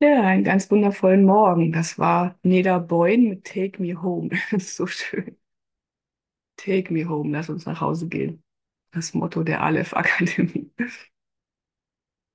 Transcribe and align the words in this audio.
Ja, 0.00 0.22
einen 0.22 0.42
ganz 0.44 0.70
wundervollen 0.70 1.24
Morgen. 1.24 1.70
Das 1.72 1.98
war 1.98 2.38
Neda 2.42 2.78
Boyne 2.78 3.28
mit 3.28 3.44
Take 3.44 3.80
Me 3.82 4.00
Home. 4.02 4.30
Das 4.50 4.62
ist 4.64 4.76
so 4.76 4.86
schön. 4.86 5.36
Take 6.56 6.90
Me 6.92 7.04
Home, 7.08 7.30
lass 7.32 7.48
uns 7.50 7.66
nach 7.66 7.80
Hause 7.80 8.08
gehen. 8.08 8.42
Das 8.92 9.14
Motto 9.14 9.42
der 9.42 9.62
Aleph 9.62 9.94
Akademie. 9.94 10.70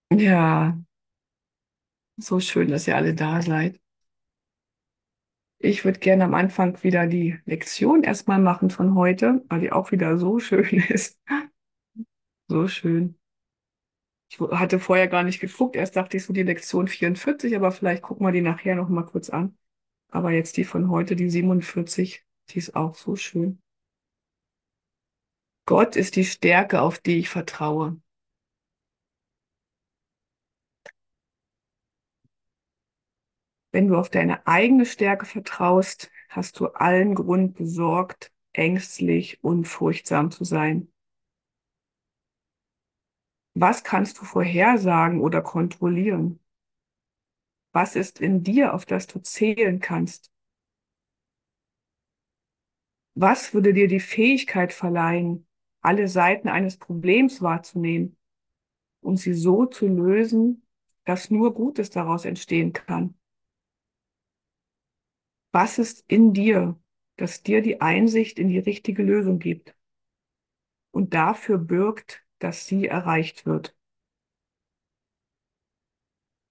Ja, 0.10 0.76
so 2.18 2.40
schön, 2.40 2.70
dass 2.70 2.88
ihr 2.88 2.96
alle 2.96 3.14
da 3.16 3.42
seid. 3.42 3.80
Ich 5.60 5.86
würde 5.86 6.00
gerne 6.00 6.26
am 6.26 6.34
Anfang 6.34 6.82
wieder 6.84 7.08
die 7.08 7.38
Lektion 7.46 8.04
erstmal 8.04 8.40
machen 8.42 8.70
von 8.70 8.96
heute, 8.96 9.44
weil 9.50 9.62
die 9.62 9.72
auch 9.72 9.92
wieder 9.92 10.18
so 10.18 10.40
schön 10.40 10.66
ist. 10.90 11.18
So 12.48 12.68
schön. 12.68 13.16
Ich 14.32 14.40
hatte 14.40 14.80
vorher 14.80 15.10
gar 15.10 15.24
nicht 15.24 15.42
geguckt. 15.42 15.76
Erst 15.76 15.98
dachte 15.98 16.16
ich 16.16 16.24
so 16.24 16.32
die 16.32 16.44
Lektion 16.44 16.88
44, 16.88 17.54
aber 17.54 17.70
vielleicht 17.72 18.02
gucken 18.02 18.26
wir 18.26 18.32
die 18.32 18.42
nachher 18.42 18.76
noch 18.76 18.88
mal 18.88 19.04
kurz 19.04 19.30
an. 19.30 19.58
Aber 20.08 20.32
jetzt 20.32 20.56
die 20.56 20.64
von 20.64 20.90
heute, 20.90 21.18
die 21.18 21.30
47, 21.30 22.26
die 22.50 22.58
ist 22.58 22.74
auch 22.74 22.96
so 22.96 23.18
schön. 23.18 23.62
Gott 25.66 25.98
ist 25.98 26.16
die 26.16 26.24
Stärke, 26.24 26.82
auf 26.82 27.00
die 27.00 27.20
ich 27.20 27.28
vertraue. 27.28 28.00
Wenn 33.74 33.90
du 33.90 33.98
auf 33.98 34.10
deine 34.10 34.48
eigene 34.48 34.86
Stärke 34.86 35.26
vertraust, 35.26 36.10
hast 36.30 36.58
du 36.62 36.68
allen 36.68 37.16
Grund, 37.16 37.56
besorgt, 37.56 38.32
ängstlich 38.54 39.44
und 39.44 39.66
furchtsam 39.66 40.32
zu 40.32 40.46
sein. 40.46 40.90
Was 43.54 43.84
kannst 43.84 44.20
du 44.20 44.24
vorhersagen 44.24 45.20
oder 45.20 45.42
kontrollieren? 45.42 46.40
Was 47.74 47.96
ist 47.96 48.20
in 48.20 48.44
dir, 48.44 48.74
auf 48.74 48.86
das 48.86 49.08
du 49.08 49.20
zählen 49.20 49.80
kannst? 49.80 50.32
Was 53.14 53.54
würde 53.54 53.74
dir 53.74 53.88
die 53.88 54.00
Fähigkeit 54.00 54.72
verleihen, 54.72 55.48
alle 55.82 56.08
Seiten 56.08 56.48
eines 56.48 56.78
Problems 56.78 57.42
wahrzunehmen 57.42 58.18
und 59.02 59.18
sie 59.18 59.34
so 59.34 59.66
zu 59.66 59.88
lösen, 59.88 60.66
dass 61.04 61.30
nur 61.30 61.54
Gutes 61.54 61.90
daraus 61.90 62.24
entstehen 62.26 62.72
kann? 62.72 63.18
Was 65.52 65.78
ist 65.78 66.06
in 66.08 66.34
dir, 66.34 66.80
das 67.18 67.44
dir 67.44 67.62
die 67.62 67.82
Einsicht 67.82 68.40
in 68.40 68.48
die 68.48 68.60
richtige 68.60 69.04
Lösung 69.04 69.40
gibt 69.40 69.76
und 70.92 71.14
dafür 71.14 71.58
bürgt, 71.58 72.26
dass 72.42 72.66
sie 72.68 72.88
erreicht 72.88 73.46
wird? 73.46 73.76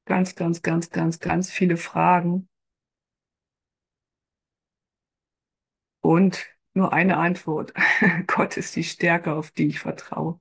Ganz, 0.06 0.34
ganz, 0.34 0.62
ganz, 0.62 0.91
ganz, 0.91 1.20
ganz 1.20 1.50
viele 1.50 1.77
Fragen 1.77 2.48
und 6.00 6.46
nur 6.74 6.92
eine 6.92 7.16
Antwort. 7.16 7.72
Gott 8.27 8.56
ist 8.56 8.77
die 8.77 8.84
Stärke, 8.84 9.33
auf 9.34 9.50
die 9.50 9.68
ich 9.68 9.80
vertraue. 9.80 10.41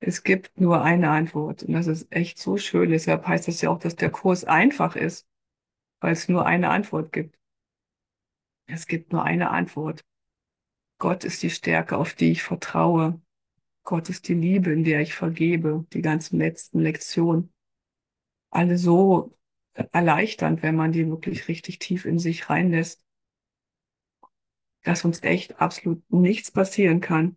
Es 0.00 0.22
gibt 0.22 0.60
nur 0.60 0.82
eine 0.82 1.10
Antwort 1.10 1.62
und 1.62 1.72
das 1.72 1.86
ist 1.86 2.12
echt 2.12 2.38
so 2.38 2.56
schön. 2.58 2.90
Deshalb 2.90 3.26
heißt 3.26 3.48
das 3.48 3.60
ja 3.62 3.70
auch, 3.70 3.78
dass 3.78 3.96
der 3.96 4.10
Kurs 4.10 4.44
einfach 4.44 4.96
ist, 4.96 5.26
weil 6.00 6.12
es 6.12 6.28
nur 6.28 6.46
eine 6.46 6.70
Antwort 6.70 7.12
gibt. 7.12 7.38
Es 8.66 8.86
gibt 8.86 9.12
nur 9.12 9.24
eine 9.24 9.50
Antwort. 9.50 10.04
Gott 10.98 11.24
ist 11.24 11.42
die 11.42 11.50
Stärke, 11.50 11.96
auf 11.96 12.14
die 12.14 12.32
ich 12.32 12.42
vertraue. 12.42 13.20
Gott 13.84 14.08
ist 14.08 14.28
die 14.28 14.34
Liebe, 14.34 14.72
in 14.72 14.82
der 14.82 15.00
ich 15.00 15.14
vergebe. 15.14 15.86
Die 15.92 16.02
ganzen 16.02 16.38
letzten 16.38 16.80
Lektionen. 16.80 17.52
Alle 18.50 18.78
so 18.78 19.36
erleichternd, 19.92 20.62
wenn 20.62 20.76
man 20.76 20.92
die 20.92 21.08
wirklich 21.08 21.48
richtig 21.48 21.78
tief 21.78 22.06
in 22.06 22.18
sich 22.18 22.48
reinlässt. 22.48 23.04
Dass 24.82 25.04
uns 25.04 25.22
echt 25.22 25.60
absolut 25.60 26.02
nichts 26.10 26.50
passieren 26.50 27.00
kann. 27.00 27.36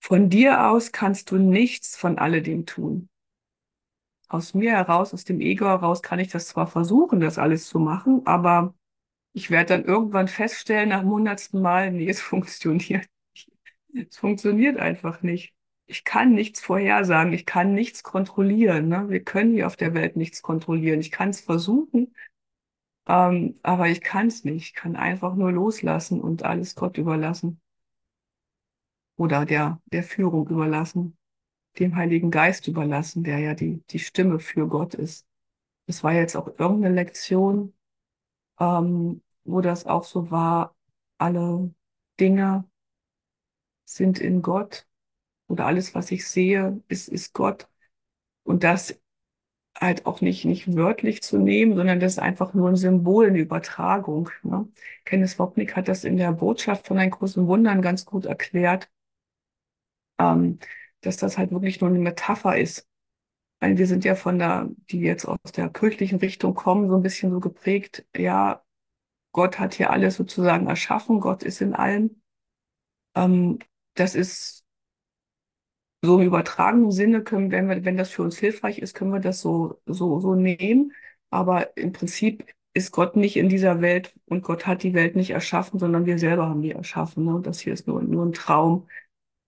Von 0.00 0.28
dir 0.30 0.66
aus 0.68 0.92
kannst 0.92 1.30
du 1.30 1.36
nichts 1.36 1.96
von 1.96 2.18
alledem 2.18 2.66
tun. 2.66 3.08
Aus 4.28 4.52
mir 4.54 4.72
heraus, 4.72 5.14
aus 5.14 5.24
dem 5.24 5.40
Ego 5.40 5.66
heraus 5.66 6.02
kann 6.02 6.18
ich 6.18 6.28
das 6.28 6.48
zwar 6.48 6.66
versuchen, 6.66 7.20
das 7.20 7.38
alles 7.38 7.68
zu 7.68 7.78
machen, 7.78 8.26
aber 8.26 8.74
ich 9.34 9.50
werde 9.50 9.76
dann 9.76 9.84
irgendwann 9.84 10.28
feststellen, 10.28 10.88
nach 10.88 11.04
hundertsten 11.04 11.62
Mal, 11.62 11.92
nee, 11.92 12.08
es 12.08 12.20
funktioniert. 12.22 13.11
Es 13.94 14.16
funktioniert 14.16 14.78
einfach 14.78 15.22
nicht. 15.22 15.54
Ich 15.86 16.04
kann 16.04 16.32
nichts 16.34 16.60
vorhersagen, 16.60 17.32
ich 17.32 17.44
kann 17.44 17.74
nichts 17.74 18.02
kontrollieren. 18.02 18.88
Ne? 18.88 19.08
Wir 19.08 19.22
können 19.22 19.52
hier 19.52 19.66
auf 19.66 19.76
der 19.76 19.94
Welt 19.94 20.16
nichts 20.16 20.42
kontrollieren. 20.42 21.00
Ich 21.00 21.10
kann 21.10 21.30
es 21.30 21.40
versuchen, 21.40 22.14
ähm, 23.06 23.58
aber 23.62 23.88
ich 23.88 24.00
kann 24.00 24.28
es 24.28 24.44
nicht. 24.44 24.62
Ich 24.68 24.74
kann 24.74 24.96
einfach 24.96 25.34
nur 25.34 25.52
loslassen 25.52 26.20
und 26.20 26.44
alles 26.44 26.74
Gott 26.74 26.98
überlassen. 26.98 27.60
Oder 29.16 29.44
der, 29.44 29.80
der 29.86 30.02
Führung 30.02 30.48
überlassen, 30.48 31.16
dem 31.78 31.96
Heiligen 31.96 32.30
Geist 32.30 32.68
überlassen, 32.68 33.24
der 33.24 33.38
ja 33.38 33.54
die, 33.54 33.82
die 33.90 33.98
Stimme 33.98 34.40
für 34.40 34.66
Gott 34.68 34.94
ist. 34.94 35.26
Das 35.86 36.02
war 36.04 36.12
jetzt 36.12 36.36
auch 36.36 36.46
irgendeine 36.58 36.94
Lektion, 36.94 37.74
ähm, 38.58 39.22
wo 39.44 39.60
das 39.60 39.86
auch 39.86 40.04
so 40.04 40.30
war, 40.30 40.74
alle 41.18 41.74
Dinge 42.20 42.64
sind 43.94 44.18
in 44.20 44.42
Gott 44.42 44.86
oder 45.48 45.66
alles, 45.66 45.94
was 45.94 46.10
ich 46.10 46.26
sehe, 46.28 46.82
ist, 46.88 47.08
ist 47.08 47.34
Gott. 47.34 47.68
Und 48.44 48.64
das 48.64 49.00
halt 49.78 50.06
auch 50.06 50.20
nicht, 50.20 50.44
nicht 50.44 50.74
wörtlich 50.76 51.22
zu 51.22 51.38
nehmen, 51.38 51.76
sondern 51.76 52.00
das 52.00 52.12
ist 52.14 52.18
einfach 52.18 52.54
nur 52.54 52.68
ein 52.68 52.76
Symbol, 52.76 53.28
eine 53.28 53.38
Übertragung. 53.38 54.30
Ne? 54.42 54.68
Kenneth 55.04 55.38
Wapnick 55.38 55.76
hat 55.76 55.88
das 55.88 56.04
in 56.04 56.16
der 56.16 56.32
Botschaft 56.32 56.86
von 56.86 56.98
den 56.98 57.10
großen 57.10 57.46
Wundern 57.46 57.82
ganz 57.82 58.04
gut 58.04 58.26
erklärt, 58.26 58.90
ähm, 60.18 60.58
dass 61.00 61.16
das 61.16 61.38
halt 61.38 61.50
wirklich 61.50 61.80
nur 61.80 61.90
eine 61.90 61.98
Metapher 61.98 62.56
ist. 62.56 62.86
Weil 63.60 63.78
wir 63.78 63.86
sind 63.86 64.04
ja 64.04 64.14
von 64.14 64.38
der, 64.38 64.68
die 64.90 65.00
jetzt 65.00 65.24
aus 65.26 65.38
der 65.54 65.68
kirchlichen 65.68 66.18
Richtung 66.18 66.54
kommen, 66.54 66.88
so 66.88 66.96
ein 66.96 67.02
bisschen 67.02 67.30
so 67.30 67.40
geprägt, 67.40 68.04
ja, 68.16 68.64
Gott 69.32 69.58
hat 69.58 69.74
hier 69.74 69.90
alles 69.90 70.16
sozusagen 70.16 70.66
erschaffen, 70.66 71.20
Gott 71.20 71.42
ist 71.42 71.60
in 71.60 71.74
allem. 71.74 72.22
Ähm, 73.14 73.58
das 73.94 74.14
ist 74.14 74.64
so 76.04 76.18
im 76.18 76.26
übertragenen 76.26 76.90
Sinne 76.90 77.22
können, 77.22 77.50
wenn 77.52 77.68
wir, 77.68 77.84
wenn 77.84 77.96
das 77.96 78.10
für 78.10 78.22
uns 78.22 78.36
hilfreich 78.38 78.78
ist, 78.78 78.94
können 78.94 79.12
wir 79.12 79.20
das 79.20 79.40
so, 79.40 79.80
so, 79.86 80.20
so 80.20 80.34
nehmen. 80.34 80.92
Aber 81.30 81.76
im 81.76 81.92
Prinzip 81.92 82.44
ist 82.74 82.92
Gott 82.92 83.16
nicht 83.16 83.36
in 83.36 83.48
dieser 83.48 83.80
Welt 83.80 84.12
und 84.26 84.42
Gott 84.42 84.66
hat 84.66 84.82
die 84.82 84.94
Welt 84.94 85.16
nicht 85.16 85.30
erschaffen, 85.30 85.78
sondern 85.78 86.06
wir 86.06 86.18
selber 86.18 86.48
haben 86.48 86.62
die 86.62 86.72
erschaffen. 86.72 87.24
Ne? 87.24 87.34
Und 87.36 87.46
das 87.46 87.60
hier 87.60 87.72
ist 87.72 87.86
nur, 87.86 88.02
nur 88.02 88.24
ein 88.26 88.32
Traum. 88.32 88.88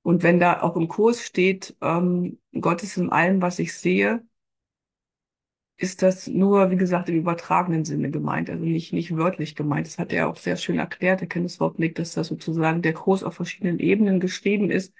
Und 0.02 0.22
wenn 0.22 0.40
da 0.40 0.62
auch 0.62 0.76
im 0.76 0.88
Kurs 0.88 1.22
steht, 1.24 1.76
ähm, 1.80 2.38
Gott 2.60 2.82
ist 2.82 2.96
in 2.98 3.10
allem, 3.10 3.42
was 3.42 3.58
ich 3.58 3.74
sehe, 3.74 4.24
ist 5.84 6.02
das 6.02 6.26
nur, 6.26 6.70
wie 6.70 6.76
gesagt, 6.76 7.08
im 7.10 7.16
übertragenen 7.16 7.84
Sinne 7.84 8.10
gemeint, 8.10 8.48
also 8.48 8.64
nicht, 8.64 8.92
nicht 8.94 9.16
wörtlich 9.16 9.54
gemeint. 9.54 9.86
Das 9.86 9.98
hat 9.98 10.12
er 10.12 10.28
auch 10.28 10.36
sehr 10.36 10.56
schön 10.56 10.78
erklärt, 10.78 11.20
der 11.20 11.28
Wapnick, 11.28 11.94
dass 11.94 12.12
das 12.14 12.28
sozusagen 12.28 12.80
der 12.82 12.94
Kurs 12.94 13.22
auf 13.22 13.34
verschiedenen 13.34 13.78
Ebenen 13.78 14.18
geschrieben 14.18 14.70
ist. 14.70 14.94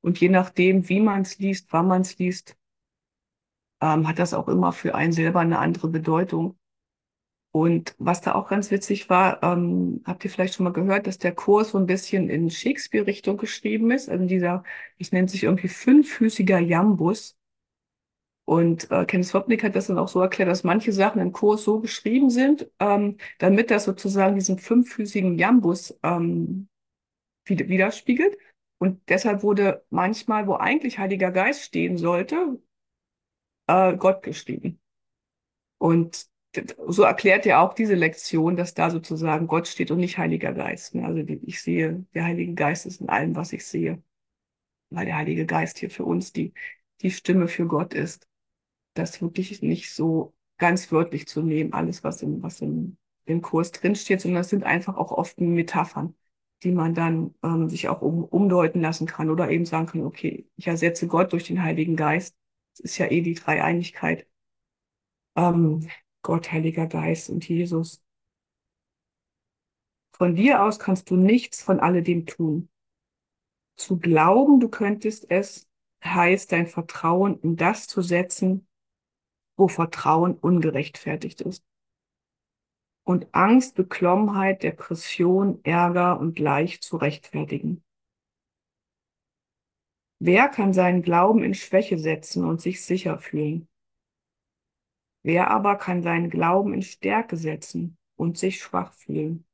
Und 0.00 0.20
je 0.20 0.28
nachdem, 0.28 0.88
wie 0.88 1.00
man 1.00 1.22
es 1.22 1.38
liest, 1.38 1.68
wann 1.72 1.86
man 1.86 2.02
es 2.02 2.18
liest, 2.18 2.56
ähm, 3.80 4.08
hat 4.08 4.18
das 4.18 4.34
auch 4.34 4.48
immer 4.48 4.72
für 4.72 4.94
einen 4.96 5.12
selber 5.12 5.40
eine 5.40 5.58
andere 5.58 5.88
Bedeutung. 5.88 6.58
Und 7.52 7.94
was 7.98 8.20
da 8.20 8.34
auch 8.34 8.48
ganz 8.48 8.72
witzig 8.72 9.08
war, 9.08 9.40
ähm, 9.44 10.02
habt 10.04 10.24
ihr 10.24 10.30
vielleicht 10.30 10.54
schon 10.54 10.64
mal 10.64 10.72
gehört, 10.72 11.06
dass 11.06 11.18
der 11.18 11.34
Kurs 11.34 11.70
so 11.70 11.78
ein 11.78 11.86
bisschen 11.86 12.28
in 12.28 12.50
Shakespeare-Richtung 12.50 13.36
geschrieben 13.36 13.92
ist. 13.92 14.08
Also 14.08 14.26
dieser, 14.26 14.64
es 14.98 15.12
nennt 15.12 15.30
sich 15.30 15.44
irgendwie 15.44 15.68
fünffüßiger 15.68 16.58
Jambus. 16.58 17.36
Und 18.46 18.90
äh, 18.90 19.06
Kenneth 19.06 19.32
Wapnick 19.32 19.64
hat 19.64 19.74
das 19.74 19.86
dann 19.86 19.98
auch 19.98 20.08
so 20.08 20.20
erklärt, 20.20 20.50
dass 20.50 20.64
manche 20.64 20.92
Sachen 20.92 21.20
im 21.20 21.32
Kurs 21.32 21.64
so 21.64 21.80
geschrieben 21.80 22.28
sind, 22.28 22.70
ähm, 22.78 23.16
damit 23.38 23.70
das 23.70 23.84
sozusagen 23.84 24.34
diesen 24.34 24.58
fünffüßigen 24.58 25.38
Jambus 25.38 25.98
ähm, 26.02 26.68
widerspiegelt. 27.46 28.36
Und 28.78 29.00
deshalb 29.08 29.42
wurde 29.42 29.84
manchmal, 29.88 30.46
wo 30.46 30.54
eigentlich 30.56 30.98
Heiliger 30.98 31.30
Geist 31.30 31.62
stehen 31.62 31.96
sollte, 31.96 32.60
äh, 33.66 33.96
Gott 33.96 34.22
geschrieben. 34.22 34.78
Und 35.78 36.26
so 36.86 37.02
erklärt 37.02 37.46
er 37.46 37.60
auch 37.60 37.74
diese 37.74 37.94
Lektion, 37.94 38.56
dass 38.56 38.74
da 38.74 38.90
sozusagen 38.90 39.46
Gott 39.46 39.66
steht 39.68 39.90
und 39.90 39.98
nicht 39.98 40.18
Heiliger 40.18 40.52
Geist. 40.52 40.94
Also 40.96 41.18
ich 41.18 41.62
sehe, 41.62 42.04
der 42.14 42.24
Heilige 42.24 42.54
Geist 42.54 42.86
ist 42.86 43.00
in 43.00 43.08
allem, 43.08 43.34
was 43.36 43.52
ich 43.52 43.66
sehe. 43.66 44.02
Weil 44.90 45.06
der 45.06 45.16
Heilige 45.16 45.46
Geist 45.46 45.78
hier 45.78 45.90
für 45.90 46.04
uns 46.04 46.32
die, 46.32 46.52
die 47.00 47.10
Stimme 47.10 47.48
für 47.48 47.66
Gott 47.66 47.94
ist. 47.94 48.28
Das 48.94 49.20
wirklich 49.22 49.62
nicht 49.62 49.92
so 49.94 50.34
ganz 50.58 50.90
wörtlich 50.92 51.26
zu 51.26 51.42
nehmen, 51.42 51.72
alles, 51.72 52.04
was 52.04 52.22
im, 52.22 52.42
was 52.42 52.60
im, 52.60 52.96
im 53.24 53.42
Kurs 53.42 53.72
drinsteht, 53.72 54.20
sondern 54.20 54.40
das 54.40 54.50
sind 54.50 54.64
einfach 54.64 54.96
auch 54.96 55.12
oft 55.12 55.40
Metaphern, 55.40 56.14
die 56.62 56.72
man 56.72 56.94
dann 56.94 57.34
ähm, 57.42 57.68
sich 57.68 57.88
auch 57.88 58.02
um, 58.02 58.24
umdeuten 58.24 58.80
lassen 58.80 59.06
kann 59.06 59.30
oder 59.30 59.50
eben 59.50 59.64
sagen 59.66 59.86
kann, 59.86 60.02
okay, 60.04 60.48
ich 60.56 60.66
ersetze 60.68 61.06
Gott 61.08 61.32
durch 61.32 61.44
den 61.44 61.62
Heiligen 61.62 61.96
Geist. 61.96 62.36
Das 62.76 62.80
ist 62.80 62.98
ja 62.98 63.10
eh 63.10 63.20
die 63.20 63.34
Dreieinigkeit 63.34 64.26
Ähm, 65.36 65.88
Gott, 66.22 66.50
Heiliger 66.52 66.86
Geist 66.86 67.30
und 67.30 67.48
Jesus. 67.48 68.02
Von 70.16 70.36
dir 70.36 70.62
aus 70.62 70.78
kannst 70.78 71.10
du 71.10 71.16
nichts 71.16 71.62
von 71.62 71.80
alledem 71.80 72.26
tun. 72.26 72.68
Zu 73.76 73.98
glauben, 73.98 74.60
du 74.60 74.68
könntest 74.68 75.30
es, 75.30 75.68
heißt 76.04 76.52
dein 76.52 76.66
Vertrauen 76.66 77.40
in 77.40 77.56
das 77.56 77.86
zu 77.86 78.02
setzen, 78.02 78.66
wo 79.56 79.68
Vertrauen 79.68 80.34
ungerechtfertigt 80.34 81.40
ist. 81.40 81.64
Und 83.04 83.28
Angst, 83.34 83.74
Beklommenheit, 83.74 84.62
Depression, 84.62 85.60
Ärger 85.64 86.18
und 86.18 86.38
Leicht 86.38 86.82
zu 86.82 86.96
rechtfertigen. 86.96 87.84
Wer 90.18 90.48
kann 90.48 90.72
seinen 90.72 91.02
Glauben 91.02 91.42
in 91.42 91.54
Schwäche 91.54 91.98
setzen 91.98 92.44
und 92.44 92.60
sich 92.60 92.84
sicher 92.84 93.18
fühlen? 93.18 93.68
Wer 95.22 95.50
aber 95.50 95.76
kann 95.76 96.02
seinen 96.02 96.30
Glauben 96.30 96.72
in 96.72 96.82
Stärke 96.82 97.36
setzen 97.36 97.98
und 98.16 98.38
sich 98.38 98.62
schwach 98.62 98.92
fühlen? 98.94 99.46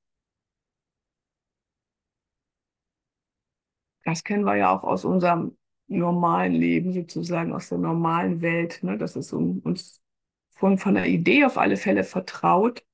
Das 4.05 4.25
kennen 4.25 4.45
wir 4.45 4.57
ja 4.57 4.77
auch 4.77 4.83
aus 4.83 5.05
unserem 5.05 5.57
normalen 5.91 6.55
Leben, 6.55 6.93
sozusagen 6.93 7.53
aus 7.53 7.69
der 7.69 7.79
normalen 7.79 8.41
Welt, 8.41 8.83
ne? 8.83 8.97
dass 8.97 9.17
es 9.17 9.33
uns 9.33 10.01
von, 10.51 10.79
von 10.79 10.95
der 10.95 11.07
Idee 11.07 11.45
auf 11.45 11.59
alle 11.59 11.77
Fälle 11.77 12.05
vertraut, 12.05 12.85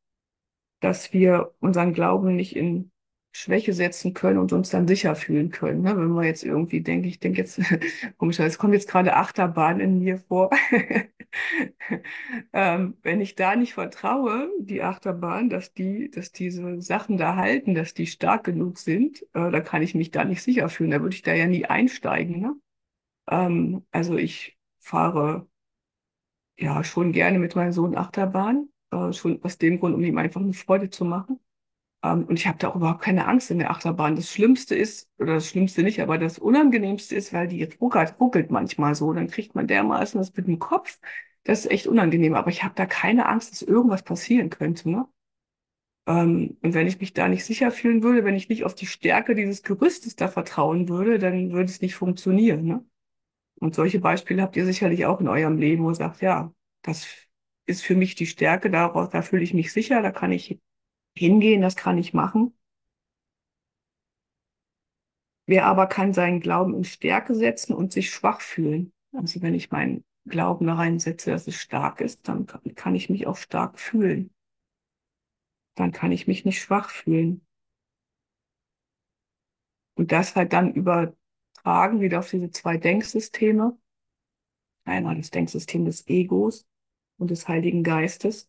dass 0.81 1.13
wir 1.13 1.55
unseren 1.61 1.93
Glauben 1.93 2.37
nicht 2.37 2.57
in 2.57 2.91
Schwäche 3.33 3.75
setzen 3.75 4.15
können 4.15 4.39
und 4.39 4.53
uns 4.55 4.71
dann 4.71 4.89
sicher 4.89 5.15
fühlen 5.15 5.51
können. 5.51 5.83
Ne? 5.83 5.95
Wenn 5.97 6.09
wir 6.15 6.25
jetzt 6.25 6.43
irgendwie 6.43 6.81
denken, 6.81 7.07
ich 7.07 7.21
denke 7.21 7.41
jetzt, 7.43 7.61
komisch, 8.19 8.39
es 8.41 8.57
kommt 8.57 8.73
jetzt 8.73 8.89
gerade 8.89 9.15
Achterbahn 9.15 9.79
in 9.79 9.99
mir 9.99 10.19
vor. 10.19 10.51
ähm, 12.53 12.97
wenn 13.03 13.21
ich 13.21 13.35
da 13.35 13.55
nicht 13.57 13.75
vertraue, 13.75 14.49
die 14.59 14.83
Achterbahn, 14.83 15.51
dass 15.51 15.75
die, 15.75 16.11
dass 16.11 16.33
diese 16.33 16.81
Sachen 16.81 17.19
da 17.19 17.37
halten, 17.37 17.75
dass 17.75 17.93
die 17.93 18.07
stark 18.07 18.45
genug 18.45 18.79
sind, 18.79 19.23
äh, 19.35 19.51
da 19.51 19.61
kann 19.61 19.83
ich 19.83 19.95
mich 19.95 20.11
da 20.11 20.25
nicht 20.25 20.43
sicher 20.43 20.71
fühlen. 20.71 20.93
Da 20.93 21.03
würde 21.03 21.15
ich 21.15 21.23
da 21.23 21.35
ja 21.35 21.47
nie 21.47 21.67
einsteigen. 21.67 22.41
Ne? 22.41 22.55
Ähm, 23.29 23.87
also 23.93 24.17
ich 24.17 24.59
fahre 24.81 25.49
ja 26.59 26.83
schon 26.85 27.13
gerne 27.13 27.39
mit 27.39 27.55
meinem 27.57 27.73
Sohn 27.73 27.97
Achterbahn, 27.97 28.69
äh, 28.91 29.13
schon 29.13 29.43
aus 29.43 29.59
dem 29.59 29.79
Grund, 29.79 29.95
um 29.95 30.03
ihm 30.03 30.19
einfach 30.19 30.41
eine 30.41 30.53
Freude 30.55 30.91
zu 30.91 31.05
machen. 31.05 31.41
Ähm, 32.05 32.25
und 32.27 32.39
ich 32.39 32.47
habe 32.47 32.59
da 32.59 32.69
auch 32.69 32.77
überhaupt 32.77 33.03
keine 33.03 33.27
Angst 33.29 33.51
in 33.51 33.59
der 33.59 33.71
Achterbahn. 33.71 34.17
Das 34.17 34.31
Schlimmste 34.31 34.75
ist, 34.77 35.11
oder 35.19 35.35
das 35.37 35.49
Schlimmste 35.49 35.83
nicht, 35.83 36.01
aber 36.03 36.19
das 36.19 36.39
Unangenehmste 36.39 37.17
ist, 37.17 37.33
weil 37.33 37.49
die 37.49 37.65
ruckelt, 37.81 38.17
ruckelt 38.21 38.51
manchmal 38.51 38.95
so. 38.95 39.13
Dann 39.13 39.29
kriegt 39.29 39.55
man 39.55 39.67
dermaßen 39.67 40.19
das 40.21 40.35
mit 40.35 40.47
dem 40.47 40.59
Kopf. 40.59 41.01
Das 41.45 41.61
ist 41.61 41.71
echt 41.71 41.87
unangenehm. 41.87 42.35
Aber 42.35 42.51
ich 42.51 42.65
habe 42.65 42.75
da 42.77 42.87
keine 42.87 43.27
Angst, 43.27 43.53
dass 43.53 43.63
irgendwas 43.63 44.03
passieren 44.03 44.51
könnte. 44.51 44.91
Ne? 44.91 45.07
Ähm, 46.07 46.57
und 46.63 46.75
wenn 46.75 46.87
ich 46.87 47.01
mich 47.01 47.13
da 47.15 47.29
nicht 47.29 47.45
sicher 47.45 47.71
fühlen 47.71 48.03
würde, 48.03 48.25
wenn 48.25 48.35
ich 48.37 48.49
nicht 48.49 48.65
auf 48.65 48.75
die 48.75 48.87
Stärke 48.87 49.35
dieses 49.35 49.63
Gerüstes 49.63 50.17
da 50.17 50.29
vertrauen 50.29 50.89
würde, 50.89 51.19
dann 51.19 51.53
würde 51.53 51.71
es 51.71 51.81
nicht 51.81 51.95
funktionieren. 51.97 52.65
Ne? 52.65 52.85
Und 53.59 53.75
solche 53.75 54.01
Beispiele 54.01 54.43
habt 54.43 54.57
ihr 54.57 54.67
sicherlich 54.67 55.07
auch 55.07 55.21
in 55.21 55.29
eurem 55.29 55.59
Leben, 55.59 55.85
wo 55.85 55.91
ihr 55.91 55.95
sagt, 55.95 56.21
ja, 56.21 56.53
das 56.83 57.07
ist 57.67 57.83
für 57.83 57.95
mich 57.95 58.15
die 58.15 58.27
Stärke, 58.27 58.71
daraus, 58.71 59.11
da 59.11 59.23
fühle 59.23 59.43
ich 59.43 59.55
mich 59.55 59.73
sicher, 59.73 60.03
da 60.03 60.11
kann 60.13 60.33
ich 60.33 60.61
hingehen, 61.17 61.63
das 61.63 61.77
kann 61.77 61.99
ich 61.99 62.15
machen. 62.15 62.57
Wer 65.47 65.67
aber 65.67 65.87
kann 65.87 66.13
seinen 66.13 66.41
Glauben 66.41 66.75
in 66.75 66.85
Stärke 66.85 67.35
setzen 67.35 67.73
und 67.73 67.93
sich 67.93 68.11
schwach 68.11 68.41
fühlen? 68.41 68.93
Also 69.13 69.43
wenn 69.43 69.55
ich 69.55 69.71
meinen 69.71 70.05
Glauben 70.27 70.67
da 70.67 70.75
reinsetze, 70.75 71.31
dass 71.31 71.47
es 71.47 71.57
stark 71.57 72.01
ist, 72.01 72.29
dann 72.29 72.47
kann 72.75 72.95
ich 72.95 73.09
mich 73.09 73.27
auch 73.27 73.37
stark 73.37 73.79
fühlen. 73.79 74.35
Dann 75.77 75.93
kann 75.93 76.11
ich 76.11 76.27
mich 76.27 76.45
nicht 76.45 76.61
schwach 76.61 76.91
fühlen. 76.91 77.47
Und 79.95 80.13
das 80.13 80.37
halt 80.37 80.53
dann 80.53 80.75
übertragen 81.67 82.01
wieder 82.01 82.21
auf 82.21 82.31
diese 82.31 82.51
zwei 82.51 82.77
Denksysteme. 82.77 83.77
Einmal 84.85 85.17
das 85.17 85.31
Denksystem 85.31 85.85
des 85.85 86.07
Egos 86.07 86.65
und 87.19 87.31
des 87.33 87.49
Heiligen 87.49 87.83
Geistes 87.83 88.49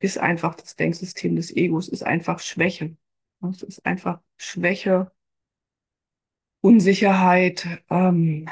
ist 0.00 0.16
einfach 0.18 0.54
das 0.54 0.74
Denksystem 0.76 1.36
des 1.36 1.54
Egos, 1.54 1.88
ist 1.88 2.04
einfach 2.04 2.40
Schwäche. 2.40 2.96
Es 3.42 3.62
ist 3.62 3.84
einfach 3.84 4.20
Schwäche, 4.38 5.12
Unsicherheit, 6.62 7.66
ähm, 7.90 8.48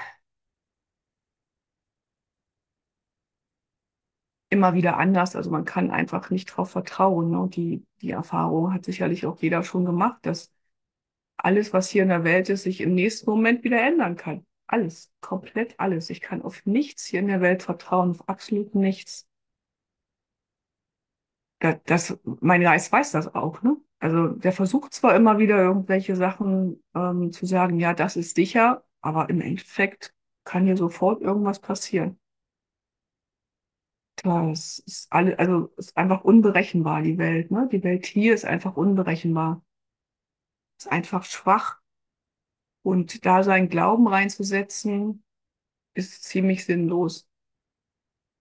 immer 4.51 4.75
wieder 4.75 4.99
anders. 4.99 5.37
Also 5.37 5.51
man 5.51 5.65
kann 5.65 5.91
einfach 5.91 6.29
nicht 6.31 6.51
darauf 6.51 6.71
vertrauen. 6.71 7.31
Ne? 7.31 7.49
Die, 7.51 7.87
die 8.03 8.11
Erfahrung 8.11 8.75
hat 8.75 8.85
sicherlich 8.85 9.25
auch 9.25 9.41
jeder 9.41 9.63
schon 9.63 9.87
gemacht, 9.87 10.19
dass 10.27 10.53
alles, 11.37 11.73
was 11.73 11.91
hier 11.91 12.03
in 12.03 12.09
der 12.09 12.25
Welt 12.25 12.49
ist, 12.49 12.65
sich 12.65 12.81
im 12.81 12.95
nächsten 12.95 13.31
Moment 13.31 13.65
wieder 13.65 13.81
ändern 13.81 14.17
kann. 14.17 14.47
Alles, 14.67 15.13
komplett 15.21 15.79
alles. 15.79 16.11
Ich 16.11 16.21
kann 16.21 16.43
auf 16.43 16.65
nichts 16.67 17.05
hier 17.05 17.21
in 17.21 17.29
der 17.29 17.41
Welt 17.41 17.63
vertrauen, 17.63 18.11
auf 18.11 18.29
absolut 18.29 18.75
nichts 18.75 19.29
das, 21.85 22.19
mein 22.41 22.61
Geist 22.63 22.93
weiß 22.93 23.13
das 23.13 23.35
auch, 23.35 23.63
ne? 23.63 23.77
Also 23.99 24.29
der 24.29 24.53
versucht 24.53 24.93
zwar 24.93 25.17
immer 25.17 25.39
wieder 25.39 25.57
irgendwelche 25.59 26.17
Sachen 26.17 26.83
ähm, 26.95 27.33
zu 27.33 27.47
sagen, 27.47 27.81
ja, 27.81 27.95
das 27.95 28.17
ist 28.17 28.37
sicher, 28.37 28.85
aber 29.01 29.31
im 29.31 29.41
Endeffekt 29.41 30.15
kann 30.45 30.65
hier 30.65 30.77
sofort 30.77 31.23
irgendwas 31.23 31.61
passieren. 31.61 32.19
Das 34.23 34.81
ist 34.81 35.13
alle, 35.13 35.39
also 35.39 35.73
ist 35.77 35.97
einfach 35.97 36.25
unberechenbar, 36.25 37.03
die 37.03 37.19
Welt, 37.19 37.51
ne? 37.51 37.69
Die 37.71 37.83
Welt 37.85 38.07
hier 38.07 38.35
ist 38.35 38.45
einfach 38.45 38.77
unberechenbar. 38.77 39.63
Ist 40.79 40.89
einfach 40.89 41.25
schwach. 41.25 41.81
Und 42.83 43.25
da 43.27 43.43
seinen 43.43 43.69
Glauben 43.69 44.07
reinzusetzen, 44.07 45.25
ist 45.95 46.23
ziemlich 46.23 46.65
sinnlos. 46.65 47.29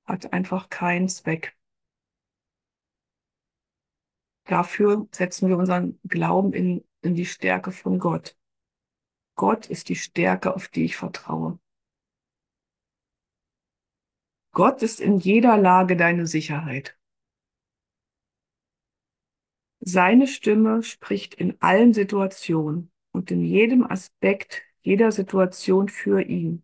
Hat 0.05 0.33
einfach 0.33 0.69
keinen 0.69 1.09
Zweck. 1.09 1.57
Dafür 4.45 5.07
setzen 5.11 5.49
wir 5.49 5.57
unseren 5.57 5.99
Glauben 6.03 6.53
in, 6.53 6.87
in 7.01 7.15
die 7.15 7.25
Stärke 7.25 7.71
von 7.71 7.97
Gott. 7.97 8.37
Gott 9.35 9.67
ist 9.67 9.89
die 9.89 9.95
Stärke, 9.95 10.53
auf 10.53 10.67
die 10.67 10.85
ich 10.85 10.95
vertraue. 10.95 11.59
Gott 14.51 14.83
ist 14.83 15.01
in 15.01 15.17
jeder 15.17 15.57
Lage 15.57 15.97
deine 15.97 16.27
Sicherheit. 16.27 16.97
Seine 19.87 20.25
Stimme 20.25 20.81
spricht 20.81 21.35
in 21.35 21.61
allen 21.61 21.93
Situationen 21.93 22.91
und 23.11 23.29
in 23.29 23.43
jedem 23.43 23.83
Aspekt 23.83 24.63
jeder 24.81 25.11
Situation 25.11 25.89
für 25.89 26.23
ihn 26.23 26.63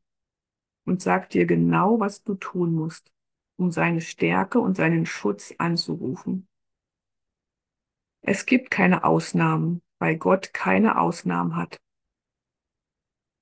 und 0.85 1.03
sagt 1.03 1.35
dir 1.35 1.45
genau, 1.45 1.99
was 1.99 2.23
du 2.23 2.33
tun 2.33 2.73
musst, 2.73 3.13
um 3.57 3.71
seine 3.71 4.01
Stärke 4.01 4.59
und 4.59 4.75
seinen 4.75 5.05
Schutz 5.05 5.53
anzurufen. 5.59 6.47
Es 8.21 8.47
gibt 8.47 8.71
keine 8.71 9.03
Ausnahmen, 9.03 9.83
weil 9.99 10.17
Gott 10.17 10.51
keine 10.51 10.99
Ausnahmen 10.99 11.55
hat. 11.55 11.79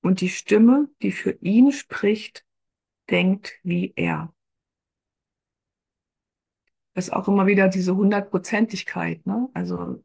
Und 0.02 0.20
die 0.20 0.28
Stimme, 0.28 0.90
die 1.00 1.12
für 1.12 1.32
ihn 1.40 1.72
spricht, 1.72 2.44
denkt 3.08 3.58
wie 3.62 3.94
er. 3.96 4.34
Ist 6.94 7.12
auch 7.12 7.28
immer 7.28 7.46
wieder 7.46 7.68
diese 7.68 7.96
Hundertprozentigkeit. 7.96 9.24
Ne? 9.26 9.48
Also 9.54 10.02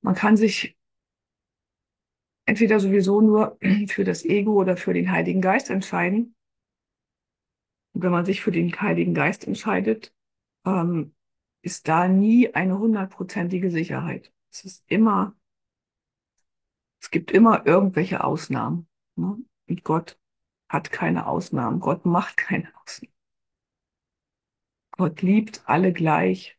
man 0.00 0.14
kann 0.14 0.36
sich 0.36 0.76
entweder 2.46 2.80
sowieso 2.80 3.20
nur 3.20 3.58
für 3.88 4.04
das 4.04 4.24
Ego 4.24 4.54
oder 4.54 4.76
für 4.76 4.94
den 4.94 5.10
Heiligen 5.10 5.40
Geist 5.40 5.70
entscheiden. 5.70 6.34
Und 7.92 8.02
wenn 8.02 8.12
man 8.12 8.24
sich 8.24 8.40
für 8.40 8.52
den 8.52 8.72
Heiligen 8.80 9.14
Geist 9.14 9.46
entscheidet, 9.46 10.14
ähm, 10.66 11.14
ist 11.62 11.88
da 11.88 12.08
nie 12.08 12.54
eine 12.54 12.78
hundertprozentige 12.78 13.70
Sicherheit. 13.70 14.32
Es 14.50 14.64
ist 14.64 14.84
immer, 14.88 15.34
es 17.00 17.10
gibt 17.10 17.30
immer 17.30 17.66
irgendwelche 17.66 18.22
Ausnahmen. 18.24 18.88
Ne? 19.16 19.38
Und 19.68 19.84
Gott 19.84 20.18
hat 20.68 20.90
keine 20.90 21.26
Ausnahmen. 21.26 21.80
Gott 21.80 22.04
macht 22.04 22.36
keine 22.36 22.68
Ausnahmen. 22.82 23.13
Gott 24.96 25.22
liebt 25.22 25.62
alle 25.66 25.92
gleich. 25.92 26.58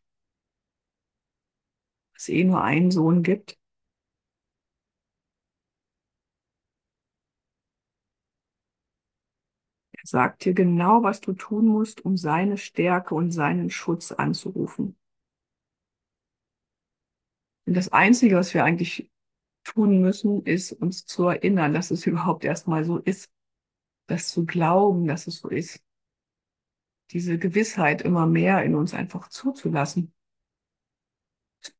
Es 2.14 2.28
eh 2.28 2.44
nur 2.44 2.62
einen 2.62 2.90
Sohn 2.90 3.22
gibt. 3.22 3.58
sagt 10.02 10.44
dir 10.44 10.54
genau, 10.54 11.02
was 11.02 11.20
du 11.20 11.32
tun 11.32 11.66
musst, 11.66 12.04
um 12.04 12.16
seine 12.16 12.56
Stärke 12.58 13.14
und 13.14 13.32
seinen 13.32 13.70
Schutz 13.70 14.12
anzurufen. 14.12 14.96
Und 17.66 17.74
das 17.74 17.92
Einzige, 17.92 18.36
was 18.36 18.54
wir 18.54 18.64
eigentlich 18.64 19.10
tun 19.64 20.00
müssen, 20.00 20.44
ist 20.44 20.72
uns 20.72 21.06
zu 21.06 21.24
erinnern, 21.28 21.74
dass 21.74 21.90
es 21.90 22.06
überhaupt 22.06 22.44
erstmal 22.44 22.84
so 22.84 22.98
ist. 22.98 23.30
Das 24.08 24.28
zu 24.28 24.46
glauben, 24.46 25.06
dass 25.08 25.26
es 25.26 25.38
so 25.38 25.48
ist. 25.48 25.85
Diese 27.10 27.38
Gewissheit 27.38 28.02
immer 28.02 28.26
mehr 28.26 28.62
in 28.64 28.74
uns 28.74 28.94
einfach 28.94 29.28
zuzulassen. 29.28 30.12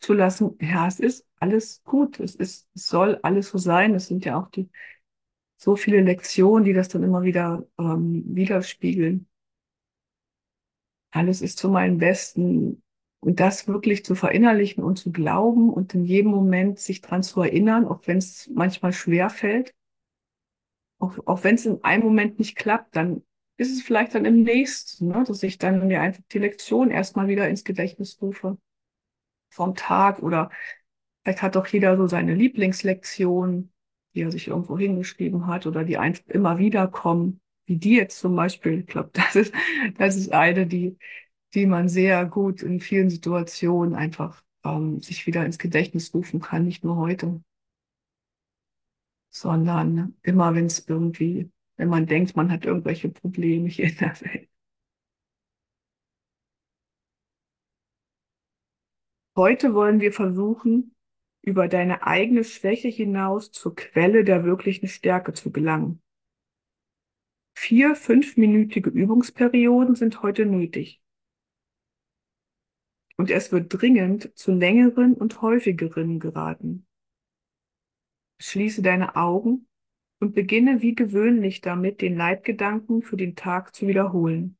Zulassen, 0.00 0.56
ja, 0.61 0.87
es 0.87 1.00
ist 1.00 1.26
alles 1.38 1.83
gut, 1.85 2.18
es 2.21 2.35
ist, 2.35 2.68
es 2.75 2.87
soll 2.88 3.18
alles 3.23 3.50
so 3.50 3.59
sein. 3.59 3.95
Es 3.95 4.06
sind 4.06 4.25
ja 4.25 4.38
auch 4.40 4.49
die 4.49 4.68
so 5.56 5.76
viele 5.76 6.02
Lektionen, 6.02 6.64
die 6.64 6.73
das 6.73 6.88
dann 6.88 7.02
immer 7.02 7.23
wieder 7.23 7.66
ähm, 7.78 8.25
widerspiegeln. 8.26 9.26
Alles 11.11 11.40
ist 11.40 11.59
zu 11.59 11.71
meinem 11.71 11.99
Besten. 11.99 12.83
Und 13.21 13.40
das 13.40 13.66
wirklich 13.66 14.04
zu 14.04 14.14
verinnerlichen 14.14 14.85
und 14.85 14.99
zu 14.99 15.11
glauben 15.11 15.73
und 15.73 15.95
in 15.95 16.04
jedem 16.04 16.30
Moment 16.30 16.78
sich 16.78 17.00
dran 17.00 17.23
zu 17.23 17.40
erinnern, 17.40 17.87
auch 17.87 18.06
wenn 18.06 18.18
es 18.18 18.49
manchmal 18.54 18.92
schwer 18.92 19.30
fällt, 19.30 19.75
auch, 20.99 21.18
auch 21.26 21.42
wenn 21.42 21.56
es 21.56 21.66
in 21.66 21.83
einem 21.83 22.04
Moment 22.04 22.38
nicht 22.38 22.56
klappt, 22.56 22.95
dann 22.95 23.23
ist 23.57 23.73
es 23.73 23.83
vielleicht 23.83 24.15
dann 24.15 24.25
im 24.25 24.43
nächsten, 24.43 25.09
ne, 25.09 25.25
dass 25.27 25.43
ich 25.43 25.59
dann 25.59 25.87
mir 25.87 26.01
einfach 26.03 26.23
die 26.33 26.39
Lektion 26.39 26.91
erstmal 26.91 27.29
wieder 27.29 27.49
ins 27.49 27.65
Gedächtnis 27.65 28.21
rufe 28.21 28.59
vom 29.51 29.75
Tag 29.75 30.23
oder 30.23 30.51
vielleicht 31.23 31.43
hat 31.43 31.57
doch 31.57 31.67
jeder 31.67 31.97
so 31.97 32.07
seine 32.07 32.35
Lieblingslektion, 32.35 33.73
die 34.15 34.23
er 34.23 34.31
sich 34.31 34.49
irgendwo 34.49 34.79
hingeschrieben 34.79 35.47
hat 35.47 35.67
oder 35.67 35.85
die 35.85 35.99
einfach 35.99 36.27
immer 36.29 36.59
wieder 36.59 36.89
kommen, 36.89 37.41
wie 37.67 37.77
die 37.77 37.97
jetzt 37.97 38.19
zum 38.21 38.37
Beispiel. 38.37 38.81
Ich 38.81 38.87
glaube, 38.87 39.11
das 39.15 39.37
ist, 39.37 39.55
das 39.99 40.17
ist 40.17 40.33
eine, 40.33 40.67
die, 40.67 40.99
die 41.55 41.67
man 41.67 41.89
sehr 41.89 42.27
gut 42.27 42.63
in 42.63 42.81
vielen 42.81 43.11
Situationen 43.11 43.95
einfach 43.95 44.43
ähm, 44.65 45.01
sich 45.01 45.27
wieder 45.27 45.45
ins 45.47 45.59
Gedächtnis 45.59 46.13
rufen 46.15 46.41
kann, 46.41 46.65
nicht 46.65 46.85
nur 46.85 46.97
heute, 46.97 47.41
sondern 49.31 50.17
immer, 50.23 50.55
wenn 50.55 50.67
es 50.67 50.87
irgendwie, 50.89 51.51
wenn 51.76 51.88
man 51.88 52.06
denkt, 52.06 52.37
man 52.37 52.50
hat 52.50 52.64
irgendwelche 52.64 53.09
Probleme 53.09 53.68
hier 53.68 53.87
in 53.87 53.97
der 53.99 54.21
Welt. 54.21 54.49
Heute 59.37 59.75
wollen 59.75 60.00
wir 60.00 60.12
versuchen, 60.12 60.95
über 61.42 61.68
deine 61.68 62.06
eigene 62.06 62.42
Schwäche 62.42 62.88
hinaus 62.88 63.52
zur 63.52 63.76
Quelle 63.76 64.25
der 64.25 64.45
wirklichen 64.45 64.88
Stärke 64.88 65.35
zu 65.35 65.52
gelangen. 65.52 66.02
Vier 67.54 67.95
fünfminütige 67.95 68.90
Übungsperioden 68.90 69.95
sind 69.95 70.23
heute 70.23 70.47
nötig. 70.47 71.02
Und 73.16 73.30
es 73.30 73.52
wird 73.52 73.73
dringend 73.73 74.37
zu 74.37 74.52
längeren 74.52 75.14
und 75.14 75.40
häufigeren 75.40 76.18
geraten. 76.18 76.87
Schließe 78.38 78.83
deine 78.83 79.16
Augen 79.16 79.68
und 80.19 80.35
beginne 80.35 80.83
wie 80.83 80.95
gewöhnlich 80.95 81.61
damit, 81.61 82.01
den 82.01 82.17
Leitgedanken 82.17 83.03
für 83.03 83.17
den 83.17 83.37
Tag 83.37 83.75
zu 83.75 83.87
wiederholen. 83.87 84.57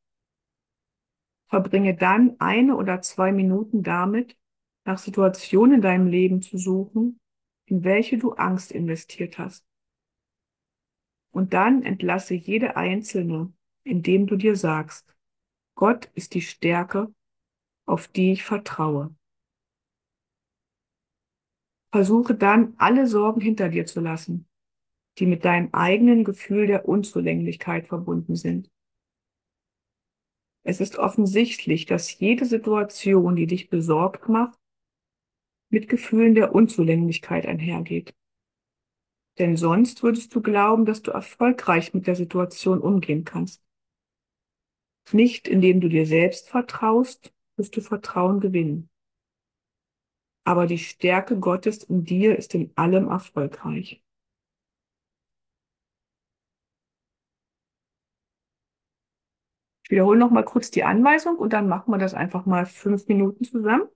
Verbringe 1.49 1.97
dann 1.97 2.39
eine 2.41 2.77
oder 2.77 3.01
zwei 3.03 3.33
Minuten 3.33 3.83
damit, 3.83 4.37
nach 4.85 4.99
Situationen 4.99 5.77
in 5.77 5.81
deinem 5.81 6.07
Leben 6.07 6.43
zu 6.43 6.59
suchen, 6.59 7.21
in 7.67 7.85
welche 7.85 8.19
du 8.19 8.33
Angst 8.33 8.73
investiert 8.73 9.39
hast. 9.39 9.67
Und 11.33 11.53
dann 11.53 11.83
entlasse 11.83 12.35
jede 12.35 12.77
einzelne, 12.77 13.53
indem 13.85 14.27
du 14.27 14.37
dir 14.37 14.57
sagst, 14.57 15.15
Gott 15.75 16.07
ist 16.15 16.35
die 16.35 16.41
Stärke, 16.41 17.13
auf 17.85 18.09
die 18.09 18.33
ich 18.33 18.43
vertraue. 18.43 19.15
Versuche 21.93 22.35
dann 22.35 22.75
alle 22.79 23.07
Sorgen 23.07 23.41
hinter 23.41 23.69
dir 23.69 23.87
zu 23.87 24.01
lassen, 24.01 24.49
die 25.18 25.26
mit 25.26 25.44
deinem 25.44 25.70
eigenen 25.73 26.25
Gefühl 26.25 26.66
der 26.66 26.87
Unzulänglichkeit 26.87 27.87
verbunden 27.87 28.37
sind. 28.37 28.70
Es 30.62 30.80
ist 30.80 30.99
offensichtlich, 30.99 31.87
dass 31.87 32.18
jede 32.18 32.44
Situation, 32.44 33.37
die 33.37 33.46
dich 33.46 33.70
besorgt 33.70 34.28
macht, 34.28 34.58
mit 35.70 35.88
Gefühlen 35.88 36.35
der 36.35 36.54
Unzulänglichkeit 36.54 37.46
einhergeht. 37.46 38.14
Denn 39.38 39.56
sonst 39.56 40.02
würdest 40.02 40.35
du 40.35 40.42
glauben, 40.42 40.85
dass 40.85 41.02
du 41.02 41.11
erfolgreich 41.11 41.92
mit 41.94 42.06
der 42.06 42.16
Situation 42.16 42.80
umgehen 42.80 43.25
kannst. 43.25 43.62
Nicht 45.12 45.46
indem 45.46 45.80
du 45.80 45.88
dir 45.88 46.06
selbst 46.06 46.49
vertraust, 46.49 47.32
wirst 47.56 47.76
du 47.76 47.80
Vertrauen 47.80 48.40
gewinnen. 48.40 48.90
Aber 50.44 50.66
die 50.66 50.78
Stärke 50.78 51.38
Gottes 51.38 51.85
in 51.85 52.04
dir 52.04 52.37
ist 52.37 52.54
in 52.54 52.73
allem 52.76 53.08
erfolgreich. 53.08 54.02
Ich 59.87 59.93
wiederhole 59.93 60.19
noch 60.19 60.33
mal 60.33 60.43
kurz 60.43 60.73
die 60.73 60.83
Anweisung 60.83 61.37
und 61.37 61.52
dann 61.52 61.69
machen 61.69 61.93
wir 61.93 61.99
das 61.99 62.12
einfach 62.12 62.45
mal 62.45 62.66
fünf 62.66 63.07
Minuten 63.07 63.45
zusammen. 63.45 63.87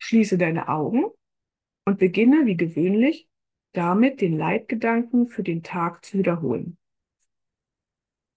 Schließe 0.00 0.36
deine 0.38 0.66
Augen 0.68 1.04
und 1.84 2.00
beginne 2.00 2.46
wie 2.46 2.56
gewöhnlich 2.56 3.28
damit, 3.74 4.22
den 4.22 4.36
Leitgedanken 4.36 5.28
für 5.28 5.44
den 5.44 5.62
Tag 5.62 6.04
zu 6.04 6.18
wiederholen. 6.18 6.78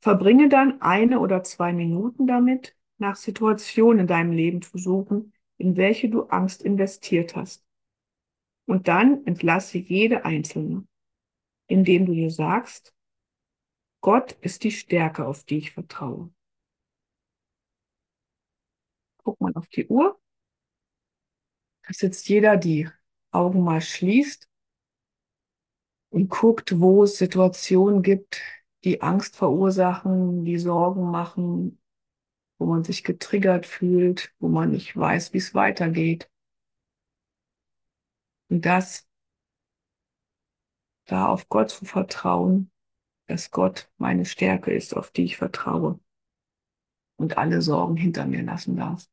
Verbringe 0.01 0.49
dann 0.49 0.83
eine 0.83 1.19
oder 1.19 1.41
zwei 1.41 1.73
Minuten 1.73 2.27
damit, 2.27 2.75
nach 2.99 3.15
Situationen 3.15 4.01
in 4.01 4.07
deinem 4.07 4.33
Leben 4.33 4.61
zu 4.61 4.77
suchen, 4.77 5.33
in 5.57 5.77
welche 5.77 6.09
du 6.09 6.25
Angst 6.25 6.61
investiert 6.61 7.35
hast. 7.35 7.65
Und 8.67 8.87
dann 8.87 9.25
entlasse 9.25 9.79
jede 9.79 10.25
einzelne, 10.25 10.85
indem 11.65 12.05
du 12.05 12.13
dir 12.13 12.29
sagst, 12.29 12.93
Gott 14.01 14.33
ist 14.41 14.63
die 14.63 14.71
Stärke, 14.71 15.25
auf 15.27 15.43
die 15.43 15.57
ich 15.59 15.71
vertraue. 15.71 16.31
Guck 19.23 19.39
mal 19.39 19.53
auf 19.55 19.67
die 19.69 19.87
Uhr 19.87 20.21
dass 21.91 22.01
jetzt 22.01 22.29
jeder 22.29 22.55
die 22.55 22.89
Augen 23.31 23.63
mal 23.63 23.81
schließt 23.81 24.49
und 26.09 26.29
guckt, 26.29 26.79
wo 26.79 27.03
es 27.03 27.17
Situationen 27.17 28.01
gibt, 28.01 28.41
die 28.85 29.01
Angst 29.01 29.35
verursachen, 29.35 30.45
die 30.45 30.57
Sorgen 30.57 31.11
machen, 31.11 31.81
wo 32.57 32.65
man 32.65 32.83
sich 32.85 33.03
getriggert 33.03 33.65
fühlt, 33.65 34.33
wo 34.39 34.47
man 34.47 34.71
nicht 34.71 34.95
weiß, 34.95 35.33
wie 35.33 35.37
es 35.39 35.53
weitergeht. 35.53 36.29
Und 38.49 38.65
das, 38.65 39.05
da 41.05 41.27
auf 41.27 41.49
Gott 41.49 41.71
zu 41.71 41.83
vertrauen, 41.83 42.70
dass 43.27 43.51
Gott 43.51 43.89
meine 43.97 44.25
Stärke 44.25 44.73
ist, 44.73 44.95
auf 44.95 45.11
die 45.11 45.23
ich 45.23 45.37
vertraue 45.37 45.99
und 47.17 47.37
alle 47.37 47.61
Sorgen 47.61 47.95
hinter 47.95 48.25
mir 48.25 48.43
lassen 48.43 48.75
darf. 48.75 49.07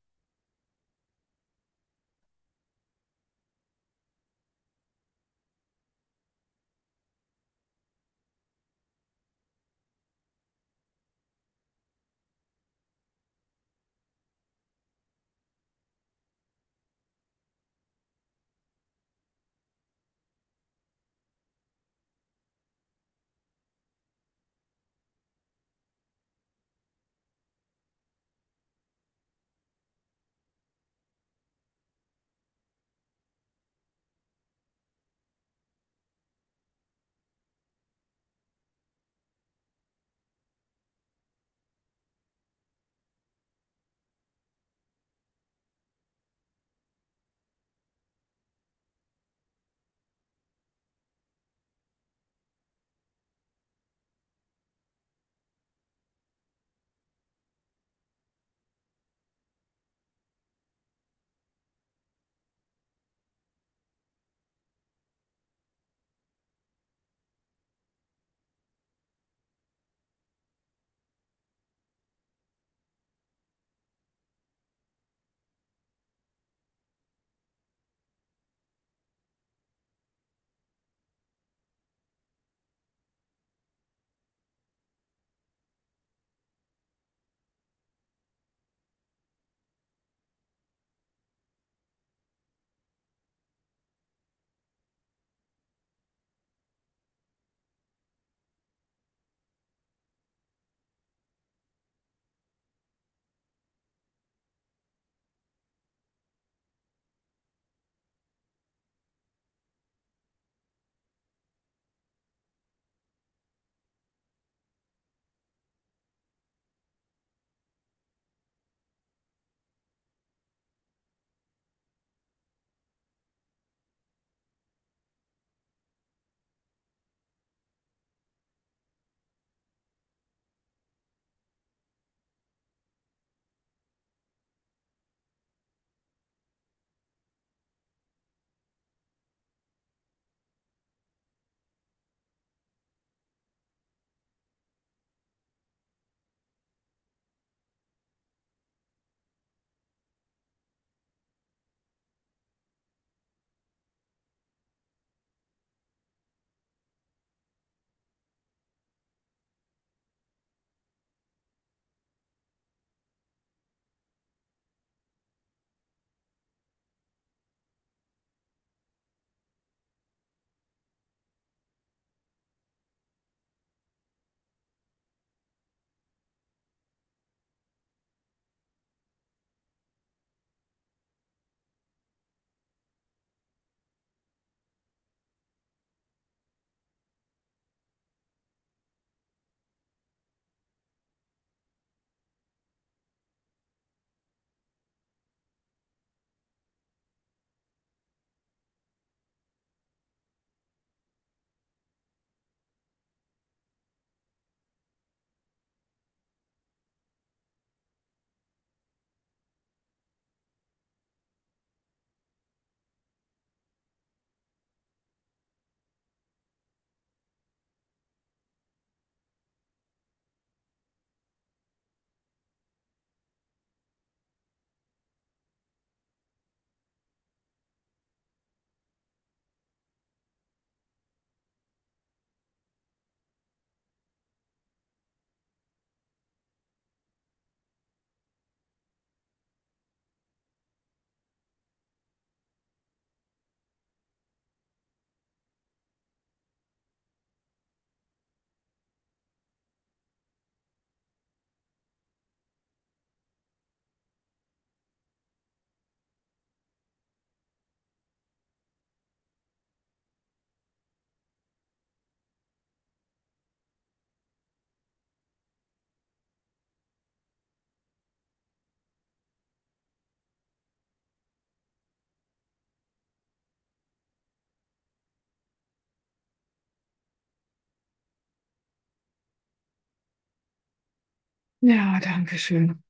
Ja, 281.61 282.01
danke 282.01 282.37
schön. 282.39 282.83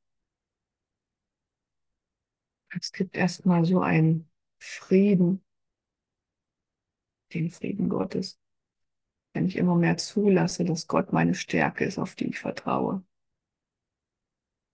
Es 2.71 2.93
gibt 2.93 3.15
erstmal 3.17 3.65
so 3.67 3.81
einen 3.83 4.31
Frieden, 4.59 5.45
den 7.33 7.51
Frieden 7.51 7.89
Gottes, 7.89 8.39
wenn 9.35 9.47
ich 9.47 9.57
immer 9.57 9.77
mehr 9.77 9.97
zulasse, 9.99 10.65
dass 10.65 10.87
Gott 10.89 11.13
meine 11.13 11.35
Stärke 11.35 11.85
ist, 11.87 11.99
auf 11.99 12.15
die 12.17 12.27
ich 12.29 12.39
vertraue. 12.41 13.05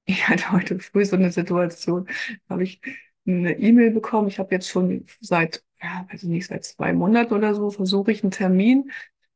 Ich 0.07 0.29
hatte 0.29 0.53
heute 0.53 0.79
früh 0.79 1.05
so 1.05 1.17
eine 1.17 1.31
Situation, 1.33 2.09
habe 2.49 2.63
ich 2.65 2.81
eine 3.27 3.59
E-Mail 3.59 3.91
bekommen. 3.91 4.29
Ich 4.29 4.39
habe 4.39 4.55
jetzt 4.55 4.69
schon 4.69 5.07
seit, 5.21 5.65
ja, 5.83 6.07
weiß 6.11 6.23
ich 6.25 6.29
nicht, 6.29 6.47
seit 6.49 6.65
zwei 6.65 6.93
Monaten 6.93 7.33
oder 7.35 7.55
so, 7.55 7.71
versuche 7.71 8.13
ich 8.13 8.23
einen 8.23 8.31
Termin 8.31 8.91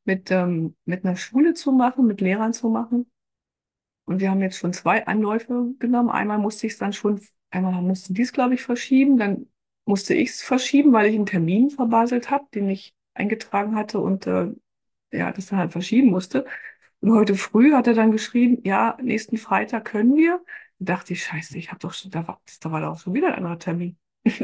mit, 0.05 0.31
ähm, 0.31 0.75
mit 0.85 1.05
einer 1.05 1.15
Schule 1.15 1.53
zu 1.53 1.71
machen, 1.71 2.05
mit 2.07 2.21
Lehrern 2.21 2.53
zu 2.53 2.69
machen. 2.69 3.09
Und 4.09 4.21
wir 4.21 4.31
haben 4.31 4.41
jetzt 4.41 4.57
schon 4.57 4.73
zwei 4.73 5.05
Anläufe 5.05 5.75
genommen. 5.77 6.09
Einmal 6.09 6.39
musste 6.39 6.65
ich 6.65 6.73
es 6.73 6.79
dann 6.79 6.93
schon, 6.93 7.21
einmal 7.51 7.79
musste 7.83 8.11
dies, 8.11 8.33
glaube 8.33 8.55
ich, 8.55 8.63
verschieben. 8.63 9.17
Dann 9.19 9.45
musste 9.85 10.15
ich 10.15 10.29
es 10.29 10.41
verschieben, 10.41 10.91
weil 10.93 11.05
ich 11.05 11.15
einen 11.15 11.27
Termin 11.27 11.69
verbaselt 11.69 12.31
habe, 12.31 12.45
den 12.55 12.71
ich 12.71 12.95
eingetragen 13.13 13.75
hatte 13.75 13.99
und 13.99 14.25
äh, 14.25 14.47
ja, 15.11 15.31
das 15.31 15.45
dann 15.45 15.59
halt 15.59 15.71
verschieben 15.73 16.09
musste. 16.09 16.47
Und 17.01 17.13
heute 17.13 17.35
früh 17.35 17.73
hat 17.73 17.85
er 17.85 17.93
dann 17.93 18.11
geschrieben, 18.11 18.57
ja, 18.63 18.97
nächsten 18.99 19.37
Freitag 19.37 19.85
können 19.85 20.15
wir. 20.15 20.43
Da 20.79 20.95
dachte 20.95 21.13
ich, 21.13 21.23
scheiße, 21.23 21.59
ich 21.59 21.69
habe 21.69 21.77
doch 21.77 21.93
schon, 21.93 22.09
da 22.09 22.27
war, 22.27 22.41
da 22.61 22.71
war 22.71 22.81
doch 22.81 22.99
schon 22.99 23.13
wieder 23.13 23.27
ein 23.27 23.35
anderer 23.35 23.59
Termin. 23.59 23.95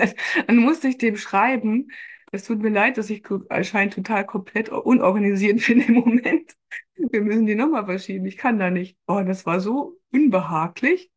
Dann 0.46 0.58
musste 0.58 0.90
ich 0.90 1.00
dem 1.00 1.18
schreiben, 1.18 1.88
es 2.36 2.46
tut 2.46 2.62
mir 2.62 2.70
leid, 2.70 2.98
dass 2.98 3.10
ich 3.10 3.24
anscheinend 3.50 3.94
total 3.96 4.26
komplett 4.26 4.70
unorganisiert 4.70 5.66
bin 5.68 5.82
im 5.82 5.94
Moment. 5.96 6.56
Wir 6.96 7.22
müssen 7.22 7.46
die 7.46 7.56
nochmal 7.56 7.86
verschieben. 7.86 8.26
Ich 8.26 8.38
kann 8.38 8.60
da 8.60 8.70
nicht. 8.70 8.98
Oh, 9.08 9.22
das 9.26 9.46
war 9.46 9.60
so 9.60 10.00
unbehaglich, 10.12 11.12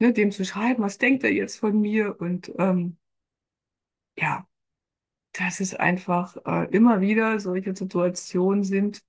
ne, 0.00 0.12
dem 0.12 0.32
zu 0.32 0.44
schreiben, 0.44 0.82
was 0.82 0.98
denkt 0.98 1.24
er 1.24 1.32
jetzt 1.32 1.58
von 1.58 1.80
mir? 1.80 2.20
Und 2.20 2.52
ähm, 2.58 2.98
ja, 4.18 4.46
dass 5.34 5.60
es 5.60 5.74
einfach 5.74 6.36
äh, 6.46 6.66
immer 6.74 7.00
wieder 7.00 7.40
solche 7.40 7.74
Situationen 7.76 8.64
sind, 8.64 9.04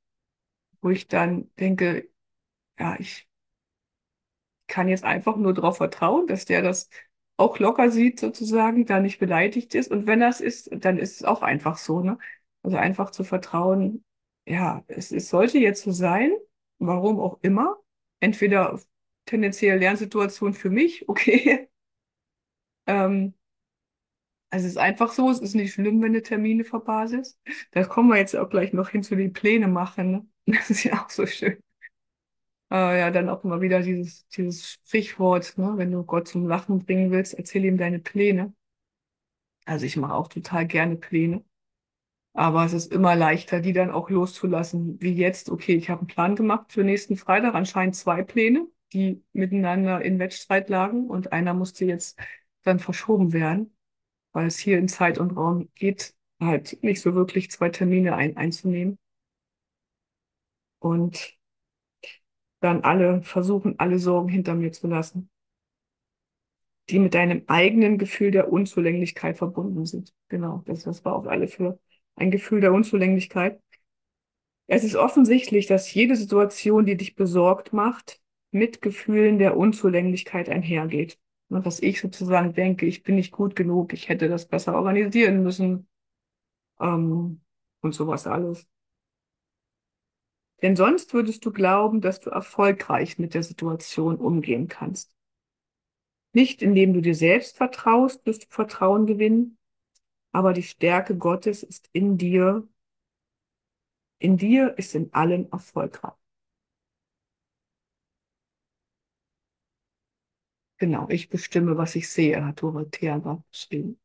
wo 0.82 0.89
ich 0.91 1.08
dann 1.08 1.52
denke, 1.60 2.10
ja, 2.80 2.98
ich 3.00 3.28
kann 4.67 4.88
jetzt 4.88 5.04
einfach 5.04 5.36
nur 5.38 5.54
darauf 5.54 5.78
vertrauen, 5.78 6.28
dass 6.28 6.46
der 6.46 6.62
das 6.62 6.89
auch 7.38 7.60
locker 7.60 7.91
sieht, 7.91 8.19
sozusagen, 8.19 8.86
da 8.86 9.00
nicht 9.00 9.19
beleidigt 9.19 9.76
ist. 9.76 9.91
Und 9.91 10.08
wenn 10.08 10.19
das 10.19 10.41
ist, 10.41 10.69
dann 10.73 10.97
ist 10.97 11.17
es 11.17 11.23
auch 11.23 11.41
einfach 11.41 11.78
so, 11.78 12.02
ne? 12.02 12.17
Also 12.63 12.78
einfach 12.78 13.12
zu 13.12 13.23
vertrauen, 13.23 14.04
ja, 14.47 14.84
es, 14.88 15.12
es 15.12 15.30
sollte 15.30 15.60
jetzt 15.60 15.84
so 15.84 15.91
sein, 15.91 16.32
warum 16.80 17.19
auch 17.19 17.39
immer. 17.41 17.78
Entweder 18.19 18.80
tendenziell 19.26 19.80
Lernsituation 19.80 20.54
für 20.54 20.69
mich, 20.69 21.08
okay. 21.10 21.69
Ähm, 22.88 23.34
also 24.50 24.65
es 24.65 24.73
ist 24.73 24.78
einfach 24.78 25.12
so, 25.12 25.30
es 25.30 25.39
ist 25.39 25.56
nicht 25.56 25.73
schlimm, 25.73 26.02
wenn 26.02 26.13
du 26.13 26.21
Termine 26.21 26.63
verbaselst. 26.63 27.39
Da 27.71 27.84
kommen 27.84 28.10
wir 28.10 28.17
jetzt 28.17 28.36
auch 28.36 28.50
gleich 28.50 28.73
noch 28.73 28.89
hin 28.89 29.04
zu 29.04 29.15
den 29.15 29.34
Pläne 29.34 29.67
machen. 29.67 30.12
Ne? 30.12 30.28
Das 30.58 30.69
ist 30.69 30.84
ja 30.86 31.04
auch 31.04 31.10
so 31.10 31.26
schön. 31.26 31.58
Äh, 32.71 32.99
ja, 32.99 33.12
dann 33.12 33.30
auch 33.30 33.43
immer 33.43 33.62
wieder 33.62 33.82
dieses, 33.82 34.27
dieses 34.30 34.71
Sprichwort, 34.71 35.58
ne? 35.58 35.73
Wenn 35.77 35.91
du 35.91 36.03
Gott 36.03 36.27
zum 36.27 36.47
Lachen 36.47 36.80
bringen 36.86 37.12
willst, 37.12 37.34
erzähl 37.34 37.65
ihm 37.65 37.77
deine 37.77 37.99
Pläne. 37.99 38.53
Also 39.65 39.86
ich 39.86 39.97
mache 39.97 40.13
auch 40.13 40.27
total 40.30 40.65
gerne 40.67 40.95
Pläne. 40.95 41.43
Aber 42.34 42.65
es 42.65 42.73
ist 42.73 42.93
immer 42.93 43.15
leichter, 43.15 43.62
die 43.62 43.73
dann 43.73 43.91
auch 43.91 44.10
loszulassen, 44.10 45.01
wie 45.01 45.13
jetzt. 45.13 45.49
Okay, 45.49 45.75
ich 45.75 45.89
habe 45.89 46.01
einen 46.01 46.08
Plan 46.08 46.36
gemacht 46.36 46.71
für 46.73 46.84
nächsten 46.84 47.17
Freitag, 47.17 47.56
anscheinend 47.56 47.95
zwei 47.95 48.23
Pläne, 48.23 48.67
die 48.93 49.23
miteinander 49.34 50.01
in 50.03 50.19
Wettstreit 50.19 50.69
lagen 50.69 51.10
und 51.10 51.34
einer 51.34 51.53
musste 51.53 51.86
jetzt 51.86 52.19
dann 52.63 52.80
verschoben 52.80 53.34
werden, 53.34 53.75
weil 54.34 54.47
es 54.47 54.60
hier 54.60 54.80
in 54.80 54.88
Zeit 54.89 55.19
und 55.19 55.32
Raum 55.38 55.69
geht, 55.75 56.15
halt 56.41 56.84
nicht 56.84 57.01
so 57.01 57.15
wirklich 57.15 57.51
zwei 57.51 57.69
Termine 57.69 58.15
ein, 58.15 58.38
einzunehmen. 58.38 58.99
Und 60.80 61.37
dann 62.67 62.84
alle 62.84 63.21
versuchen, 63.21 63.80
alle 63.80 63.99
Sorgen 63.99 64.30
hinter 64.30 64.56
mir 64.56 64.71
zu 64.71 64.88
lassen, 64.88 65.30
die 66.89 66.99
mit 66.99 67.13
deinem 67.13 67.43
eigenen 67.47 67.97
Gefühl 67.97 68.32
der 68.32 68.51
Unzulänglichkeit 68.51 69.38
verbunden 69.38 69.86
sind. 69.86 70.13
Genau, 70.30 70.63
das, 70.65 70.84
das 70.84 71.03
war 71.06 71.15
auf 71.15 71.27
alle 71.27 71.47
für 71.47 71.80
ein 72.15 72.32
Gefühl 72.32 72.62
der 72.62 72.73
Unzulänglichkeit. 72.73 73.62
Es 74.67 74.84
ist 74.84 74.95
offensichtlich, 74.95 75.67
dass 75.67 75.93
jede 75.93 76.15
Situation, 76.15 76.86
die 76.86 76.97
dich 76.97 77.15
besorgt 77.15 77.71
macht, 77.73 78.21
mit 78.51 78.82
Gefühlen 78.82 79.39
der 79.39 79.58
Unzulänglichkeit 79.58 80.49
einhergeht. 80.49 81.19
Und 81.49 81.65
dass 81.65 81.80
ich 81.82 82.01
sozusagen 82.01 82.53
denke, 82.53 82.86
ich 82.86 83.03
bin 83.03 83.15
nicht 83.15 83.32
gut 83.32 83.56
genug, 83.56 83.93
ich 83.93 84.10
hätte 84.10 84.27
das 84.27 84.47
besser 84.47 84.75
organisieren 84.75 85.43
müssen 85.43 85.88
ähm, 86.80 87.41
und 87.82 87.93
sowas 87.93 88.27
alles. 88.27 88.67
Denn 90.62 90.76
sonst 90.76 91.13
würdest 91.13 91.46
du 91.46 91.52
glauben, 91.52 92.02
dass 92.02 92.20
du 92.20 92.30
erfolgreich 92.30 93.20
mit 93.20 93.34
der 93.34 93.43
Situation 93.43 94.17
umgehen 94.17 94.67
kannst. 94.67 95.13
Nicht 96.34 96.62
indem 96.62 96.93
du 96.93 97.02
dir 97.02 97.15
selbst 97.15 97.58
vertraust, 97.58 98.26
wirst 98.26 98.43
du 98.43 98.48
Vertrauen 98.50 99.06
gewinnen, 99.06 99.58
aber 100.32 100.54
die 100.54 100.63
Stärke 100.63 101.17
Gottes 101.17 101.63
ist 101.63 101.89
in 101.93 102.17
dir. 102.17 102.67
In 104.20 104.38
dir 104.38 104.78
ist 104.78 104.96
in 104.96 105.13
allem 105.13 105.48
erfolgreich. 105.52 106.13
Genau, 110.80 111.08
ich 111.10 111.30
bestimme, 111.30 111.78
was 111.78 111.96
ich 111.96 112.10
sehe, 112.10 112.43
hat 112.46 112.62
Dorothea 112.62 113.17
geschrieben. 113.52 114.00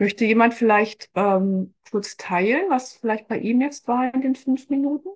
Möchte 0.00 0.24
jemand 0.24 0.54
vielleicht 0.54 1.10
ähm, 1.14 1.74
kurz 1.92 2.16
teilen, 2.16 2.68
was 2.70 2.94
vielleicht 2.94 3.28
bei 3.28 3.38
ihm 3.38 3.60
jetzt 3.60 3.86
war 3.86 4.12
in 4.12 4.20
den 4.20 4.34
fünf 4.34 4.68
Minuten? 4.68 5.10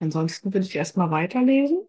Ansonsten 0.00 0.54
würde 0.54 0.64
ich 0.66 0.74
erstmal 0.74 1.10
weiterlesen. 1.10 1.86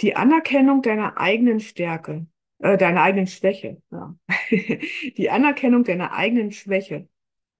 Die 0.00 0.16
Anerkennung 0.16 0.82
deiner 0.82 1.18
eigenen 1.18 1.60
Stärke, 1.60 2.26
äh, 2.58 2.76
deiner 2.76 3.02
eigenen 3.02 3.26
Schwäche, 3.26 3.80
ja. 3.90 4.14
Die 5.16 5.30
Anerkennung 5.30 5.84
deiner 5.84 6.12
eigenen 6.12 6.52
Schwäche 6.52 7.08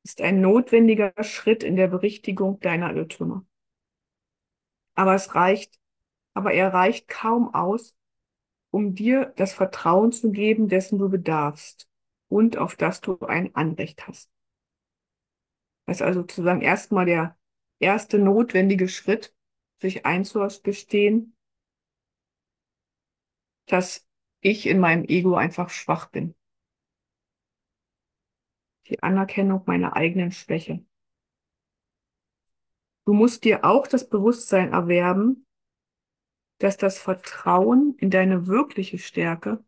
ist 0.05 0.21
ein 0.21 0.41
notwendiger 0.41 1.13
Schritt 1.23 1.63
in 1.63 1.77
der 1.77 1.89
Berichtigung 1.89 2.61
deiner 2.61 2.95
Irrtümer. 2.95 3.45
Aber 4.95 5.15
es 5.15 5.35
reicht, 5.35 5.81
aber 6.35 6.53
er 6.53 6.73
reicht 6.73 7.09
kaum 7.09 7.53
aus, 7.55 7.97
um 8.71 8.95
dir 8.95 9.33
das 9.37 9.55
Vertrauen 9.55 10.13
zu 10.13 10.31
geben, 10.31 10.69
dessen 10.69 10.99
du 10.99 11.09
bedarfst 11.09 11.89
und 12.29 12.59
auf 12.59 12.77
das 12.77 13.01
du 13.01 13.19
ein 13.21 13.55
Anrecht 13.55 14.07
hast. 14.07 14.31
Das 15.87 15.97
ist 15.97 16.03
also 16.03 16.21
sozusagen 16.21 16.61
erstmal 16.61 17.07
der 17.07 17.39
erste 17.79 18.19
notwendige 18.19 18.89
Schritt, 18.89 19.35
sich 19.81 20.07
einzugestehen, 20.07 21.37
dass 23.67 24.07
ich 24.41 24.67
in 24.67 24.79
meinem 24.79 25.05
Ego 25.05 25.35
einfach 25.35 25.71
schwach 25.71 26.11
bin. 26.11 26.35
Die 28.89 29.03
Anerkennung 29.03 29.63
meiner 29.67 29.97
eigenen 29.97 30.33
Schwäche. 30.33 30.85
Du 33.07 33.13
musst 33.13 33.45
dir 33.45 33.65
auch 33.65 33.87
das 33.87 34.09
Bewusstsein 34.09 34.73
erwerben, 34.73 35.47
dass 36.59 36.77
das 36.77 36.99
Vertrauen 36.99 37.97
in 37.99 38.11
deine 38.11 38.47
wirkliche 38.47 38.99
Stärke 38.99 39.65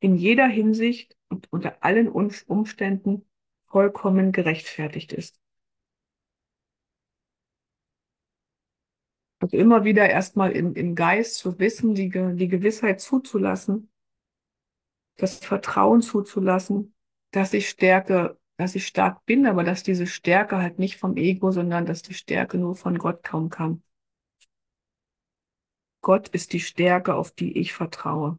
in 0.00 0.16
jeder 0.16 0.48
Hinsicht 0.48 1.16
und 1.28 1.52
unter 1.52 1.84
allen 1.84 2.08
Umständen 2.08 3.24
vollkommen 3.66 4.32
gerechtfertigt 4.32 5.12
ist. 5.12 5.40
Also 9.38 9.56
immer 9.56 9.84
wieder 9.84 10.08
erstmal 10.08 10.52
im, 10.52 10.74
im 10.74 10.94
Geist 10.94 11.36
zu 11.36 11.58
wissen, 11.58 11.94
die, 11.94 12.10
die 12.10 12.48
Gewissheit 12.48 13.00
zuzulassen, 13.00 13.90
das 15.16 15.38
Vertrauen 15.38 16.02
zuzulassen, 16.02 16.94
dass 17.32 17.52
ich 17.52 17.68
Stärke, 17.68 18.38
dass 18.62 18.76
ich 18.76 18.86
stark 18.86 19.24
bin, 19.26 19.46
aber 19.46 19.64
dass 19.64 19.82
diese 19.82 20.06
Stärke 20.06 20.58
halt 20.58 20.78
nicht 20.78 20.96
vom 20.96 21.16
Ego, 21.16 21.50
sondern 21.50 21.84
dass 21.84 22.02
die 22.02 22.14
Stärke 22.14 22.58
nur 22.58 22.76
von 22.76 22.96
Gott 22.96 23.24
kommen 23.24 23.50
kann. 23.50 23.82
Gott 26.00 26.28
ist 26.28 26.52
die 26.52 26.60
Stärke, 26.60 27.14
auf 27.14 27.32
die 27.32 27.58
ich 27.58 27.72
vertraue. 27.72 28.38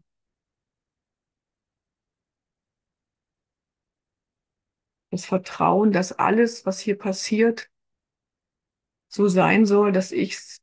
Das 5.12 5.26
Vertrauen, 5.26 5.92
dass 5.92 6.14
alles, 6.14 6.66
was 6.66 6.80
hier 6.80 6.98
passiert, 6.98 7.70
so 9.08 9.28
sein 9.28 9.66
soll, 9.66 9.92
dass 9.92 10.12
ich 10.12 10.34
es 10.34 10.62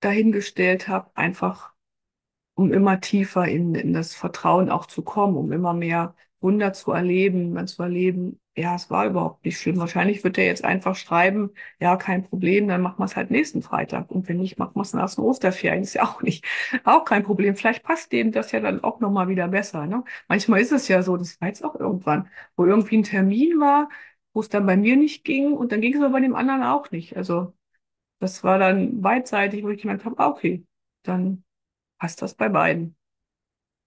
dahingestellt 0.00 0.86
habe, 0.86 1.10
einfach 1.16 1.72
um 2.54 2.72
immer 2.72 3.00
tiefer 3.00 3.46
in, 3.46 3.74
in 3.74 3.92
das 3.92 4.14
Vertrauen 4.14 4.68
auch 4.70 4.86
zu 4.86 5.02
kommen, 5.02 5.36
um 5.36 5.50
immer 5.52 5.72
mehr 5.72 6.14
Wunder 6.40 6.72
zu 6.72 6.92
erleben, 6.92 7.66
zu 7.66 7.82
erleben, 7.82 8.40
ja, 8.58 8.74
es 8.74 8.90
war 8.90 9.06
überhaupt 9.06 9.44
nicht 9.44 9.58
schlimm. 9.60 9.78
Wahrscheinlich 9.78 10.24
wird 10.24 10.36
er 10.38 10.46
jetzt 10.46 10.64
einfach 10.64 10.96
schreiben, 10.96 11.50
ja, 11.80 11.96
kein 11.96 12.24
Problem, 12.24 12.68
dann 12.68 12.80
machen 12.82 12.98
wir 12.98 13.04
es 13.04 13.16
halt 13.16 13.30
nächsten 13.30 13.62
Freitag. 13.62 14.10
Und 14.10 14.28
wenn 14.28 14.38
nicht, 14.38 14.58
machen 14.58 14.72
wir 14.74 14.82
es 14.82 14.92
nach 14.94 15.14
den 15.14 15.24
Osterferien. 15.24 15.82
Ist 15.82 15.94
ja 15.94 16.04
auch 16.04 16.22
nicht, 16.22 16.44
auch 16.84 17.04
kein 17.04 17.22
Problem. 17.22 17.56
Vielleicht 17.56 17.82
passt 17.84 18.12
dem 18.12 18.32
das 18.32 18.52
ja 18.52 18.60
dann 18.60 18.82
auch 18.82 19.00
nochmal 19.00 19.28
wieder 19.28 19.48
besser. 19.48 19.86
Ne? 19.86 20.04
Manchmal 20.28 20.60
ist 20.60 20.72
es 20.72 20.88
ja 20.88 21.02
so, 21.02 21.16
das 21.16 21.40
war 21.40 21.48
jetzt 21.48 21.64
auch 21.64 21.76
irgendwann, 21.76 22.28
wo 22.56 22.66
irgendwie 22.66 22.98
ein 22.98 23.02
Termin 23.04 23.60
war, 23.60 23.88
wo 24.32 24.40
es 24.40 24.48
dann 24.48 24.66
bei 24.66 24.76
mir 24.76 24.96
nicht 24.96 25.24
ging 25.24 25.52
und 25.52 25.72
dann 25.72 25.80
ging 25.80 25.94
es 25.94 26.00
aber 26.00 26.10
bei 26.12 26.20
dem 26.20 26.34
anderen 26.34 26.62
auch 26.64 26.90
nicht. 26.90 27.16
Also 27.16 27.54
das 28.20 28.44
war 28.44 28.58
dann 28.58 29.00
beidseitig, 29.02 29.64
wo 29.64 29.70
ich 29.70 29.82
gemerkt 29.82 30.04
habe, 30.04 30.18
ah, 30.18 30.28
okay, 30.28 30.66
dann 31.04 31.44
passt 31.98 32.22
das 32.22 32.34
bei 32.34 32.48
beiden. 32.50 32.96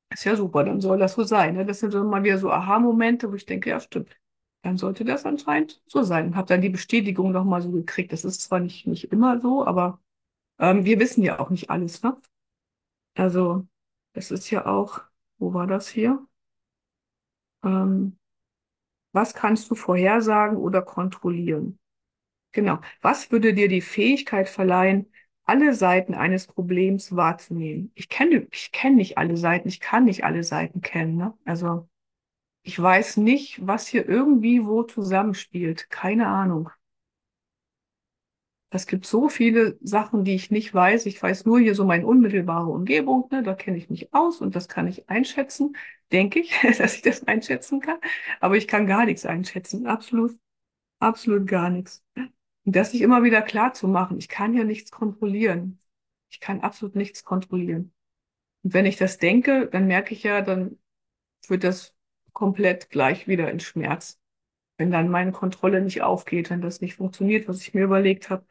Ist 0.09 0.23
ja 0.25 0.35
super, 0.35 0.63
dann 0.63 0.79
soll 0.81 0.99
das 0.99 1.13
so 1.13 1.23
sein. 1.23 1.55
Ne? 1.55 1.65
Das 1.65 1.79
sind 1.79 1.93
dann 1.93 2.07
mal 2.07 2.23
wieder 2.23 2.37
so 2.37 2.51
Aha-Momente, 2.51 3.31
wo 3.31 3.35
ich 3.35 3.45
denke, 3.45 3.69
ja, 3.71 3.79
stimmt. 3.79 4.20
Dann 4.63 4.77
sollte 4.77 5.05
das 5.05 5.25
anscheinend 5.25 5.81
so 5.87 6.03
sein. 6.03 6.35
Hab 6.35 6.47
dann 6.47 6.61
die 6.61 6.69
Bestätigung 6.69 7.31
noch 7.31 7.45
mal 7.45 7.61
so 7.61 7.71
gekriegt. 7.71 8.11
Das 8.13 8.25
ist 8.25 8.41
zwar 8.41 8.59
nicht, 8.59 8.87
nicht 8.87 9.11
immer 9.11 9.39
so, 9.41 9.65
aber 9.65 9.99
ähm, 10.59 10.85
wir 10.85 10.99
wissen 10.99 11.23
ja 11.23 11.39
auch 11.39 11.49
nicht 11.51 11.69
alles, 11.71 12.03
ne? 12.03 12.17
Also, 13.15 13.67
das 14.13 14.31
ist 14.31 14.49
ja 14.51 14.65
auch, 14.65 15.01
wo 15.39 15.53
war 15.53 15.67
das 15.67 15.89
hier? 15.89 16.25
Ähm, 17.63 18.17
was 19.13 19.33
kannst 19.33 19.71
du 19.71 19.75
vorhersagen 19.75 20.57
oder 20.57 20.81
kontrollieren? 20.81 21.79
Genau. 22.53 22.79
Was 23.01 23.31
würde 23.31 23.55
dir 23.55 23.69
die 23.69 23.81
Fähigkeit 23.81 24.49
verleihen, 24.49 25.07
alle 25.45 25.75
Seiten 25.75 26.15
eines 26.15 26.47
Problems 26.47 27.15
wahrzunehmen? 27.15 27.91
Ich 27.95 28.09
kenne, 28.09 28.47
ich 28.51 28.73
kenne 28.73 28.97
nicht 28.97 29.19
alle 29.19 29.37
Seiten, 29.37 29.69
ich 29.69 29.81
kann 29.81 30.05
nicht 30.05 30.25
alle 30.25 30.43
Seiten 30.43 30.81
kennen, 30.81 31.17
ne? 31.17 31.35
Also, 31.45 31.89
ich 32.63 32.79
weiß 32.81 33.17
nicht, 33.17 33.65
was 33.65 33.87
hier 33.87 34.07
irgendwie 34.07 34.65
wo 34.65 34.83
zusammenspielt. 34.83 35.89
Keine 35.89 36.27
Ahnung. 36.27 36.69
Es 38.73 38.87
gibt 38.87 39.05
so 39.05 39.27
viele 39.27 39.77
Sachen, 39.81 40.23
die 40.23 40.33
ich 40.35 40.49
nicht 40.49 40.73
weiß. 40.73 41.05
Ich 41.05 41.21
weiß 41.21 41.45
nur 41.45 41.59
hier 41.59 41.75
so 41.75 41.83
meine 41.85 42.05
unmittelbare 42.07 42.69
Umgebung, 42.69 43.27
ne? 43.29 43.43
Da 43.43 43.53
kenne 43.53 43.77
ich 43.77 43.89
mich 43.89 44.13
aus 44.13 44.39
und 44.39 44.55
das 44.55 44.69
kann 44.69 44.87
ich 44.87 45.09
einschätzen, 45.09 45.75
denke 46.11 46.39
ich, 46.39 46.53
dass 46.77 46.95
ich 46.95 47.01
das 47.01 47.27
einschätzen 47.27 47.81
kann. 47.81 47.97
Aber 48.39 48.55
ich 48.55 48.67
kann 48.67 48.87
gar 48.87 49.05
nichts 49.05 49.25
einschätzen. 49.25 49.87
Absolut, 49.87 50.31
absolut 50.99 51.47
gar 51.47 51.69
nichts. 51.69 52.03
Und 52.65 52.75
das 52.75 52.91
sich 52.91 53.01
immer 53.01 53.23
wieder 53.23 53.41
klar 53.41 53.73
zu 53.73 53.87
machen. 53.87 54.17
Ich 54.19 54.29
kann 54.29 54.53
ja 54.53 54.63
nichts 54.63 54.91
kontrollieren. 54.91 55.79
Ich 56.29 56.39
kann 56.39 56.61
absolut 56.61 56.95
nichts 56.95 57.23
kontrollieren. 57.25 57.93
Und 58.63 58.73
wenn 58.73 58.85
ich 58.85 58.97
das 58.97 59.17
denke, 59.17 59.67
dann 59.67 59.87
merke 59.87 60.13
ich 60.13 60.23
ja, 60.23 60.41
dann 60.41 60.79
wird 61.47 61.63
das 61.63 61.95
komplett 62.41 62.89
gleich 62.89 63.27
wieder 63.27 63.51
in 63.51 63.59
Schmerz. 63.59 64.19
Wenn 64.77 64.89
dann 64.91 65.09
meine 65.09 65.31
Kontrolle 65.31 65.81
nicht 65.81 66.01
aufgeht, 66.01 66.49
wenn 66.49 66.61
das 66.61 66.81
nicht 66.81 66.95
funktioniert, 66.95 67.47
was 67.47 67.61
ich 67.61 67.75
mir 67.75 67.83
überlegt 67.83 68.31
habe. 68.31 68.45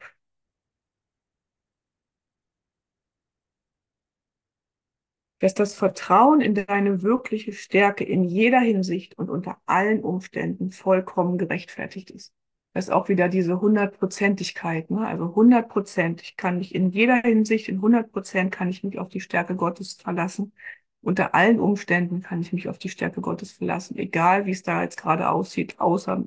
Dass 5.39 5.53
das 5.53 5.73
Vertrauen 5.75 6.39
in 6.39 6.55
deine 6.55 7.01
wirkliche 7.01 7.51
Stärke 7.51 8.05
in 8.05 8.23
jeder 8.23 8.61
Hinsicht 8.61 9.17
und 9.17 9.29
unter 9.29 9.59
allen 9.65 10.03
Umständen 10.03 10.69
vollkommen 10.69 11.37
gerechtfertigt 11.37 12.11
ist. 12.11 12.33
Das 12.73 12.85
ist 12.85 12.91
auch 12.91 13.09
wieder 13.09 13.27
diese 13.27 13.59
Hundertprozentigkeit, 13.59 14.89
ne? 14.89 15.05
Also 15.05 15.35
hundert 15.35 15.67
Prozent. 15.67 16.21
Ich 16.21 16.37
kann 16.37 16.59
mich 16.59 16.73
in 16.73 16.91
jeder 16.91 17.21
Hinsicht, 17.21 17.67
in 17.67 17.81
hundert 17.81 18.13
Prozent 18.13 18.53
kann 18.53 18.69
ich 18.69 18.83
mich 18.83 18.99
auf 18.99 19.09
die 19.09 19.19
Stärke 19.19 19.57
Gottes 19.57 19.95
verlassen. 19.95 20.53
Unter 21.01 21.33
allen 21.33 21.59
Umständen 21.59 22.21
kann 22.21 22.41
ich 22.41 22.53
mich 22.53 22.69
auf 22.69 22.77
die 22.77 22.89
Stärke 22.89 23.21
Gottes 23.21 23.53
verlassen, 23.53 23.97
egal 23.97 24.45
wie 24.45 24.51
es 24.51 24.61
da 24.61 24.83
jetzt 24.83 24.97
gerade 24.97 25.29
aussieht, 25.29 25.79
außer, 25.79 26.23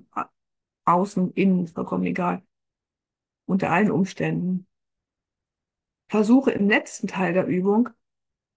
außen, 0.84 1.32
innen, 1.32 1.68
vollkommen 1.68 2.04
egal. 2.04 2.42
Unter 3.46 3.70
allen 3.70 3.90
Umständen. 3.90 4.66
Versuche 6.08 6.50
im 6.50 6.68
letzten 6.68 7.06
Teil 7.06 7.32
der 7.32 7.46
Übung 7.46 7.90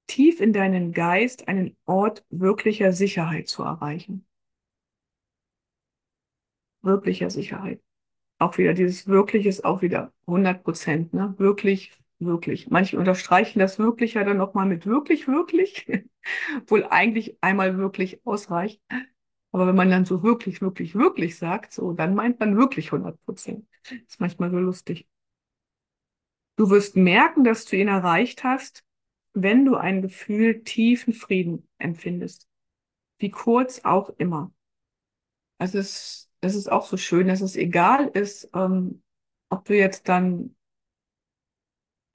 tief 0.08 0.41
in 0.41 0.53
deinen 0.53 0.91
Geist 0.91 1.47
einen 1.47 1.77
Ort 1.86 2.25
wirklicher 2.30 2.93
Sicherheit 2.93 3.47
zu 3.47 3.63
erreichen. 3.63 4.25
Wirklicher 6.82 7.30
Sicherheit. 7.30 7.82
Auch 8.39 8.58
wieder 8.58 8.73
dieses 8.73 9.08
Wirkliches, 9.08 9.63
auch 9.63 9.82
wieder 9.82 10.13
100 10.25 10.63
Prozent, 10.63 11.13
ne? 11.13 11.36
Wirklich 11.38 11.91
wirklich. 12.19 12.69
Manche 12.69 12.97
unterstreichen 12.97 13.60
das 13.60 13.80
wirklich 13.80 14.15
ja 14.15 14.23
dann 14.23 14.38
nochmal 14.38 14.65
mit 14.65 14.86
wirklich, 14.86 15.27
wirklich, 15.27 15.88
obwohl 16.58 16.86
eigentlich 16.86 17.38
einmal 17.41 17.77
wirklich 17.77 18.25
ausreicht. 18.25 18.82
Aber 19.51 19.67
wenn 19.67 19.75
man 19.75 19.89
dann 19.89 20.06
so 20.06 20.23
wirklich, 20.23 20.62
wirklich, 20.62 20.95
wirklich 20.95 21.38
sagt, 21.38 21.73
so, 21.73 21.93
dann 21.93 22.15
meint 22.15 22.39
man 22.39 22.58
wirklich 22.58 22.91
100 22.91 23.23
Prozent. 23.25 23.67
Ist 24.08 24.19
manchmal 24.19 24.51
so 24.51 24.58
lustig. 24.60 25.08
Du 26.58 26.69
wirst 26.69 26.95
merken, 26.95 27.43
dass 27.43 27.65
du 27.65 27.75
ihn 27.77 27.88
erreicht 27.88 28.43
hast, 28.43 28.84
wenn 29.34 29.63
du 29.63 29.75
ein 29.75 30.01
Gefühl 30.01 30.63
tiefen 30.63 31.13
Frieden 31.13 31.67
empfindest. 31.77 32.47
Wie 33.19 33.32
kurz 33.32 33.82
auch 33.86 34.10
immer. 34.17 34.51
Also 35.60 35.80
es, 35.80 36.30
es 36.41 36.56
ist 36.56 36.71
auch 36.71 36.86
so 36.86 36.97
schön, 36.97 37.27
dass 37.27 37.41
es 37.41 37.56
egal 37.56 38.08
ist, 38.10 38.49
ähm, 38.53 39.01
ob 39.49 39.65
du 39.65 39.75
jetzt 39.77 40.10
dann 40.10 40.57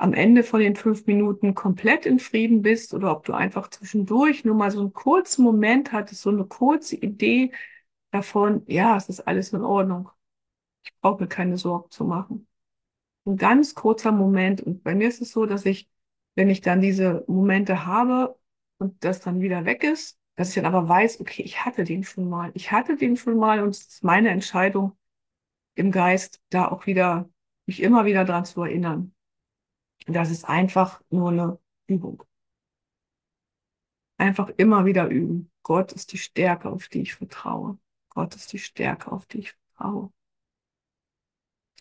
am 0.02 0.14
Ende 0.14 0.42
von 0.42 0.60
den 0.60 0.74
fünf 0.74 1.06
Minuten 1.06 1.54
komplett 1.54 2.06
in 2.06 2.18
Frieden 2.18 2.60
bist 2.62 2.92
oder 2.92 3.12
ob 3.12 3.24
du 3.24 3.34
einfach 3.34 3.70
zwischendurch 3.70 4.44
nur 4.44 4.56
mal 4.56 4.70
so 4.72 4.80
einen 4.80 4.92
kurzen 4.92 5.44
Moment 5.44 5.92
hattest, 5.92 6.22
so 6.22 6.30
eine 6.30 6.44
kurze 6.44 6.96
Idee 6.96 7.52
davon, 8.10 8.64
ja, 8.66 8.96
es 8.96 9.08
ist 9.08 9.20
alles 9.20 9.52
in 9.52 9.62
Ordnung. 9.62 10.10
Ich 10.84 10.92
brauche 11.00 11.22
mir 11.22 11.28
keine 11.28 11.56
Sorgen 11.56 11.90
zu 11.90 12.04
machen. 12.04 12.48
Ein 13.26 13.36
ganz 13.36 13.74
kurzer 13.74 14.12
Moment. 14.12 14.62
Und 14.62 14.82
bei 14.84 14.94
mir 14.94 15.08
ist 15.08 15.22
es 15.22 15.32
so, 15.32 15.46
dass 15.46 15.66
ich, 15.66 15.88
wenn 16.34 16.50
ich 16.50 16.60
dann 16.62 16.80
diese 16.80 17.24
Momente 17.28 17.86
habe 17.86 18.38
und 18.78 19.04
das 19.04 19.20
dann 19.20 19.40
wieder 19.40 19.64
weg 19.66 19.84
ist, 19.84 20.18
dass 20.36 20.48
ich 20.48 20.56
dann 20.56 20.66
aber 20.66 20.88
weiß, 20.88 21.20
okay, 21.20 21.42
ich 21.42 21.64
hatte 21.64 21.84
den 21.84 22.04
schon 22.04 22.28
mal. 22.28 22.50
Ich 22.54 22.72
hatte 22.72 22.96
den 22.96 23.16
schon 23.16 23.36
mal 23.36 23.62
und 23.62 23.70
es 23.70 23.82
ist 23.86 24.04
meine 24.04 24.30
Entscheidung 24.30 24.96
im 25.76 25.92
Geist, 25.92 26.40
da 26.50 26.68
auch 26.68 26.86
wieder, 26.86 27.30
mich 27.66 27.82
immer 27.82 28.04
wieder 28.04 28.24
dran 28.24 28.44
zu 28.44 28.62
erinnern. 28.62 29.14
Das 30.06 30.30
ist 30.30 30.44
einfach 30.44 31.02
nur 31.10 31.30
eine 31.30 31.58
Übung. 31.86 32.24
Einfach 34.18 34.50
immer 34.56 34.84
wieder 34.84 35.08
üben. 35.08 35.50
Gott 35.62 35.92
ist 35.92 36.12
die 36.12 36.18
Stärke, 36.18 36.70
auf 36.70 36.88
die 36.88 37.02
ich 37.02 37.14
vertraue. 37.14 37.78
Gott 38.08 38.34
ist 38.34 38.52
die 38.52 38.58
Stärke, 38.58 39.10
auf 39.10 39.26
die 39.26 39.38
ich 39.38 39.52
vertraue. 39.52 40.12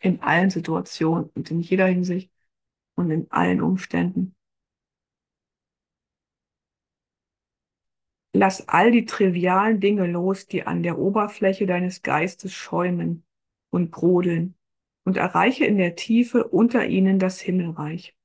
In 0.01 0.21
allen 0.21 0.49
Situationen 0.49 1.29
und 1.35 1.51
in 1.51 1.61
jeder 1.61 1.87
Hinsicht 1.87 2.31
und 2.95 3.11
in 3.11 3.29
allen 3.31 3.61
Umständen. 3.61 4.35
Lass 8.33 8.67
all 8.69 8.91
die 8.91 9.05
trivialen 9.05 9.79
Dinge 9.79 10.07
los, 10.07 10.47
die 10.47 10.63
an 10.63 10.83
der 10.83 10.97
Oberfläche 10.97 11.65
deines 11.65 12.01
Geistes 12.01 12.53
schäumen 12.53 13.25
und 13.71 13.91
brodeln 13.91 14.55
und 15.03 15.17
erreiche 15.17 15.65
in 15.65 15.77
der 15.77 15.95
Tiefe 15.95 16.47
unter 16.47 16.85
ihnen 16.85 17.19
das 17.19 17.39
Himmelreich. 17.41 18.15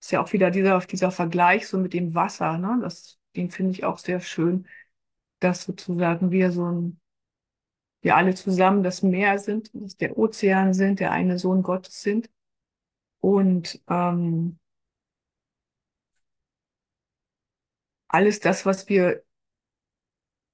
Ist 0.00 0.12
ja 0.12 0.22
auch 0.22 0.32
wieder 0.32 0.50
dieser, 0.50 0.78
dieser 0.80 1.10
Vergleich 1.10 1.66
so 1.66 1.78
mit 1.78 1.92
dem 1.92 2.14
Wasser, 2.14 2.58
ne? 2.58 2.78
Das, 2.80 3.18
den 3.36 3.50
finde 3.50 3.72
ich 3.72 3.84
auch 3.84 3.98
sehr 3.98 4.20
schön, 4.20 4.66
dass 5.40 5.64
sozusagen 5.64 6.30
wir 6.30 6.52
so 6.52 6.64
ein, 6.70 7.00
wir 8.02 8.16
alle 8.16 8.34
zusammen 8.34 8.82
das 8.82 9.02
Meer 9.02 9.38
sind, 9.38 9.70
dass 9.74 9.96
der 9.96 10.16
Ozean 10.16 10.72
sind, 10.72 11.00
der 11.00 11.12
eine 11.12 11.38
Sohn 11.38 11.62
Gottes 11.62 12.00
sind. 12.02 12.30
Und 13.20 13.82
ähm, 13.88 14.58
alles 18.08 18.40
das, 18.40 18.64
was 18.66 18.88
wir 18.88 19.22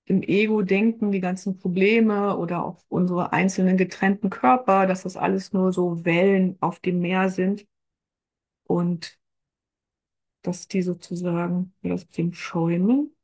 im 0.07 0.23
Ego 0.23 0.63
denken, 0.63 1.13
die 1.13 1.21
ganzen 1.21 1.57
Probleme 1.57 2.37
oder 2.37 2.65
auch 2.65 2.85
unsere 2.89 3.33
einzelnen 3.33 3.77
getrennten 3.77 4.31
Körper, 4.31 4.87
dass 4.87 5.03
das 5.03 5.17
alles 5.17 5.53
nur 5.53 5.73
so 5.73 6.05
Wellen 6.05 6.57
auf 6.61 6.81
dem 6.81 7.01
Meer 7.01 7.31
sind 7.31 7.67
und 8.65 9.19
dass 10.43 10.69
die 10.69 10.83
sozusagen, 10.83 11.75
das 11.83 12.07
dem 12.09 12.35
Schäumen, 12.35 13.15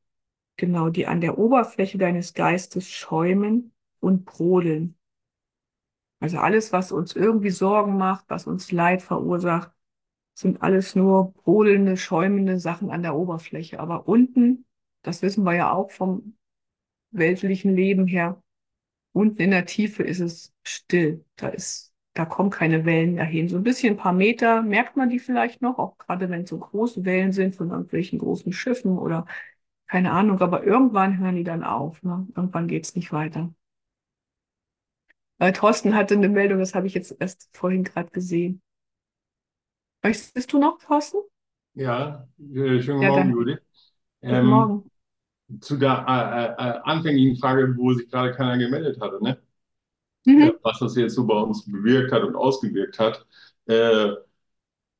genau, 0.56 0.88
die 0.88 1.06
an 1.06 1.20
der 1.20 1.38
Oberfläche 1.38 1.98
deines 1.98 2.32
Geistes 2.32 2.88
schäumen 2.90 3.72
und 4.00 4.24
brodeln. 4.24 4.96
Also 6.18 6.38
alles, 6.38 6.72
was 6.72 6.92
uns 6.92 7.14
irgendwie 7.14 7.50
Sorgen 7.50 7.96
macht, 7.96 8.24
was 8.28 8.46
uns 8.46 8.72
Leid 8.72 9.02
verursacht, 9.02 9.70
sind 10.34 10.62
alles 10.62 10.94
nur 10.94 11.32
brodelnde, 11.32 11.96
schäumende 11.96 12.58
Sachen 12.58 12.90
an 12.90 13.02
der 13.02 13.14
Oberfläche. 13.16 13.80
Aber 13.80 14.08
unten, 14.08 14.66
das 15.02 15.22
wissen 15.22 15.44
wir 15.44 15.54
ja 15.54 15.72
auch 15.72 15.90
vom 15.90 16.36
weltlichen 17.12 17.75
Leben 17.77 18.07
her. 18.07 18.42
Unten 19.12 19.42
in 19.42 19.51
der 19.51 19.66
Tiefe 19.66 20.03
ist 20.03 20.20
es 20.20 20.53
still. 20.64 21.25
Da 21.37 21.49
ist, 21.49 21.92
da 22.14 22.25
kommen 22.25 22.51
keine 22.51 22.85
Wellen 22.85 23.14
mehr 23.14 23.25
hin. 23.25 23.49
So 23.49 23.57
ein 23.59 23.62
bisschen 23.64 23.94
ein 23.94 23.96
paar 23.99 24.12
Meter 24.12 24.62
merkt 24.62 24.96
man 24.96 25.11
die 25.11 25.18
vielleicht 25.18 25.62
noch, 25.62 25.79
auch 25.79 25.99
gerade 25.99 26.31
wenn 26.31 26.42
es 26.42 26.51
so 26.51 26.59
große 26.59 27.05
Wellen 27.05 27.33
sind 27.33 27.55
von 27.57 27.70
irgendwelchen 27.70 28.18
großen 28.18 28.53
Schiffen 28.53 28.99
oder 28.99 29.27
Keine 29.88 30.12
Ahnung, 30.12 30.40
aber 30.40 30.64
irgendwann 30.64 31.18
hören 31.18 31.37
die 31.37 31.44
dann 31.44 31.64
auf, 31.64 32.03
ne? 32.03 32.27
Irgendwann 32.37 32.68
geht's 32.68 32.94
nicht 32.96 33.12
weiter. 33.12 33.55
Weil 35.38 35.53
Thorsten 35.53 35.96
hatte 35.96 36.14
eine 36.14 36.29
Meldung, 36.29 36.61
das 36.61 36.77
habe 36.77 36.87
ich 36.87 36.94
jetzt 36.94 37.16
erst 37.18 37.49
vorhin 37.51 37.83
gerade 37.83 38.11
gesehen. 38.12 38.62
Möchtest 40.03 40.53
du 40.53 40.59
noch, 40.59 40.77
Thorsten? 40.79 41.20
Ja, 41.75 42.29
äh, 42.38 42.81
schönen 42.83 43.01
Ja, 43.01 43.11
Morgen, 43.11 43.31
Judith. 43.31 43.61
guten 44.27 44.46
Ähm, 44.46 44.46
Morgen. 44.46 44.89
Zu 45.60 45.76
der 45.76 46.04
äh, 46.08 46.62
äh, 46.64 46.70
äh, 46.70 46.80
anfänglichen 46.84 47.36
Frage, 47.36 47.74
wo 47.76 47.92
sich 47.94 48.08
gerade 48.10 48.32
keiner 48.34 48.58
gemeldet 48.58 49.00
hatte, 49.00 49.22
ne? 49.22 49.38
Mhm. 50.26 50.52
was 50.62 50.78
das 50.80 50.96
jetzt 50.96 51.14
so 51.14 51.26
bei 51.26 51.34
uns 51.34 51.64
bewirkt 51.66 52.12
hat 52.12 52.22
und 52.24 52.36
ausgewirkt 52.36 52.98
hat. 52.98 53.26
Äh, 53.66 54.10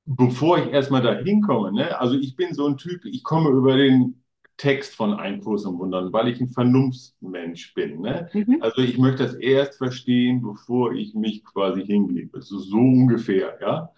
bevor 0.07 0.59
ich 0.59 0.73
erstmal 0.73 1.03
da 1.03 1.15
hinkomme, 1.15 1.73
ne? 1.73 1.99
Also 2.01 2.17
ich 2.19 2.37
bin 2.37 2.55
so 2.55 2.67
ein 2.67 2.77
Typ, 2.77 3.05
ich 3.05 3.23
komme 3.25 3.51
über 3.51 3.77
den 3.77 4.23
Text 4.57 4.95
von 4.95 5.15
Ein 5.15 5.41
Kurs 5.41 5.65
im 5.65 5.79
Wundern, 5.79 6.13
weil 6.13 6.29
ich 6.29 6.41
ein 6.41 6.49
Vernunftsmensch 6.51 7.75
bin, 7.75 8.01
ne? 8.03 8.29
Mhm. 8.33 8.59
Also 8.61 8.83
ich 8.83 8.99
möchte 8.99 9.25
das 9.25 9.35
erst 9.35 9.79
verstehen, 9.79 10.43
bevor 10.43 10.93
ich 10.93 11.15
mich 11.15 11.45
quasi 11.45 11.85
hingebe. 11.85 12.43
So, 12.43 12.59
so 12.59 12.77
ungefähr, 12.79 13.59
ja? 13.61 13.91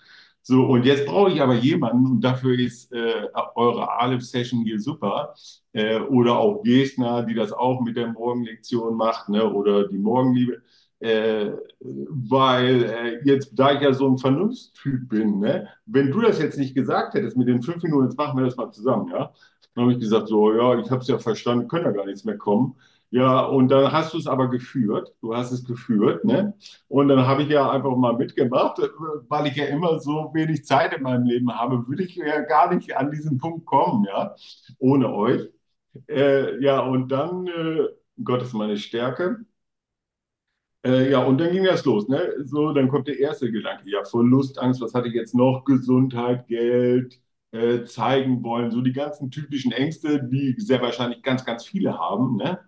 So, 0.45 0.65
und 0.67 0.85
jetzt 0.85 1.07
brauche 1.07 1.31
ich 1.31 1.41
aber 1.41 1.55
jemanden, 1.55 2.07
und 2.07 2.21
dafür 2.21 2.59
ist 2.59 2.93
äh, 2.93 3.29
eure 3.55 3.89
Aleph-Session 4.01 4.65
hier 4.65 4.81
super, 4.81 5.35
äh, 5.73 6.01
oder 6.01 6.37
auch 6.39 6.63
Gesner, 6.65 7.23
die 7.23 7.35
das 7.35 7.53
auch 7.53 7.81
mit 7.81 7.97
der 7.97 8.09
Morgenlektion 8.09 8.97
macht, 8.97 9.29
ne? 9.29 9.49
Oder 9.53 9.87
die 9.89 9.99
Morgenliebe. 9.99 10.63
Äh, 10.99 11.53
weil 11.81 12.85
äh, 12.85 13.21
jetzt, 13.25 13.51
da 13.59 13.73
ich 13.75 13.81
ja 13.83 13.93
so 13.93 14.09
ein 14.09 14.19
Vernunftstyp 14.19 15.09
bin, 15.09 15.41
ne, 15.41 15.69
wenn 15.87 16.11
du 16.13 16.21
das 16.21 16.39
jetzt 16.41 16.59
nicht 16.59 16.75
gesagt 16.77 17.15
hättest 17.15 17.37
mit 17.37 17.49
den 17.49 17.61
fünf 17.63 17.83
Minuten, 17.83 18.05
jetzt 18.05 18.17
machen 18.17 18.39
wir 18.39 18.45
das 18.45 18.57
mal 18.57 18.71
zusammen, 18.71 19.09
ja, 19.11 19.33
dann 19.75 19.83
habe 19.85 19.93
ich 19.95 19.99
gesagt, 20.01 20.29
so, 20.29 20.53
ja, 20.55 20.79
ich 20.79 20.91
habe 20.91 21.01
es 21.01 21.09
ja 21.09 21.19
verstanden, 21.19 21.67
können 21.69 21.87
ja 21.87 21.91
gar 21.93 22.07
nichts 22.07 22.25
mehr 22.25 22.39
kommen. 22.39 22.77
Ja, 23.13 23.41
und 23.45 23.69
dann 23.69 23.93
hast 23.93 24.15
du 24.15 24.19
es 24.19 24.27
aber 24.27 24.49
geführt, 24.49 25.15
du 25.21 25.37
hast 25.37 25.53
es 25.53 25.65
geführt, 25.67 26.25
ne? 26.25 26.55
Und 26.89 27.09
dann 27.09 27.27
habe 27.27 27.43
ich 27.43 27.51
ja 27.51 27.71
einfach 27.71 27.95
mal 27.97 28.15
mitgemacht, 28.17 28.79
weil 29.29 29.47
ich 29.49 29.57
ja 29.57 29.67
immer 29.67 30.01
so 30.01 30.31
wenig 30.33 30.65
Zeit 30.65 30.95
in 30.95 31.03
meinem 31.03 31.25
Leben 31.27 31.53
habe, 31.55 31.87
würde 31.89 32.05
ich 32.05 32.17
ja 32.17 32.41
gar 32.41 32.75
nicht 32.75 32.97
an 32.97 33.11
diesen 33.11 33.37
Punkt 33.39 33.67
kommen, 33.67 34.05
ja, 34.07 34.35
ohne 34.79 35.13
euch. 35.13 35.47
Äh, 36.09 36.61
ja, 36.63 36.81
und 36.81 37.09
dann, 37.11 37.47
äh, 37.49 37.89
Gott 38.25 38.43
ist 38.43 38.55
meine 38.55 38.79
Stärke. 38.79 39.45
Äh, 40.85 41.11
ja, 41.11 41.23
und 41.25 41.39
dann 41.39 41.53
ging 41.53 41.65
das 41.65 41.85
los, 41.85 42.09
ne? 42.09 42.35
So, 42.45 42.73
dann 42.73 42.89
kommt 42.89 43.07
der 43.09 43.19
erste 43.19 43.51
Gedanke. 43.53 43.89
Ja, 43.89 44.05
Verlust, 44.05 44.59
Angst, 44.59 44.81
was 44.81 44.95
hatte 44.95 45.09
ich 45.09 45.15
jetzt 45.15 45.35
noch? 45.35 45.65
Gesundheit, 45.65 46.49
Geld, 46.49 47.21
äh, 47.53 47.85
zeigen 47.85 48.43
wollen, 48.43 48.71
so 48.73 48.81
die 48.81 48.93
ganzen 48.93 49.31
typischen 49.31 49.71
Ängste, 49.73 50.23
die 50.25 50.55
sehr 50.59 50.83
wahrscheinlich 50.83 51.23
ganz, 51.23 51.45
ganz 51.45 51.65
viele 51.67 51.97
haben, 51.99 52.37
ne? 52.37 52.59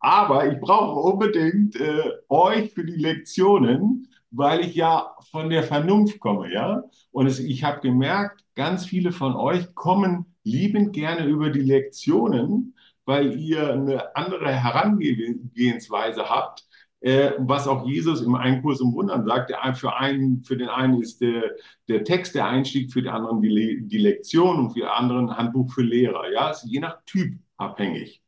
Aber 0.00 0.50
ich 0.50 0.58
brauche 0.60 1.00
unbedingt 1.00 1.76
äh, 1.76 2.10
euch 2.28 2.72
für 2.72 2.84
die 2.84 2.96
Lektionen, 2.96 4.08
weil 4.30 4.60
ich 4.60 4.74
ja 4.74 5.14
von 5.30 5.50
der 5.50 5.62
Vernunft 5.62 6.20
komme, 6.20 6.52
ja? 6.52 6.84
Und 7.12 7.26
es, 7.26 7.38
ich 7.38 7.64
habe 7.64 7.80
gemerkt, 7.80 8.44
ganz 8.54 8.86
viele 8.86 9.12
von 9.12 9.34
euch 9.34 9.74
kommen 9.74 10.26
liebend 10.44 10.92
gerne 10.92 11.26
über 11.26 11.50
die 11.50 11.60
Lektionen, 11.60 12.74
weil 13.04 13.38
ihr 13.38 13.72
eine 13.72 14.16
andere 14.16 14.52
Herangehensweise 14.52 16.30
habt 16.30 16.64
äh, 17.00 17.32
was 17.38 17.66
auch 17.66 17.86
Jesus 17.86 18.20
im 18.20 18.34
einen 18.34 18.62
Kurs 18.62 18.80
im 18.80 18.92
Wundern 18.92 19.24
sagt, 19.24 19.50
der, 19.50 19.74
für, 19.74 19.96
einen, 19.96 20.44
für 20.44 20.56
den 20.56 20.68
einen 20.68 21.00
ist 21.00 21.20
der, 21.20 21.56
der 21.88 22.04
Text 22.04 22.34
der 22.34 22.46
Einstieg, 22.46 22.92
für 22.92 23.02
den 23.02 23.10
anderen 23.10 23.40
die, 23.40 23.80
die 23.82 23.98
Lektion 23.98 24.58
und 24.58 24.70
für 24.72 24.80
den 24.80 24.88
anderen 24.88 25.36
Handbuch 25.36 25.72
für 25.72 25.82
Lehrer. 25.82 26.30
Ja, 26.30 26.50
ist 26.50 26.64
je 26.64 26.80
nach 26.80 26.98
Typ 27.06 27.38
abhängig. 27.56 28.22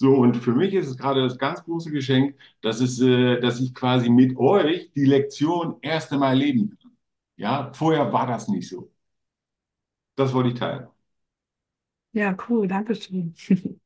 So, 0.00 0.14
und 0.16 0.36
für 0.36 0.52
mich 0.54 0.72
ist 0.74 0.86
es 0.88 0.96
gerade 0.96 1.22
das 1.22 1.36
ganz 1.38 1.62
große 1.64 1.90
Geschenk, 1.90 2.34
dass, 2.62 2.80
es, 2.80 3.00
äh, 3.00 3.38
dass 3.40 3.60
ich 3.60 3.74
quasi 3.74 4.08
mit 4.08 4.36
euch 4.38 4.90
die 4.94 5.04
Lektion 5.04 5.76
erst 5.82 6.12
einmal 6.12 6.30
erleben 6.30 6.70
kann. 6.80 6.92
Ja, 7.36 7.72
vorher 7.74 8.10
war 8.12 8.26
das 8.26 8.48
nicht 8.48 8.68
so. 8.68 8.90
Das 10.16 10.32
wollte 10.32 10.50
ich 10.50 10.54
teilen. 10.58 10.88
Ja, 12.12 12.34
cool, 12.48 12.66
danke 12.68 12.94
schön. 12.94 13.34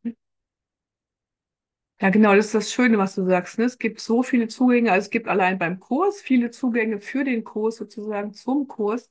Ja, 2.00 2.10
genau, 2.10 2.34
das 2.34 2.46
ist 2.46 2.54
das 2.54 2.72
Schöne, 2.72 2.98
was 2.98 3.14
du 3.14 3.24
sagst. 3.24 3.58
Ne? 3.58 3.64
Es 3.64 3.78
gibt 3.78 4.00
so 4.00 4.22
viele 4.22 4.48
Zugänge, 4.48 4.92
also 4.92 5.04
es 5.06 5.10
gibt 5.10 5.28
allein 5.28 5.58
beim 5.58 5.78
Kurs 5.80 6.20
viele 6.20 6.50
Zugänge 6.50 6.98
für 7.00 7.24
den 7.24 7.44
Kurs 7.44 7.76
sozusagen 7.76 8.34
zum 8.34 8.66
Kurs. 8.68 9.10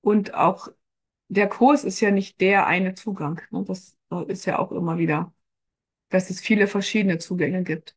Und 0.00 0.34
auch 0.34 0.68
der 1.28 1.48
Kurs 1.48 1.84
ist 1.84 2.00
ja 2.00 2.10
nicht 2.10 2.40
der 2.40 2.66
eine 2.66 2.94
Zugang. 2.94 3.40
Ne? 3.50 3.64
Das 3.66 3.96
äh, 4.12 4.24
ist 4.32 4.46
ja 4.46 4.58
auch 4.58 4.72
immer 4.72 4.98
wieder, 4.98 5.34
dass 6.10 6.30
es 6.30 6.40
viele 6.40 6.66
verschiedene 6.68 7.18
Zugänge 7.18 7.62
gibt. 7.64 7.96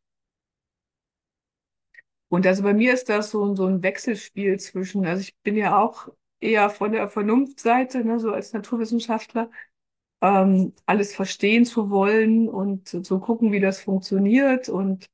Und 2.28 2.46
also 2.46 2.62
bei 2.62 2.72
mir 2.72 2.94
ist 2.94 3.08
das 3.08 3.30
so, 3.30 3.54
so 3.54 3.66
ein 3.66 3.82
Wechselspiel 3.82 4.58
zwischen, 4.58 5.04
also 5.06 5.20
ich 5.20 5.36
bin 5.42 5.56
ja 5.56 5.78
auch 5.78 6.08
eher 6.40 6.70
von 6.70 6.92
der 6.92 7.08
Vernunftseite, 7.08 8.04
ne, 8.04 8.18
so 8.18 8.32
als 8.32 8.52
Naturwissenschaftler, 8.54 9.50
ähm, 10.22 10.72
alles 10.86 11.14
verstehen 11.14 11.64
zu 11.66 11.90
wollen 11.90 12.48
und 12.48 12.88
zu, 13.06 13.20
gucken, 13.20 13.52
wie 13.52 13.60
das 13.60 13.80
funktioniert. 13.82 14.68
Und 14.68 15.08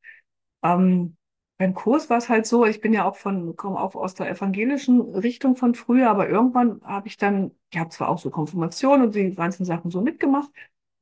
ähm, 0.63 1.17
beim 1.59 1.75
Kurs 1.75 2.11
war 2.11 2.19
es 2.19 2.29
halt 2.29 2.47
so, 2.47 2.67
ich 2.67 2.81
bin 2.81 2.93
ja 2.93 3.05
auch 3.07 3.17
von, 3.17 3.57
komme 3.57 3.81
auch 3.81 3.95
aus 3.97 4.15
der 4.15 4.31
evangelischen 4.31 5.01
Richtung 5.01 5.57
von 5.57 5.75
früher, 5.75 6.11
aber 6.11 6.29
irgendwann 6.29 6.81
habe 6.85 7.09
ich 7.09 7.17
dann, 7.17 7.53
ich 7.73 7.79
habe 7.79 7.91
zwar 7.91 8.09
auch 8.11 8.19
so 8.19 8.31
Konfirmation 8.31 9.03
und 9.03 9.15
die 9.15 9.35
ganzen 9.35 9.65
Sachen 9.65 9.91
so 9.91 10.03
mitgemacht, 10.03 10.51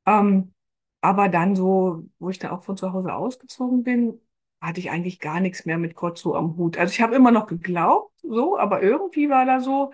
ähm, 0.07 0.53
aber 1.01 1.29
dann 1.29 1.55
so, 1.55 2.03
wo 2.19 2.29
ich 2.29 2.39
dann 2.39 2.51
auch 2.51 2.63
von 2.63 2.77
zu 2.77 2.93
Hause 2.93 3.13
ausgezogen 3.13 3.83
bin, 3.83 4.19
hatte 4.61 4.79
ich 4.79 4.89
eigentlich 4.89 5.19
gar 5.19 5.39
nichts 5.39 5.65
mehr 5.65 5.77
mit 5.77 5.95
Gott 5.95 6.17
so 6.17 6.35
am 6.35 6.57
Hut. 6.57 6.77
Also 6.77 6.91
ich 6.93 7.01
habe 7.01 7.15
immer 7.15 7.31
noch 7.31 7.47
geglaubt, 7.47 8.13
so, 8.23 8.57
aber 8.57 8.81
irgendwie 8.81 9.29
war 9.29 9.45
da 9.45 9.59
so, 9.61 9.93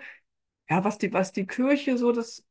ja, 0.70 0.84
was 0.84 0.98
die, 0.98 1.12
was 1.12 1.32
die 1.32 1.46
Kirche 1.46 1.98
so, 1.98 2.12
das 2.12 2.44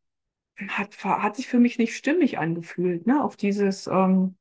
hat, 0.70 1.04
hat 1.06 1.36
sich 1.38 1.48
für 1.48 1.60
mich 1.60 1.78
nicht 1.80 1.96
stimmig 1.96 2.40
angefühlt, 2.40 3.08
ne? 3.08 3.24
Auf 3.24 3.38
dieses, 3.38 3.88
ähm, 3.88 4.38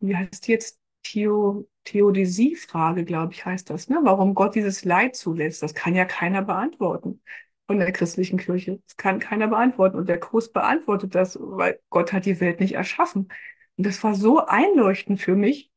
wie 0.00 0.16
heißt 0.16 0.46
die 0.46 0.52
jetzt 0.52 0.80
Theo, 1.02 1.68
Theodizee-Frage, 1.84 3.04
glaube 3.04 3.32
ich, 3.34 3.44
heißt 3.44 3.70
das, 3.70 3.88
ne? 3.88 4.00
Warum 4.02 4.34
Gott 4.34 4.54
dieses 4.54 4.84
Leid 4.84 5.16
zulässt, 5.16 5.62
das 5.62 5.74
kann 5.74 5.94
ja 5.94 6.04
keiner 6.04 6.42
beantworten 6.42 7.22
von 7.70 7.78
der 7.78 7.92
christlichen 7.92 8.36
Kirche. 8.36 8.80
Das 8.84 8.96
kann 8.96 9.20
keiner 9.20 9.46
beantworten. 9.46 9.96
Und 9.96 10.08
der 10.08 10.18
Kurs 10.18 10.50
beantwortet 10.50 11.14
das, 11.14 11.38
weil 11.40 11.78
Gott 11.88 12.12
hat 12.12 12.26
die 12.26 12.40
Welt 12.40 12.58
nicht 12.58 12.74
erschaffen. 12.74 13.28
Und 13.76 13.86
das 13.86 14.02
war 14.02 14.16
so 14.16 14.44
einleuchtend 14.44 15.20
für 15.20 15.36
mich. 15.36 15.70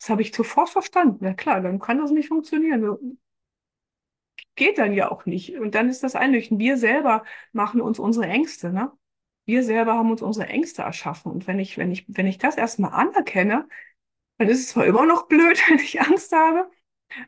Das 0.00 0.10
habe 0.10 0.22
ich 0.22 0.34
sofort 0.34 0.70
verstanden. 0.70 1.24
Ja 1.24 1.34
klar, 1.34 1.60
dann 1.60 1.78
kann 1.78 1.98
das 1.98 2.10
nicht 2.10 2.26
funktionieren. 2.30 3.20
Geht 4.56 4.78
dann 4.78 4.92
ja 4.92 5.08
auch 5.08 5.24
nicht. 5.24 5.54
Und 5.56 5.76
dann 5.76 5.88
ist 5.88 6.02
das 6.02 6.16
einleuchtend. 6.16 6.58
Wir 6.58 6.78
selber 6.78 7.22
machen 7.52 7.80
uns 7.80 8.00
unsere 8.00 8.26
Ängste, 8.26 8.72
ne? 8.72 8.90
Wir 9.44 9.62
selber 9.62 9.94
haben 9.94 10.10
uns 10.10 10.22
unsere 10.22 10.48
Ängste 10.48 10.82
erschaffen. 10.82 11.30
Und 11.30 11.46
wenn 11.46 11.60
ich, 11.60 11.78
wenn 11.78 11.92
ich, 11.92 12.06
wenn 12.08 12.26
ich 12.26 12.38
das 12.38 12.56
erstmal 12.56 12.90
anerkenne, 12.90 13.68
dann 14.38 14.48
ist 14.48 14.58
es 14.58 14.68
zwar 14.70 14.84
immer 14.84 15.06
noch 15.06 15.28
blöd, 15.28 15.62
wenn 15.68 15.78
ich 15.78 16.00
Angst 16.00 16.32
habe, 16.32 16.68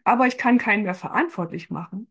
aber 0.03 0.27
ich 0.27 0.39
kann 0.39 0.59
keinen 0.59 0.83
mehr 0.83 0.97
verantwortlich 0.97 1.71
machen. 1.71 2.11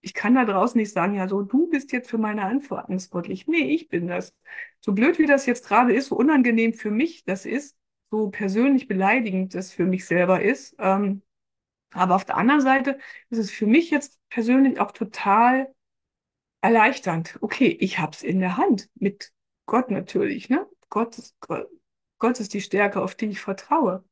Ich 0.00 0.14
kann 0.14 0.34
da 0.34 0.44
draußen 0.44 0.78
nicht 0.78 0.92
sagen, 0.92 1.14
ja, 1.14 1.28
so, 1.28 1.42
du 1.42 1.68
bist 1.68 1.92
jetzt 1.92 2.08
für 2.10 2.18
meine 2.18 2.44
Angst 2.44 2.68
verantwortlich. 2.68 3.46
Nee, 3.48 3.74
ich 3.74 3.88
bin 3.88 4.06
das. 4.06 4.34
So 4.80 4.92
blöd 4.92 5.18
wie 5.18 5.26
das 5.26 5.46
jetzt 5.46 5.66
gerade 5.66 5.92
ist, 5.94 6.08
so 6.08 6.16
unangenehm 6.16 6.72
für 6.74 6.90
mich 6.90 7.24
das 7.24 7.44
ist, 7.46 7.76
so 8.10 8.30
persönlich 8.30 8.88
beleidigend 8.88 9.54
das 9.54 9.72
für 9.72 9.84
mich 9.84 10.06
selber 10.06 10.40
ist. 10.42 10.76
Ähm, 10.78 11.22
aber 11.92 12.16
auf 12.16 12.24
der 12.24 12.36
anderen 12.36 12.60
Seite 12.60 12.98
ist 13.30 13.38
es 13.38 13.50
für 13.50 13.66
mich 13.66 13.90
jetzt 13.90 14.20
persönlich 14.30 14.80
auch 14.80 14.92
total 14.92 15.74
erleichternd. 16.60 17.38
Okay, 17.40 17.76
ich 17.80 17.98
hab's 17.98 18.22
in 18.22 18.40
der 18.40 18.56
Hand. 18.56 18.90
Mit 18.94 19.32
Gott 19.66 19.90
natürlich, 19.90 20.48
ne? 20.48 20.66
Gott 20.90 21.18
Gott, 21.40 21.68
Gott 22.18 22.40
ist 22.40 22.54
die 22.54 22.60
Stärke, 22.60 23.02
auf 23.02 23.14
die 23.14 23.26
ich 23.26 23.40
vertraue. 23.40 24.04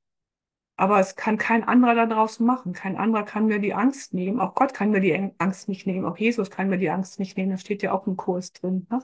Aber 0.77 1.01
es 1.01 1.17
kann 1.17 1.39
kein 1.39 1.65
anderer 1.65 1.95
da 1.95 2.07
draußen 2.07 2.45
machen. 2.45 2.73
Kein 2.75 2.97
anderer 2.97 3.25
kann 3.25 3.47
mir 3.47 3.59
die 3.59 3.75
Angst 3.75 4.13
nehmen. 4.13 4.41
Auch 4.41 4.55
Gott 4.55 4.75
kann 4.75 4.91
mir 4.91 5.01
die 5.01 5.33
Angst 5.39 5.69
nicht 5.69 5.87
nehmen. 5.87 6.05
Auch 6.05 6.19
Jesus 6.19 6.51
kann 6.51 6.69
mir 6.69 6.79
die 6.79 6.91
Angst 6.91 7.19
nicht 7.19 7.37
nehmen. 7.37 7.51
Da 7.51 7.57
steht 7.59 7.83
ja 7.83 7.93
auch 7.93 8.07
im 8.07 8.17
Kurs 8.17 8.53
drin, 8.53 8.87
ne? 8.91 9.01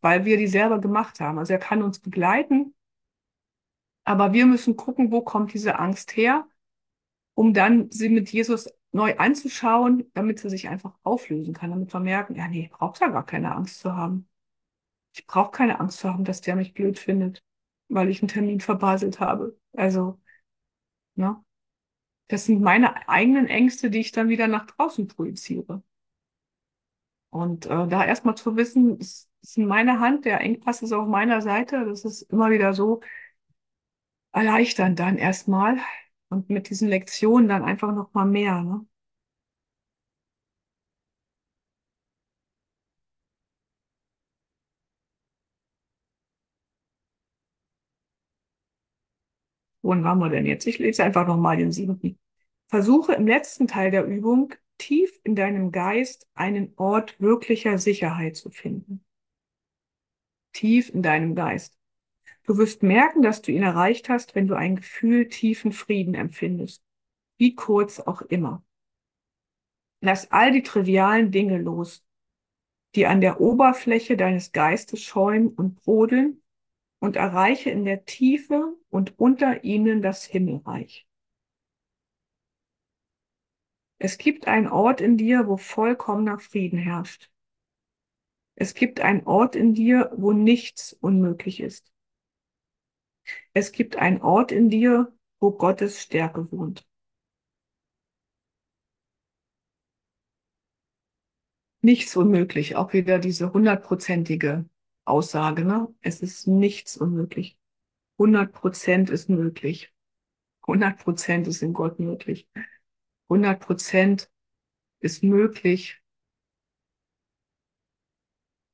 Weil 0.00 0.24
wir 0.24 0.36
die 0.36 0.46
selber 0.46 0.80
gemacht 0.80 1.20
haben. 1.20 1.38
Also 1.38 1.52
er 1.54 1.58
kann 1.58 1.82
uns 1.82 1.98
begleiten, 1.98 2.74
aber 4.04 4.32
wir 4.32 4.46
müssen 4.46 4.76
gucken, 4.76 5.12
wo 5.12 5.20
kommt 5.20 5.52
diese 5.52 5.78
Angst 5.78 6.16
her, 6.16 6.46
um 7.34 7.54
dann 7.54 7.90
sie 7.90 8.08
mit 8.08 8.30
Jesus 8.30 8.68
neu 8.92 9.16
anzuschauen, 9.18 10.10
damit 10.14 10.40
sie 10.40 10.50
sich 10.50 10.68
einfach 10.68 10.94
auflösen 11.02 11.54
kann, 11.54 11.70
damit 11.70 11.92
wir 11.92 12.00
merken, 12.00 12.34
ja, 12.34 12.48
nee, 12.48 12.62
ich 12.64 12.70
brauche 12.70 12.98
da 12.98 13.08
gar 13.08 13.26
keine 13.26 13.54
Angst 13.54 13.80
zu 13.80 13.94
haben. 13.94 14.28
Ich 15.14 15.26
brauche 15.26 15.50
keine 15.52 15.80
Angst 15.80 15.98
zu 16.00 16.12
haben, 16.12 16.24
dass 16.24 16.40
der 16.40 16.56
mich 16.56 16.74
blöd 16.74 16.98
findet, 16.98 17.42
weil 17.88 18.08
ich 18.08 18.22
einen 18.22 18.28
Termin 18.28 18.60
verbaselt 18.60 19.20
habe. 19.20 19.58
Also, 19.74 20.18
ne? 21.18 21.42
Das 22.28 22.46
sind 22.46 22.62
meine 22.62 23.08
eigenen 23.08 23.48
Ängste, 23.48 23.90
die 23.90 24.00
ich 24.00 24.12
dann 24.12 24.28
wieder 24.30 24.48
nach 24.48 24.66
draußen 24.66 25.08
projiziere. 25.08 25.82
Und 27.30 27.66
äh, 27.66 27.86
da 27.88 28.04
erstmal 28.04 28.36
zu 28.36 28.56
wissen, 28.56 28.98
es 29.00 29.28
ist 29.42 29.58
in 29.58 29.66
meiner 29.66 30.00
Hand, 30.00 30.24
der 30.24 30.40
Engpass 30.40 30.82
ist 30.82 30.92
auf 30.92 31.06
meiner 31.08 31.42
Seite, 31.42 31.84
das 31.84 32.04
ist 32.04 32.22
immer 32.22 32.50
wieder 32.50 32.72
so, 32.74 33.00
erleichtern 34.32 34.96
dann 34.96 35.18
erstmal 35.18 35.78
und 36.30 36.48
mit 36.50 36.70
diesen 36.70 36.88
Lektionen 36.88 37.46
dann 37.48 37.62
einfach 37.64 37.94
noch 37.94 38.12
mal 38.14 38.24
mehr, 38.26 38.62
ne? 38.62 38.86
Wohin 49.82 50.04
waren 50.04 50.18
wir 50.18 50.28
denn 50.28 50.46
jetzt? 50.46 50.66
Ich 50.66 50.78
lese 50.78 51.04
einfach 51.04 51.26
noch 51.26 51.36
mal 51.36 51.56
den 51.56 51.72
siebten. 51.72 52.18
Versuche 52.66 53.14
im 53.14 53.26
letzten 53.26 53.66
Teil 53.66 53.90
der 53.90 54.04
Übung 54.04 54.54
tief 54.76 55.18
in 55.24 55.34
deinem 55.34 55.72
Geist 55.72 56.26
einen 56.34 56.72
Ort 56.76 57.20
wirklicher 57.20 57.78
Sicherheit 57.78 58.36
zu 58.36 58.50
finden. 58.50 59.04
Tief 60.52 60.90
in 60.90 61.02
deinem 61.02 61.34
Geist. 61.34 61.78
Du 62.44 62.56
wirst 62.56 62.82
merken, 62.82 63.22
dass 63.22 63.42
du 63.42 63.52
ihn 63.52 63.62
erreicht 63.62 64.08
hast, 64.08 64.34
wenn 64.34 64.46
du 64.46 64.54
ein 64.54 64.76
Gefühl 64.76 65.28
tiefen 65.28 65.72
Frieden 65.72 66.14
empfindest, 66.14 66.82
wie 67.36 67.54
kurz 67.54 68.00
auch 68.00 68.22
immer. 68.22 68.64
Lass 70.00 70.30
all 70.30 70.52
die 70.52 70.62
trivialen 70.62 71.30
Dinge 71.30 71.58
los, 71.58 72.04
die 72.94 73.06
an 73.06 73.20
der 73.20 73.40
Oberfläche 73.40 74.16
deines 74.16 74.52
Geistes 74.52 75.02
schäumen 75.02 75.48
und 75.48 75.76
brodeln 75.76 76.42
und 77.00 77.16
erreiche 77.16 77.70
in 77.70 77.84
der 77.84 78.04
Tiefe 78.04 78.76
und 78.90 79.18
unter 79.18 79.64
ihnen 79.64 80.02
das 80.02 80.24
Himmelreich. 80.24 81.06
Es 83.98 84.16
gibt 84.18 84.46
einen 84.46 84.68
Ort 84.68 85.00
in 85.00 85.16
dir, 85.16 85.48
wo 85.48 85.56
vollkommener 85.56 86.38
Frieden 86.38 86.78
herrscht. 86.78 87.30
Es 88.54 88.74
gibt 88.74 89.00
einen 89.00 89.26
Ort 89.26 89.56
in 89.56 89.74
dir, 89.74 90.12
wo 90.16 90.32
nichts 90.32 90.92
unmöglich 90.92 91.60
ist. 91.60 91.92
Es 93.52 93.72
gibt 93.72 93.96
einen 93.96 94.20
Ort 94.20 94.52
in 94.52 94.68
dir, 94.68 95.12
wo 95.40 95.52
Gottes 95.52 96.02
Stärke 96.02 96.50
wohnt. 96.50 96.86
Nichts 101.80 102.16
unmöglich, 102.16 102.74
auch 102.76 102.92
wieder 102.92 103.18
diese 103.18 103.52
hundertprozentige 103.52 104.68
Aussage, 105.08 105.64
ne? 105.64 105.94
Es 106.00 106.20
ist 106.20 106.46
nichts 106.46 106.96
unmöglich. 106.96 107.58
100 108.18 108.52
Prozent 108.52 109.10
ist 109.10 109.28
möglich. 109.28 109.92
100 110.62 110.98
Prozent 110.98 111.46
ist 111.46 111.62
in 111.62 111.72
Gott 111.72 111.98
möglich. 111.98 112.48
100 113.28 113.60
Prozent 113.60 114.30
ist 115.00 115.22
möglich, 115.22 116.02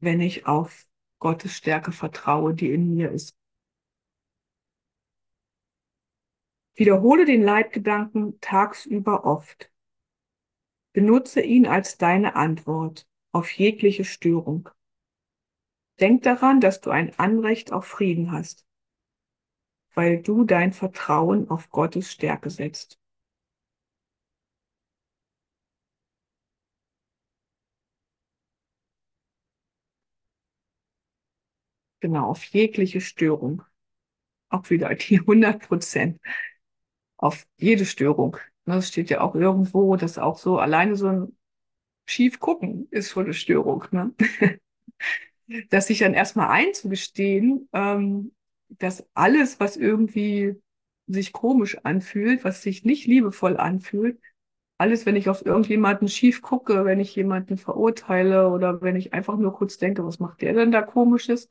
wenn 0.01 0.21
ich 0.21 0.47
auf 0.47 0.87
Gottes 1.19 1.57
Stärke 1.57 1.93
vertraue, 1.93 2.55
die 2.55 2.71
in 2.71 2.95
mir 2.95 3.11
ist. 3.11 3.37
Wiederhole 6.75 7.25
den 7.25 7.43
Leitgedanken 7.43 8.41
tagsüber 8.41 9.25
oft. 9.25 9.71
Benutze 10.93 11.41
ihn 11.41 11.67
als 11.67 11.99
deine 11.99 12.35
Antwort 12.35 13.07
auf 13.33 13.51
jegliche 13.51 14.05
Störung. 14.05 14.69
Denk 15.99 16.23
daran, 16.23 16.61
dass 16.61 16.81
du 16.81 16.91
ein 16.91 17.19
Anrecht 17.19 17.73
auf 17.73 17.85
Frieden 17.85 18.31
hast, 18.31 18.65
weil 19.95 20.21
du 20.21 20.45
dein 20.45 20.75
Vertrauen 20.75 21.49
auf 21.49 21.71
Gottes 21.71 22.13
Stärke 22.13 22.51
setzt. 22.51 22.99
Genau, 32.01 32.29
auf 32.31 32.45
jegliche 32.45 33.01
Störung. 33.01 33.63
Auch 34.51 34.71
wieder 34.71 34.95
die 34.97 35.21
100 35.21 35.63
Prozent. 35.69 36.21
Auf 37.17 37.47
jede 37.59 37.85
Störung. 37.87 38.37
Das 38.67 38.89
steht 38.89 39.11
ja 39.11 39.21
auch 39.21 39.35
irgendwo, 39.35 39.97
dass 39.97 40.19
auch 40.19 40.39
so 40.39 40.59
alleine 40.59 40.97
so 40.97 41.09
ein 41.09 41.39
schief 42.07 42.41
gucken 42.41 42.89
ist 42.93 43.11
schon 43.13 43.27
eine 43.27 43.35
Störung. 43.35 43.85
Ne? 43.93 44.15
dass 45.71 45.89
sich 45.89 45.99
dann 45.99 46.15
erstmal 46.15 46.49
einzugestehen, 46.49 47.69
ähm, 47.73 48.33
dass 48.69 49.07
alles, 49.15 49.61
was 49.61 49.77
irgendwie 49.77 50.55
sich 51.07 51.33
komisch 51.33 51.79
anfühlt, 51.85 52.45
was 52.45 52.63
sich 52.63 52.85
nicht 52.85 53.07
liebevoll 53.07 53.57
anfühlt, 53.57 54.19
alles, 54.79 55.07
wenn 55.07 55.17
ich 55.17 55.29
auf 55.29 55.47
irgendjemanden 55.47 56.09
schief 56.09 56.43
gucke, 56.43 56.85
wenn 56.85 56.99
ich 56.99 57.15
jemanden 57.15 57.59
verurteile 57.59 58.49
oder 58.49 58.83
wenn 58.83 58.97
ich 58.97 59.13
einfach 59.13 59.37
nur 59.37 59.53
kurz 59.53 59.79
denke, 59.79 60.05
was 60.05 60.19
macht 60.19 60.43
der 60.43 60.55
denn 60.55 60.73
da 60.73 60.83
komisches? 60.83 61.49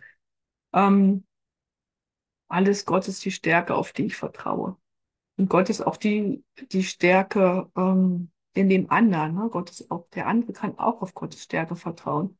Ähm, 0.73 1.23
alles 2.49 2.85
Gott 2.85 3.07
ist 3.07 3.23
die 3.25 3.31
Stärke, 3.31 3.75
auf 3.75 3.93
die 3.93 4.05
ich 4.05 4.15
vertraue. 4.15 4.77
Und 5.37 5.49
Gott 5.49 5.69
ist 5.69 5.81
auch 5.81 5.97
die, 5.97 6.43
die 6.71 6.83
Stärke 6.83 7.69
ähm, 7.75 8.29
in 8.53 8.69
dem 8.69 8.91
anderen. 8.91 9.35
Ne? 9.35 9.49
Gott 9.49 9.69
ist 9.71 9.89
auch, 9.89 10.07
der 10.09 10.27
andere 10.27 10.53
kann 10.53 10.77
auch 10.77 11.01
auf 11.01 11.13
Gottes 11.13 11.43
Stärke 11.43 11.75
vertrauen. 11.75 12.37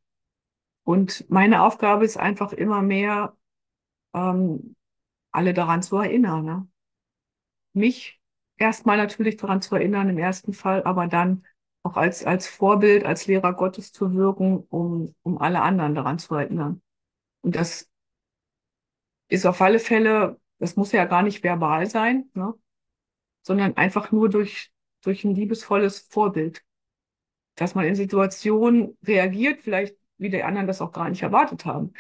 Und 0.84 1.30
meine 1.30 1.64
Aufgabe 1.64 2.06
ist 2.06 2.18
einfach 2.18 2.52
immer 2.54 2.82
mehr, 2.82 3.36
ähm, 4.14 4.76
alle 5.32 5.54
daran 5.54 5.82
zu 5.82 5.98
erinnern. 5.98 6.46
Ne? 6.46 6.68
Mich 7.74 8.20
erstmal 8.58 8.98
natürlich 8.98 9.38
daran 9.38 9.62
zu 9.62 9.76
erinnern 9.76 10.10
im 10.10 10.18
ersten 10.18 10.54
Fall, 10.54 10.84
aber 10.84 11.08
dann 11.08 11.46
auch 11.84 11.98
als, 11.98 12.24
als 12.24 12.48
Vorbild, 12.48 13.06
als 13.06 13.28
Lehrer 13.28 13.54
Gottes 13.54 13.92
zu 13.92 14.14
wirken, 14.14 14.66
um, 14.70 15.14
um 15.22 15.38
alle 15.38 15.62
anderen 15.62 15.96
daran 15.96 16.20
zu 16.20 16.36
erinnern. 16.36 16.82
Und 17.42 17.56
das 17.56 17.90
ist 19.28 19.46
auf 19.46 19.62
alle 19.62 19.80
Fälle, 19.80 20.40
das 20.60 20.76
muss 20.76 20.92
ja 20.92 21.06
gar 21.06 21.24
nicht 21.24 21.44
verbal 21.44 21.90
sein, 21.90 22.30
ne? 22.34 22.54
sondern 23.42 23.76
einfach 23.76 24.12
nur 24.12 24.30
durch, 24.30 24.72
durch 25.02 25.24
ein 25.24 25.36
liebesvolles 25.36 26.08
Vorbild. 26.10 26.64
Dass 27.56 27.76
man 27.76 27.86
in 27.86 27.96
Situationen 27.96 28.98
reagiert, 29.04 29.62
vielleicht 29.62 29.96
wie 30.24 30.32
die 30.32 30.44
anderen 30.44 30.68
das 30.68 30.82
auch 30.82 30.92
gar 30.92 31.10
nicht 31.10 31.22
erwartet 31.24 31.66
haben. 31.66 31.94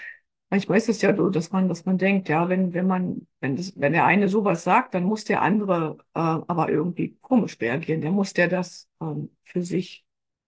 Manchmal 0.50 0.78
ist 0.78 0.90
es 0.90 1.02
ja 1.02 1.16
so, 1.16 1.30
dass 1.30 1.52
man, 1.52 1.68
dass 1.68 1.86
man 1.86 1.98
denkt, 1.98 2.30
ja, 2.30 2.48
wenn, 2.50 2.74
wenn 2.74 2.88
man, 2.88 3.28
wenn 3.40 3.56
das, 3.56 3.74
wenn 3.80 3.94
der 3.94 4.06
eine 4.06 4.28
sowas 4.30 4.64
sagt, 4.64 4.94
dann 4.94 5.04
muss 5.04 5.24
der 5.26 5.42
andere 5.42 5.98
äh, 6.14 6.20
aber 6.20 6.70
irgendwie 6.70 7.18
komisch 7.22 7.58
reagieren. 7.60 8.02
Der 8.02 8.12
muss 8.12 8.34
der 8.34 8.48
das 8.48 8.88
ähm, 9.02 9.36
für 9.44 9.64
sich 9.64 10.06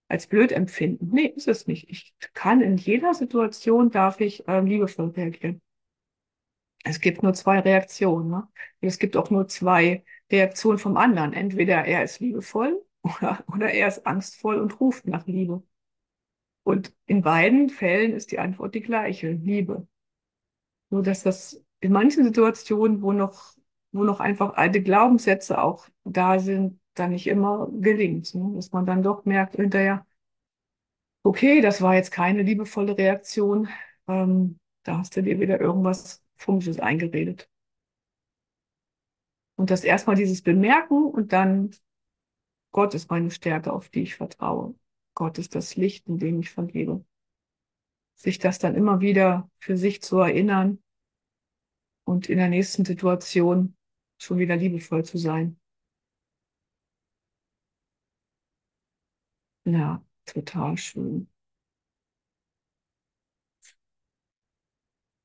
als 0.08 0.26
blöd 0.28 0.52
empfinden. 0.52 1.08
Nee, 1.12 1.26
ist 1.26 1.48
es 1.48 1.66
nicht. 1.66 1.90
Ich 1.90 2.14
kann 2.34 2.60
in 2.60 2.76
jeder 2.76 3.14
Situation 3.14 3.90
darf 3.90 4.20
ich 4.20 4.44
ähm, 4.46 4.66
liebevoll 4.66 5.08
reagieren. 5.10 5.60
Es 6.84 7.00
gibt 7.00 7.22
nur 7.22 7.34
zwei 7.34 7.58
Reaktionen. 7.60 8.30
Ne? 8.30 8.48
Es 8.80 8.98
gibt 8.98 9.16
auch 9.16 9.30
nur 9.30 9.48
zwei 9.48 10.04
Reaktionen 10.30 10.78
vom 10.78 10.96
anderen. 10.96 11.32
Entweder 11.32 11.84
er 11.84 12.04
ist 12.04 12.20
liebevoll 12.20 12.80
oder, 13.02 13.44
oder 13.52 13.70
er 13.70 13.88
ist 13.88 14.06
angstvoll 14.06 14.60
und 14.60 14.80
ruft 14.80 15.06
nach 15.06 15.26
Liebe. 15.26 15.62
Und 16.66 16.92
in 17.06 17.22
beiden 17.22 17.68
Fällen 17.70 18.12
ist 18.12 18.32
die 18.32 18.40
Antwort 18.40 18.74
die 18.74 18.80
gleiche, 18.80 19.30
Liebe. 19.30 19.86
Nur 20.90 21.04
dass 21.04 21.22
das 21.22 21.64
in 21.78 21.92
manchen 21.92 22.24
Situationen, 22.24 23.02
wo 23.02 23.12
noch, 23.12 23.54
wo 23.92 24.02
noch 24.02 24.18
einfach 24.18 24.54
alte 24.54 24.82
Glaubenssätze 24.82 25.62
auch 25.62 25.88
da 26.02 26.40
sind, 26.40 26.80
dann 26.94 27.10
nicht 27.10 27.28
immer 27.28 27.68
gelingt. 27.70 28.34
Ne? 28.34 28.52
Dass 28.56 28.72
man 28.72 28.84
dann 28.84 29.04
doch 29.04 29.24
merkt 29.24 29.54
hinterher, 29.54 30.04
okay, 31.22 31.60
das 31.60 31.82
war 31.82 31.94
jetzt 31.94 32.10
keine 32.10 32.42
liebevolle 32.42 32.98
Reaktion. 32.98 33.68
Ähm, 34.08 34.58
da 34.82 34.98
hast 34.98 35.16
du 35.16 35.22
dir 35.22 35.38
wieder 35.38 35.60
irgendwas 35.60 36.24
Komisches 36.44 36.80
eingeredet. 36.80 37.48
Und 39.54 39.70
das 39.70 39.84
erstmal 39.84 40.16
dieses 40.16 40.42
Bemerken 40.42 41.04
und 41.04 41.32
dann, 41.32 41.70
Gott 42.72 42.92
ist 42.94 43.08
meine 43.08 43.30
Stärke, 43.30 43.72
auf 43.72 43.88
die 43.88 44.02
ich 44.02 44.16
vertraue. 44.16 44.74
Gott 45.16 45.38
ist 45.38 45.54
das 45.54 45.76
Licht, 45.76 46.06
in 46.08 46.18
dem 46.18 46.40
ich 46.40 46.50
vergebe. 46.50 47.02
Sich 48.16 48.38
das 48.38 48.58
dann 48.58 48.74
immer 48.74 49.00
wieder 49.00 49.50
für 49.58 49.76
sich 49.78 50.02
zu 50.02 50.18
erinnern 50.18 50.82
und 52.04 52.28
in 52.28 52.36
der 52.36 52.48
nächsten 52.48 52.84
Situation 52.84 53.74
schon 54.18 54.38
wieder 54.38 54.56
liebevoll 54.56 55.04
zu 55.06 55.16
sein. 55.16 55.58
Ja, 59.64 60.04
total 60.26 60.76
schön. 60.76 61.28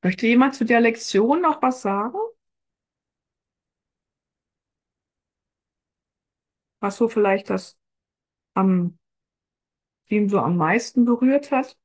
Möchte 0.02 0.26
jemand 0.26 0.54
zu 0.54 0.64
der 0.64 0.80
Lektion 0.80 1.42
noch 1.42 1.60
was 1.60 1.82
sagen? 1.82 2.18
Was 6.80 6.96
so 6.96 7.08
vielleicht 7.08 7.50
das 7.50 7.78
am 8.54 8.98
die 10.10 10.16
ihn 10.16 10.28
so 10.28 10.38
am 10.38 10.56
meisten 10.56 11.04
berührt 11.04 11.50
hat? 11.50 11.76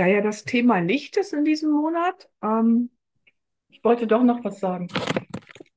Da 0.00 0.06
ja 0.06 0.22
das 0.22 0.44
Thema 0.46 0.78
Licht 0.78 1.18
ist 1.18 1.34
in 1.34 1.44
diesem 1.44 1.72
Monat, 1.72 2.30
ähm, 2.42 2.88
Ich 3.68 3.84
wollte 3.84 4.06
doch 4.06 4.22
noch 4.22 4.42
was 4.44 4.58
sagen. 4.58 4.88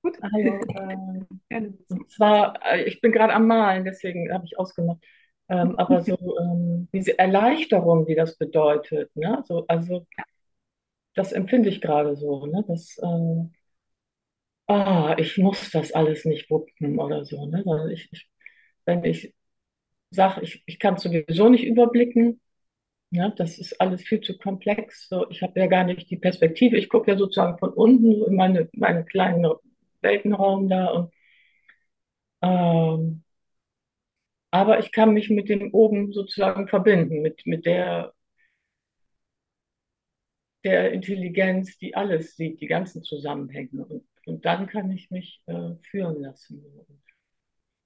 gut, 0.02 0.18
Also, 0.22 0.38
äh, 0.76 1.26
gerne. 1.50 1.74
und 1.90 2.10
zwar, 2.10 2.58
äh, 2.66 2.84
ich 2.86 3.02
bin 3.02 3.12
gerade 3.12 3.34
am 3.34 3.48
Malen, 3.48 3.84
deswegen 3.84 4.32
habe 4.34 4.46
ich 4.46 4.58
ausgemacht. 4.58 5.04
Ähm, 5.50 5.76
aber 5.78 6.02
so 6.02 6.16
ähm, 6.40 6.88
diese 6.94 7.20
Erleichterung, 7.20 8.06
die 8.06 8.16
das 8.16 8.38
bedeutet, 8.38 9.14
ne? 9.18 9.44
So, 9.46 9.66
also 9.68 10.08
das 11.16 11.32
empfinde 11.32 11.70
ich 11.70 11.82
gerade 11.82 12.16
so, 12.16 12.46
ne? 12.46 12.64
Das, 12.68 12.98
äh, 13.00 13.48
ah, 14.68 15.16
ich 15.20 15.38
muss 15.38 15.72
das 15.72 15.92
alles 15.94 16.26
nicht 16.26 16.50
wuppen 16.50 17.00
oder 17.00 17.26
so, 17.26 17.46
ne? 17.46 17.64
Weil 17.66 17.92
ich, 17.92 18.10
ich, 18.12 18.30
wenn 18.86 19.04
ich 19.06 19.34
sage, 20.12 20.42
ich, 20.44 20.64
ich 20.68 20.80
kann 20.80 20.96
es 20.96 21.04
sowieso 21.04 21.50
nicht 21.50 21.66
überblicken, 21.66 22.42
ne? 23.14 23.34
Das 23.38 23.58
ist 23.60 23.80
alles 23.82 24.04
viel 24.04 24.22
zu 24.22 24.38
komplex. 24.38 25.08
So, 25.10 25.30
ich 25.30 25.42
habe 25.44 25.60
ja 25.60 25.68
gar 25.68 25.84
nicht 25.86 26.10
die 26.10 26.18
Perspektive. 26.18 26.78
Ich 26.78 26.90
gucke 26.90 27.12
ja 27.12 27.18
sozusagen 27.18 27.58
von 27.60 27.72
unten 27.74 28.16
so 28.20 28.28
in 28.28 28.36
meine, 28.36 28.70
meine 28.74 29.06
kleinen 29.06 29.46
Weltenraum 30.02 30.70
da 30.70 30.88
und 30.88 31.12
ähm, 32.42 33.24
aber 34.52 34.80
ich 34.80 34.92
kann 34.92 35.14
mich 35.14 35.30
mit 35.30 35.50
dem 35.50 35.74
oben 35.74 36.14
sozusagen 36.14 36.68
verbinden, 36.68 37.22
mit, 37.22 37.46
mit 37.46 37.66
der, 37.66 38.14
der 40.64 40.92
Intelligenz, 40.92 41.78
die 41.78 41.96
alles 41.96 42.36
sieht, 42.36 42.62
die 42.62 42.68
ganzen 42.68 43.04
Zusammenhänge. 43.04 43.86
Und, 43.86 44.06
und 44.26 44.46
dann 44.46 44.68
kann 44.68 44.92
ich 44.92 45.12
mich 45.12 45.42
äh, 45.48 45.76
führen 45.90 46.22
lassen. 46.22 46.64
Und, 46.88 47.02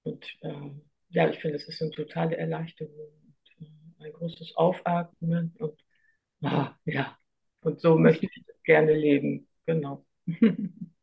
und 0.03 0.37
äh, 0.41 0.71
ja, 1.09 1.29
ich 1.29 1.39
finde, 1.39 1.57
es 1.57 1.67
ist 1.67 1.81
eine 1.81 1.91
totale 1.91 2.37
Erleichterung 2.37 3.26
ein 3.99 4.13
großes 4.13 4.55
Aufatmen. 4.57 5.55
Und 5.59 5.79
ah, 6.43 6.75
ja, 6.85 7.17
und 7.61 7.81
so 7.81 7.97
möchte 7.97 8.27
ich 8.27 8.45
gerne 8.63 8.93
leben. 8.95 9.47
Genau. 9.65 10.05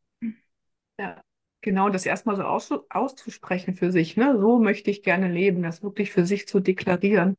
Ja, 0.99 1.21
genau, 1.61 1.89
das 1.89 2.05
erstmal 2.05 2.35
so 2.35 2.43
aus, 2.43 2.71
auszusprechen 2.89 3.75
für 3.75 3.91
sich, 3.91 4.15
ne? 4.17 4.37
So 4.39 4.59
möchte 4.59 4.91
ich 4.91 5.03
gerne 5.03 5.29
leben, 5.31 5.61
das 5.63 5.83
wirklich 5.83 6.11
für 6.11 6.25
sich 6.25 6.47
zu 6.47 6.59
deklarieren, 6.59 7.37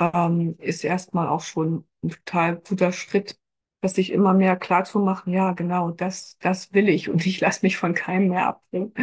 ähm, 0.00 0.56
ist 0.60 0.84
erstmal 0.84 1.28
auch 1.28 1.42
schon 1.42 1.86
ein 2.04 2.10
total 2.10 2.56
guter 2.58 2.92
Schritt, 2.92 3.38
das 3.82 3.96
sich 3.96 4.12
immer 4.12 4.34
mehr 4.34 4.56
klar 4.56 4.84
zu 4.84 5.00
machen, 5.00 5.34
ja, 5.34 5.52
genau, 5.54 5.92
das, 5.92 6.38
das 6.40 6.72
will 6.74 6.88
ich 6.90 7.10
und 7.10 7.26
ich 7.26 7.40
lasse 7.40 7.60
mich 7.66 7.78
von 7.78 7.94
keinem 7.94 8.30
mehr 8.30 8.48
abbringen. 8.48 8.94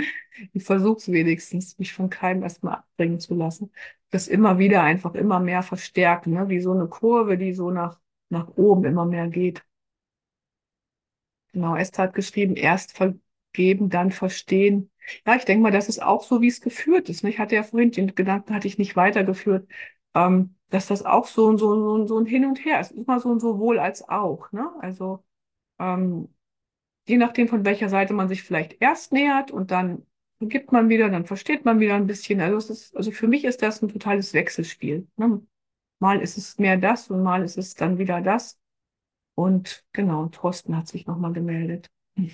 Ich 0.54 0.64
versuche 0.66 0.98
es 1.00 1.12
wenigstens, 1.12 1.80
mich 1.80 1.94
von 1.94 2.10
keinem 2.10 2.44
erstmal 2.44 2.76
abbringen 2.78 3.20
zu 3.22 3.36
lassen. 3.36 3.72
Das 4.12 4.28
immer 4.30 4.60
wieder 4.60 4.84
einfach 4.84 5.16
immer 5.16 5.40
mehr 5.42 5.64
verstärken, 5.64 6.34
ne? 6.34 6.50
Wie 6.50 6.62
so 6.62 6.74
eine 6.74 6.88
Kurve, 6.88 7.38
die 7.38 7.54
so 7.54 7.72
nach, 7.72 8.00
nach 8.30 8.50
oben 8.58 8.86
immer 8.86 9.06
mehr 9.06 9.28
geht. 9.30 9.64
Genau, 11.54 11.76
Esther 11.76 12.04
hat 12.04 12.14
geschrieben, 12.14 12.56
erst 12.56 12.96
vergeben, 12.96 13.90
dann 13.90 14.12
verstehen. 14.12 14.92
Ja, 15.26 15.36
ich 15.36 15.46
denke 15.46 15.64
mal, 15.64 15.72
das 15.72 15.90
ist 15.90 16.02
auch 16.02 16.24
so, 16.24 16.42
wie 16.42 16.48
es 16.48 16.62
geführt 16.62 17.10
ist. 17.10 17.24
ne? 17.24 17.30
Ich 17.32 17.40
hatte 17.40 17.56
ja 17.56 17.64
vorhin 17.64 17.92
den 17.92 18.14
Gedanken, 18.16 18.54
hatte 18.54 18.68
ich 18.68 18.78
nicht 18.78 18.96
weitergeführt, 18.96 19.68
ähm, 20.14 20.56
dass 20.70 20.88
das 20.88 21.06
auch 21.06 21.26
so, 21.28 21.58
so, 21.58 21.76
so, 21.76 22.08
so 22.08 22.20
ein 22.20 22.26
Hin 22.26 22.46
und 22.46 22.64
Her 22.64 22.80
ist. 22.80 22.92
Immer 22.92 23.20
so 23.20 23.32
ein 23.34 23.40
sowohl 23.40 23.80
als 23.80 24.08
auch. 24.08 24.52
Ne? 24.52 24.70
Also 24.82 25.24
ähm, 25.80 26.30
je 27.08 27.18
nachdem, 27.18 27.48
von 27.48 27.66
welcher 27.66 27.90
Seite 27.90 28.14
man 28.14 28.28
sich 28.28 28.44
vielleicht 28.44 28.82
erst 28.82 29.12
nähert 29.14 29.52
und 29.52 29.72
dann 29.72 30.06
gibt 30.40 30.72
man 30.72 30.90
wieder, 30.90 31.10
dann 31.10 31.26
versteht 31.26 31.66
man 31.66 31.80
wieder 31.80 31.96
ein 31.96 32.08
bisschen. 32.08 32.42
Also 32.42 32.58
es 32.58 32.70
ist, 32.70 32.96
also 32.96 33.12
für 33.12 33.28
mich 33.28 33.46
ist 33.46 33.62
das 33.62 33.82
ein 33.82 33.90
totales 33.90 34.34
Wechselspiel. 34.34 35.08
Ne? 35.18 35.42
Mal 36.00 36.22
ist 36.22 36.38
es 36.38 36.58
mehr 36.60 36.78
das 36.78 37.10
und 37.10 37.24
mal 37.24 37.44
ist 37.44 37.58
es 37.58 37.74
dann 37.76 37.98
wieder 37.98 38.22
das. 38.22 38.58
Und 39.36 39.86
genau, 39.94 40.28
Thorsten 40.28 40.76
hat 40.78 40.88
sich 40.88 41.08
nochmal 41.08 41.34
gemeldet. 41.34 41.90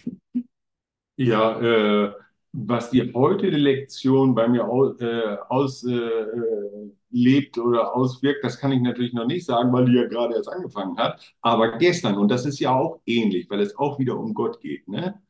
Ja, 1.18 1.60
äh, 1.62 2.14
was 2.58 2.90
die 2.90 3.14
heutige 3.14 3.58
Lektion 3.58 4.34
bei 4.36 4.48
mir 4.48 4.68
aus, 4.68 5.00
äh, 5.02 5.38
auslebt 5.50 7.58
oder 7.58 7.94
auswirkt, 7.96 8.44
das 8.44 8.58
kann 8.60 8.72
ich 8.72 8.82
natürlich 8.82 9.14
noch 9.14 9.26
nicht 9.26 9.46
sagen, 9.46 9.72
weil 9.74 9.86
die 9.86 9.94
ja 9.94 10.06
gerade 10.08 10.36
erst 10.36 10.50
angefangen 10.50 10.98
hat. 10.98 11.22
Aber 11.42 11.78
gestern, 11.78 12.18
und 12.18 12.30
das 12.30 12.46
ist 12.46 12.60
ja 12.60 12.74
auch 12.76 13.02
ähnlich, 13.06 13.50
weil 13.50 13.60
es 13.60 13.78
auch 13.78 14.00
wieder 14.00 14.18
um 14.18 14.34
Gott 14.34 14.60
geht, 14.62 14.88
ne? 14.88 15.22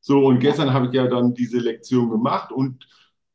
So, 0.00 0.26
und 0.26 0.40
gestern 0.40 0.72
habe 0.74 0.86
ich 0.88 0.92
ja 0.92 1.06
dann 1.08 1.32
diese 1.34 1.58
Lektion 1.58 2.10
gemacht 2.10 2.52
und 2.52 2.86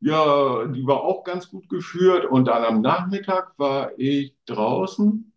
ja, 0.02 0.66
die 0.68 0.86
war 0.86 1.02
auch 1.04 1.24
ganz 1.24 1.50
gut 1.50 1.68
geführt. 1.70 2.26
Und 2.26 2.46
dann 2.48 2.64
am 2.64 2.82
Nachmittag 2.82 3.54
war 3.58 3.92
ich 4.00 4.36
draußen 4.46 5.34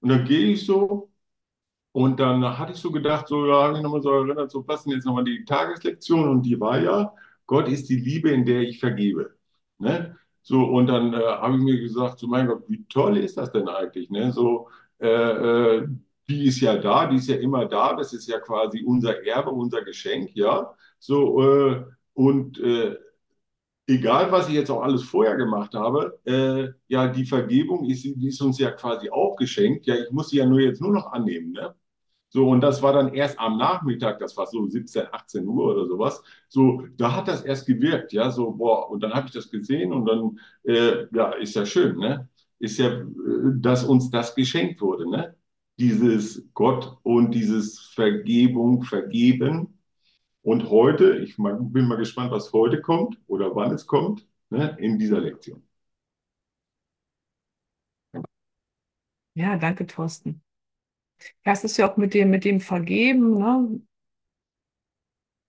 und 0.00 0.08
dann 0.08 0.24
gehe 0.24 0.52
ich 0.52 0.66
so. 0.66 1.10
Und 1.92 2.20
dann 2.20 2.58
hatte 2.58 2.72
ich 2.72 2.78
so 2.78 2.90
gedacht, 2.92 3.28
so, 3.28 3.46
ja, 3.46 3.64
habe 3.64 3.76
ich 3.76 3.82
nochmal 3.82 4.02
so 4.02 4.10
erinnert, 4.12 4.50
so, 4.50 4.66
was 4.66 4.82
sind 4.84 4.92
jetzt 4.92 5.04
nochmal 5.06 5.24
die 5.24 5.44
Tageslektion? 5.44 6.28
Und 6.28 6.42
die 6.42 6.58
war 6.60 6.80
ja, 6.80 7.14
Gott 7.46 7.68
ist 7.68 7.88
die 7.88 7.96
Liebe, 7.96 8.30
in 8.30 8.44
der 8.44 8.62
ich 8.62 8.80
vergebe. 8.80 9.34
Ne? 9.78 10.16
So, 10.42 10.64
und 10.64 10.86
dann 10.88 11.14
äh, 11.14 11.16
habe 11.18 11.56
ich 11.56 11.62
mir 11.62 11.80
gesagt, 11.80 12.18
so, 12.18 12.26
mein 12.26 12.46
Gott, 12.46 12.64
wie 12.68 12.84
toll 12.88 13.18
ist 13.18 13.36
das 13.38 13.52
denn 13.52 13.68
eigentlich? 13.68 14.10
Ne? 14.10 14.32
So, 14.32 14.68
äh, 15.00 15.08
äh, 15.08 15.88
die 16.28 16.46
ist 16.46 16.60
ja 16.60 16.76
da, 16.76 17.06
die 17.06 17.16
ist 17.16 17.28
ja 17.28 17.36
immer 17.36 17.66
da, 17.66 17.94
das 17.94 18.12
ist 18.12 18.28
ja 18.28 18.38
quasi 18.40 18.82
unser 18.84 19.24
Erbe, 19.24 19.50
unser 19.50 19.82
Geschenk, 19.82 20.30
ja. 20.34 20.74
So, 20.98 21.42
äh, 21.42 21.84
und 22.14 22.58
äh, 22.60 22.96
egal, 23.86 24.32
was 24.32 24.48
ich 24.48 24.54
jetzt 24.54 24.70
auch 24.70 24.82
alles 24.82 25.02
vorher 25.02 25.36
gemacht 25.36 25.74
habe, 25.74 26.18
äh, 26.24 26.68
ja, 26.88 27.08
die 27.08 27.26
Vergebung 27.26 27.84
ist, 27.86 28.04
die 28.04 28.28
ist 28.28 28.40
uns 28.40 28.58
ja 28.58 28.70
quasi 28.70 29.10
auch 29.10 29.36
geschenkt. 29.36 29.86
Ja, 29.86 29.96
ich 29.96 30.10
muss 30.10 30.30
sie 30.30 30.38
ja 30.38 30.46
nur 30.46 30.60
jetzt 30.60 30.80
nur 30.80 30.92
noch 30.92 31.12
annehmen, 31.12 31.52
ne? 31.52 31.74
So, 32.34 32.48
und 32.48 32.60
das 32.62 32.82
war 32.82 32.92
dann 32.92 33.14
erst 33.14 33.38
am 33.38 33.58
Nachmittag, 33.58 34.18
das 34.18 34.36
war 34.36 34.46
so 34.48 34.66
17, 34.68 35.06
18 35.12 35.46
Uhr 35.46 35.66
oder 35.74 35.86
sowas. 35.86 36.22
So, 36.48 36.82
da 36.96 37.14
hat 37.14 37.28
das 37.28 37.42
erst 37.44 37.66
gewirkt, 37.66 38.12
ja, 38.12 38.30
so, 38.30 38.50
boah, 38.52 38.90
und 38.90 39.02
dann 39.02 39.12
habe 39.14 39.28
ich 39.28 39.32
das 39.34 39.50
gesehen 39.50 39.92
und 39.92 40.06
dann, 40.06 40.40
äh, 40.64 41.06
ja, 41.16 41.30
ist 41.34 41.54
ja 41.54 41.64
schön, 41.66 41.96
ne? 41.98 42.28
Ist 42.58 42.78
ja, 42.78 42.88
äh, 42.90 43.04
dass 43.56 43.84
uns 43.84 44.10
das 44.10 44.34
geschenkt 44.34 44.80
wurde, 44.80 45.08
ne? 45.08 45.36
Dieses 45.78 46.48
Gott 46.54 46.98
und 47.04 47.32
dieses 47.34 47.80
Vergebung, 47.80 48.82
Vergeben. 48.84 49.78
Und 50.42 50.70
heute, 50.70 51.18
ich 51.18 51.36
bin 51.36 51.88
mal 51.88 51.96
gespannt, 51.98 52.30
was 52.32 52.52
heute 52.52 52.80
kommt 52.82 53.18
oder 53.28 53.54
wann 53.56 53.72
es 53.74 53.86
kommt, 53.86 54.26
ne, 54.50 54.76
in 54.80 54.98
dieser 54.98 55.20
Lektion. 55.20 55.62
Ja, 59.34 59.56
danke, 59.56 59.86
Thorsten. 59.86 60.43
Ja, 61.44 61.52
es 61.52 61.64
ist 61.64 61.76
ja 61.76 61.90
auch 61.90 61.96
mit 61.96 62.14
dem, 62.14 62.30
mit 62.30 62.44
dem 62.44 62.60
Vergeben, 62.60 63.38
ne? 63.38 63.80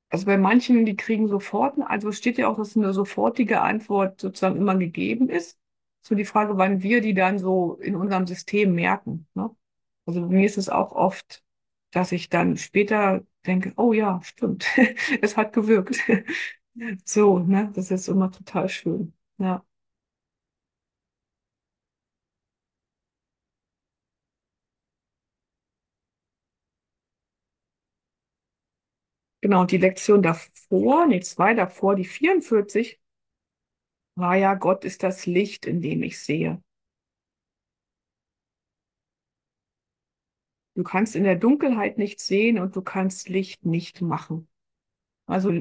Also 0.09 0.26
bei 0.26 0.38
manchen, 0.38 0.86
die 0.86 0.95
kriegen 0.95 1.28
sofort, 1.28 1.76
also 1.88 2.11
steht 2.11 2.38
ja 2.38 2.47
auch, 2.47 2.57
dass 2.57 2.76
eine 2.78 2.93
sofortige 2.93 3.61
Antwort 3.61 4.21
sozusagen 4.21 4.55
immer 4.57 4.76
gegeben 4.78 5.30
ist. 5.30 5.59
So 6.01 6.15
die 6.15 6.26
Frage, 6.26 6.57
wann 6.57 6.84
wir 6.84 7.01
die 7.01 7.13
dann 7.13 7.39
so 7.39 7.76
in 7.82 7.95
unserem 7.95 8.28
System 8.28 8.76
merken, 8.76 9.28
ne? 9.34 9.49
Also 10.05 10.21
mir 10.21 10.45
ist 10.45 10.57
es 10.57 10.69
auch 10.69 10.91
oft, 10.91 11.43
dass 11.91 12.11
ich 12.11 12.30
dann 12.30 12.57
später 12.57 13.23
denke, 13.47 13.73
oh 13.78 13.91
ja, 13.93 14.21
stimmt, 14.23 14.65
es 15.21 15.38
hat 15.38 15.53
gewirkt. 15.53 15.99
So, 17.05 17.39
ne? 17.39 17.71
Das 17.73 17.89
ist 17.89 18.09
immer 18.09 18.32
total 18.32 18.67
schön. 18.69 19.13
Ja. 19.38 19.63
Genau, 29.46 29.62
und 29.62 29.70
die 29.70 29.78
Lektion 29.78 30.24
davor, 30.24 31.06
nee, 31.06 31.20
zwei 31.22 31.54
davor, 31.54 31.96
die 31.96 32.04
44, 32.06 33.00
war 34.16 34.36
ja, 34.36 34.56
Gott 34.56 34.86
ist 34.86 35.04
das 35.04 35.26
Licht, 35.28 35.66
in 35.68 35.82
dem 35.82 36.04
ich 36.04 36.20
sehe. 36.20 36.62
Du 40.76 40.84
kannst 40.84 41.16
in 41.16 41.24
der 41.24 41.36
Dunkelheit 41.36 41.98
nicht 41.98 42.20
sehen 42.20 42.60
und 42.60 42.76
du 42.76 42.82
kannst 42.82 43.30
Licht 43.30 43.66
nicht 43.66 44.02
machen. 44.02 44.48
Also 45.28 45.54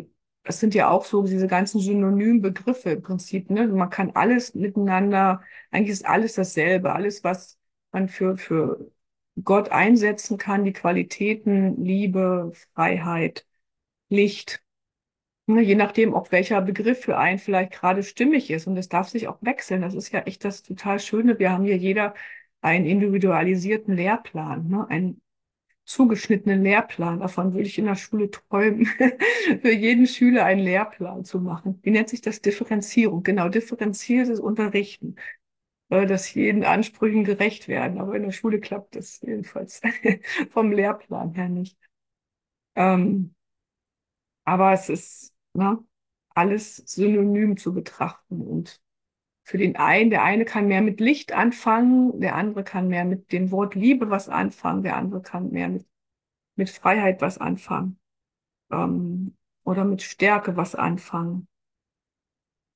das 0.45 0.61
sind 0.61 0.74
ja 0.74 0.91
auch 0.91 1.05
so 1.07 1.24
diese 1.24 1.49
ganzen 1.49 1.80
synonymen 1.80 2.43
Begriffe 2.43 2.93
im 2.93 3.03
Prinzip, 3.03 3.51
ne? 3.51 3.68
Man 3.68 3.91
kann 3.91 4.12
alles 4.12 4.55
miteinander, 4.55 5.43
eigentlich 5.70 5.91
ist 5.93 6.07
alles 6.07 6.35
dasselbe, 6.35 6.93
alles, 6.95 7.24
was 7.24 7.59
man 7.93 8.09
für, 8.09 8.37
für 8.37 8.91
Gott 9.45 9.70
einsetzen 9.70 10.39
kann, 10.39 10.64
die 10.64 10.72
Qualitäten, 10.74 11.85
Liebe, 11.85 12.53
Freiheit, 12.74 13.47
Licht. 14.14 14.62
Ne, 15.46 15.60
je 15.62 15.74
nachdem, 15.74 16.14
ob 16.14 16.32
welcher 16.32 16.62
Begriff 16.62 17.00
für 17.02 17.18
einen 17.18 17.38
vielleicht 17.38 17.72
gerade 17.72 18.02
stimmig 18.02 18.50
ist. 18.50 18.66
Und 18.66 18.76
es 18.78 18.88
darf 18.88 19.08
sich 19.10 19.28
auch 19.28 19.38
wechseln. 19.42 19.82
Das 19.82 19.94
ist 19.94 20.10
ja 20.12 20.20
echt 20.20 20.44
das 20.44 20.62
total 20.62 21.00
Schöne. 21.00 21.38
Wir 21.38 21.50
haben 21.52 21.64
hier 21.64 21.76
jeder 21.76 22.14
einen 22.62 22.86
individualisierten 22.86 23.94
Lehrplan, 23.96 24.68
ne? 24.68 24.88
Einen 24.88 25.20
zugeschnittenen 25.84 26.62
Lehrplan. 26.62 27.20
Davon 27.20 27.52
würde 27.54 27.66
ich 27.68 27.78
in 27.78 27.86
der 27.86 27.96
Schule 27.96 28.30
träumen, 28.30 28.86
für 29.62 29.72
jeden 29.72 30.06
Schüler 30.06 30.44
einen 30.46 30.60
Lehrplan 30.62 31.24
zu 31.24 31.40
machen. 31.40 31.78
Wie 31.82 31.90
nennt 31.90 32.08
sich 32.08 32.20
das? 32.22 32.40
Differenzierung. 32.42 33.22
Genau, 33.22 33.48
differenziertes 33.48 34.40
Unterrichten. 34.40 35.16
äh, 35.90 36.06
dass 36.06 36.34
jeden 36.34 36.64
Ansprüchen 36.64 37.24
gerecht 37.24 37.68
werden. 37.68 38.00
Aber 38.00 38.14
in 38.16 38.22
der 38.24 38.32
Schule 38.32 38.60
klappt 38.60 38.96
das 38.96 39.20
jedenfalls 39.22 39.80
vom 40.50 40.72
Lehrplan 40.72 41.34
her 41.34 41.48
nicht. 41.48 41.78
Ähm, 42.76 43.34
aber 44.45 44.72
es 44.72 44.88
ist 44.88 45.34
ne, 45.55 45.82
alles 46.30 46.76
synonym 46.76 47.57
zu 47.57 47.74
betrachten. 47.74 48.40
Und 48.42 48.80
für 49.45 49.59
den 49.59 49.76
einen, 49.76 50.11
der 50.11 50.22
eine 50.22 50.45
kann 50.45 50.68
mehr 50.68 50.82
mit 50.82 51.01
Licht 51.01 51.32
anfangen, 51.32 52.20
der 52.20 52.36
andere 52.36 52.64
kann 52.64 52.88
mehr 52.88 53.05
mit 53.05 53.32
dem 53.32 53.51
Wort 53.51 53.74
Liebe 53.74 54.11
was 54.11 54.28
anfangen, 54.28 54.82
der 54.82 54.97
andere 54.97 55.22
kann 55.22 55.51
mehr 55.51 55.68
mit, 55.68 55.86
mit 56.57 56.70
Freiheit 56.70 57.20
was 57.20 57.38
anfangen. 57.38 57.99
Ähm, 58.70 59.36
oder 59.64 59.84
mit 59.84 60.03
Stärke 60.03 60.57
was 60.57 60.74
anfangen. 60.74 61.49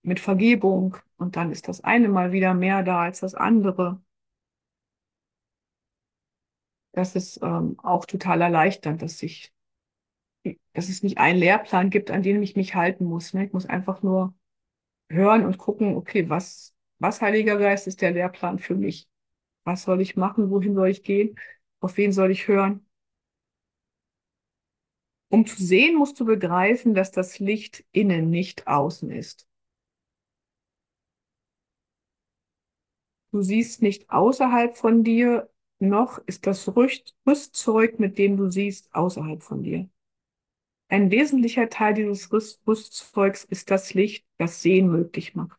Mit 0.02 0.20
Vergebung. 0.20 0.96
Und 1.16 1.36
dann 1.36 1.50
ist 1.52 1.68
das 1.68 1.82
eine 1.84 2.08
mal 2.08 2.32
wieder 2.32 2.54
mehr 2.54 2.82
da 2.82 3.02
als 3.02 3.20
das 3.20 3.34
andere. 3.34 4.00
Das 6.92 7.14
ist 7.14 7.40
ähm, 7.42 7.78
auch 7.78 8.06
total 8.06 8.40
erleichternd, 8.40 9.02
dass 9.02 9.22
ich 9.22 9.52
dass 10.72 10.88
es 10.88 11.02
nicht 11.02 11.18
einen 11.18 11.38
Lehrplan 11.38 11.90
gibt, 11.90 12.10
an 12.10 12.22
den 12.22 12.42
ich 12.42 12.56
mich 12.56 12.74
halten 12.74 13.04
muss. 13.04 13.34
Ne? 13.34 13.46
Ich 13.46 13.52
muss 13.52 13.66
einfach 13.66 14.02
nur 14.02 14.34
hören 15.10 15.44
und 15.46 15.58
gucken, 15.58 15.96
okay, 15.96 16.28
was, 16.28 16.74
was 16.98 17.20
Heiliger 17.20 17.58
Geist 17.58 17.86
ist 17.86 18.02
der 18.02 18.12
Lehrplan 18.12 18.58
für 18.58 18.74
mich? 18.74 19.08
Was 19.64 19.82
soll 19.84 20.00
ich 20.00 20.16
machen? 20.16 20.50
Wohin 20.50 20.74
soll 20.74 20.88
ich 20.90 21.02
gehen? 21.02 21.36
Auf 21.80 21.96
wen 21.96 22.12
soll 22.12 22.30
ich 22.30 22.48
hören? 22.48 22.86
Um 25.30 25.46
zu 25.46 25.62
sehen, 25.62 25.96
musst 25.96 26.20
du 26.20 26.24
begreifen, 26.26 26.94
dass 26.94 27.10
das 27.12 27.38
Licht 27.38 27.84
innen, 27.92 28.30
nicht 28.30 28.66
außen 28.66 29.10
ist. 29.10 29.46
Du 33.32 33.42
siehst 33.42 33.80
nicht 33.82 34.10
außerhalb 34.10 34.76
von 34.76 35.02
dir, 35.04 35.50
noch 35.78 36.18
ist 36.26 36.46
das 36.46 36.70
Rüstzeug, 36.76 37.98
mit 38.00 38.18
dem 38.18 38.36
du 38.36 38.50
siehst, 38.50 38.94
außerhalb 38.94 39.42
von 39.42 39.62
dir. 39.62 39.88
Ein 40.88 41.10
wesentlicher 41.10 41.68
Teil 41.68 41.94
dieses 41.94 42.32
Rüstzeugs 42.32 43.44
ist 43.44 43.70
das 43.70 43.92
Licht, 43.92 44.26
das 44.38 44.62
Sehen 44.62 44.90
möglich 44.90 45.34
macht. 45.34 45.58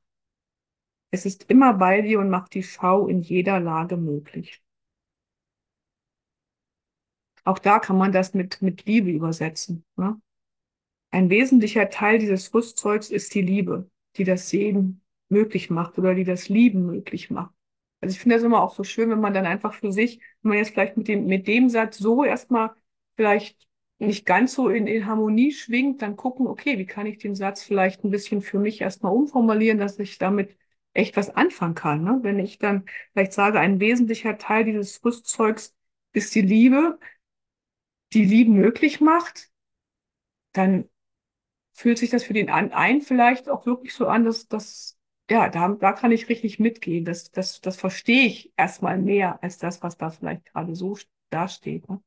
Es 1.11 1.25
ist 1.25 1.49
immer 1.49 1.73
bei 1.73 2.01
dir 2.01 2.19
und 2.19 2.29
macht 2.29 2.53
die 2.53 2.63
Schau 2.63 3.07
in 3.07 3.21
jeder 3.21 3.59
Lage 3.59 3.97
möglich. 3.97 4.61
Auch 7.43 7.59
da 7.59 7.79
kann 7.79 7.97
man 7.97 8.11
das 8.11 8.33
mit, 8.33 8.61
mit 8.61 8.85
Liebe 8.85 9.09
übersetzen. 9.11 9.85
Ne? 9.95 10.19
Ein 11.11 11.29
wesentlicher 11.29 11.89
Teil 11.89 12.19
dieses 12.19 12.53
Rüstzeugs 12.53 13.09
ist 13.09 13.33
die 13.33 13.41
Liebe, 13.41 13.89
die 14.17 14.23
das 14.23 14.49
Sehen 14.49 15.01
möglich 15.29 15.69
macht 15.69 15.97
oder 15.97 16.15
die 16.15 16.23
das 16.23 16.49
Lieben 16.49 16.85
möglich 16.85 17.29
macht. 17.29 17.53
Also 18.01 18.13
ich 18.13 18.19
finde 18.19 18.35
das 18.35 18.43
immer 18.43 18.61
auch 18.61 18.73
so 18.73 18.83
schön, 18.83 19.09
wenn 19.09 19.19
man 19.19 19.33
dann 19.33 19.45
einfach 19.45 19.73
für 19.73 19.91
sich, 19.91 20.19
wenn 20.41 20.49
man 20.49 20.57
jetzt 20.57 20.71
vielleicht 20.71 20.97
mit 20.97 21.07
dem, 21.07 21.25
mit 21.25 21.47
dem 21.47 21.69
Satz 21.69 21.97
so 21.97 22.23
erstmal 22.23 22.73
vielleicht 23.15 23.68
nicht 23.99 24.25
ganz 24.25 24.53
so 24.53 24.69
in, 24.69 24.87
in 24.87 25.05
Harmonie 25.05 25.51
schwingt, 25.51 26.01
dann 26.01 26.15
gucken, 26.15 26.47
okay, 26.47 26.77
wie 26.77 26.85
kann 26.85 27.05
ich 27.05 27.17
den 27.17 27.35
Satz 27.35 27.63
vielleicht 27.63 28.03
ein 28.03 28.11
bisschen 28.11 28.41
für 28.41 28.59
mich 28.59 28.81
erstmal 28.81 29.13
umformulieren, 29.13 29.77
dass 29.77 29.99
ich 29.99 30.17
damit 30.17 30.57
echt 30.93 31.17
was 31.17 31.29
anfangen 31.29 31.75
kann. 31.75 32.03
Ne? 32.03 32.19
Wenn 32.21 32.39
ich 32.39 32.57
dann 32.59 32.85
vielleicht 33.13 33.33
sage, 33.33 33.59
ein 33.59 33.79
wesentlicher 33.79 34.37
Teil 34.37 34.65
dieses 34.65 35.03
Rüstzeugs 35.03 35.75
ist 36.13 36.33
die 36.35 36.41
Liebe, 36.41 36.97
die 38.13 38.25
Liebe 38.25 38.51
möglich 38.51 39.01
macht, 39.01 39.49
dann 40.53 40.89
fühlt 41.73 41.97
sich 41.97 42.09
das 42.09 42.23
für 42.23 42.33
den 42.33 42.49
einen 42.49 43.01
vielleicht 43.01 43.49
auch 43.49 43.65
wirklich 43.65 43.93
so 43.93 44.07
an, 44.07 44.25
dass 44.25 44.47
das, 44.47 44.97
ja, 45.29 45.49
da, 45.49 45.69
da 45.69 45.93
kann 45.93 46.11
ich 46.11 46.29
richtig 46.29 46.59
mitgehen. 46.59 47.05
Das, 47.05 47.31
das, 47.31 47.61
das 47.61 47.77
verstehe 47.77 48.25
ich 48.27 48.53
erstmal 48.57 48.97
mehr 48.99 49.41
als 49.43 49.57
das, 49.59 49.81
was 49.83 49.97
da 49.97 50.09
vielleicht 50.09 50.45
gerade 50.45 50.75
so 50.75 50.97
dasteht. 51.29 51.87
Ne? 51.89 52.01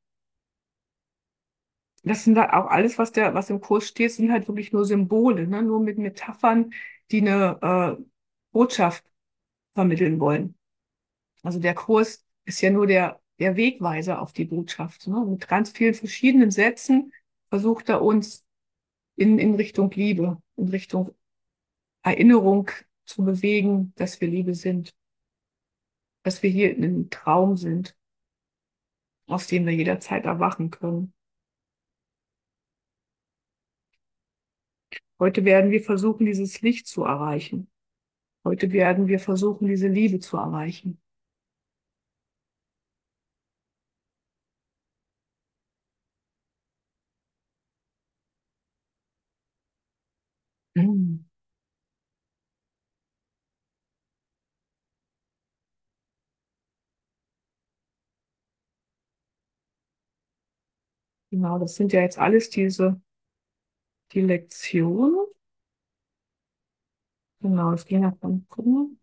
Das 2.03 2.24
sind 2.24 2.36
halt 2.38 2.53
auch 2.53 2.66
alles, 2.66 2.98
was 2.98 3.12
der, 3.12 3.34
was 3.34 3.50
im 3.50 3.61
Kurs 3.61 3.86
steht, 3.86 4.12
sind 4.12 4.32
halt 4.32 4.48
wirklich 4.48 4.72
nur 4.72 4.84
Symbole, 4.84 5.46
ne? 5.46 5.62
nur 5.62 5.80
mit 5.80 5.98
Metaphern, 5.98 6.72
die 7.11 7.20
eine 7.20 7.98
äh, 8.00 8.05
Botschaft 8.53 9.05
vermitteln 9.72 10.18
wollen. 10.20 10.57
Also 11.42 11.59
der 11.61 11.74
Kurs 11.74 12.24
ist 12.44 12.61
ja 12.61 12.70
nur 12.70 12.86
der, 12.86 13.20
der 13.38 13.57
Wegweiser 13.57 14.20
auf 14.20 14.32
die 14.32 14.44
Botschaft. 14.44 15.07
Ne? 15.07 15.24
Mit 15.24 15.46
ganz 15.48 15.70
vielen 15.70 15.94
verschiedenen 15.94 16.50
Sätzen 16.50 17.12
versucht 17.50 17.88
er 17.88 18.03
uns 18.03 18.46
in, 19.16 19.38
in 19.38 19.55
Richtung 19.55 19.90
Liebe, 19.92 20.40
in 20.57 20.68
Richtung 20.68 21.14
Erinnerung 22.03 22.70
zu 23.05 23.24
bewegen, 23.24 23.92
dass 23.96 24.20
wir 24.20 24.28
Liebe 24.28 24.55
sind. 24.55 24.94
Dass 26.24 26.42
wir 26.42 26.50
hier 26.50 26.74
in 26.76 26.84
einem 26.84 27.11
Traum 27.11 27.57
sind, 27.57 27.96
aus 29.26 29.46
dem 29.46 29.66
wir 29.66 29.74
jederzeit 29.74 30.24
erwachen 30.24 30.70
können. 30.70 31.12
Heute 35.22 35.44
werden 35.44 35.70
wir 35.70 35.80
versuchen, 35.80 36.26
dieses 36.26 36.62
Licht 36.62 36.88
zu 36.88 37.04
erreichen. 37.04 37.70
Heute 38.44 38.72
werden 38.72 39.08
wir 39.08 39.20
versuchen, 39.20 39.68
diese 39.68 39.88
Liebe 39.88 40.20
zu 40.20 40.36
erreichen. 40.36 41.00
Hm. 50.76 51.24
Genau, 61.30 61.58
das 61.58 61.74
sind 61.76 61.92
ja 61.92 62.00
jetzt 62.02 62.18
alles 62.18 62.50
diese 62.50 63.00
die 64.12 64.20
Lektion. 64.20 65.16
Genau, 67.40 67.72
es 67.72 67.84
ging 67.86 68.02
ja 68.02 68.12
von, 68.20 68.46
gucken. 68.48 69.00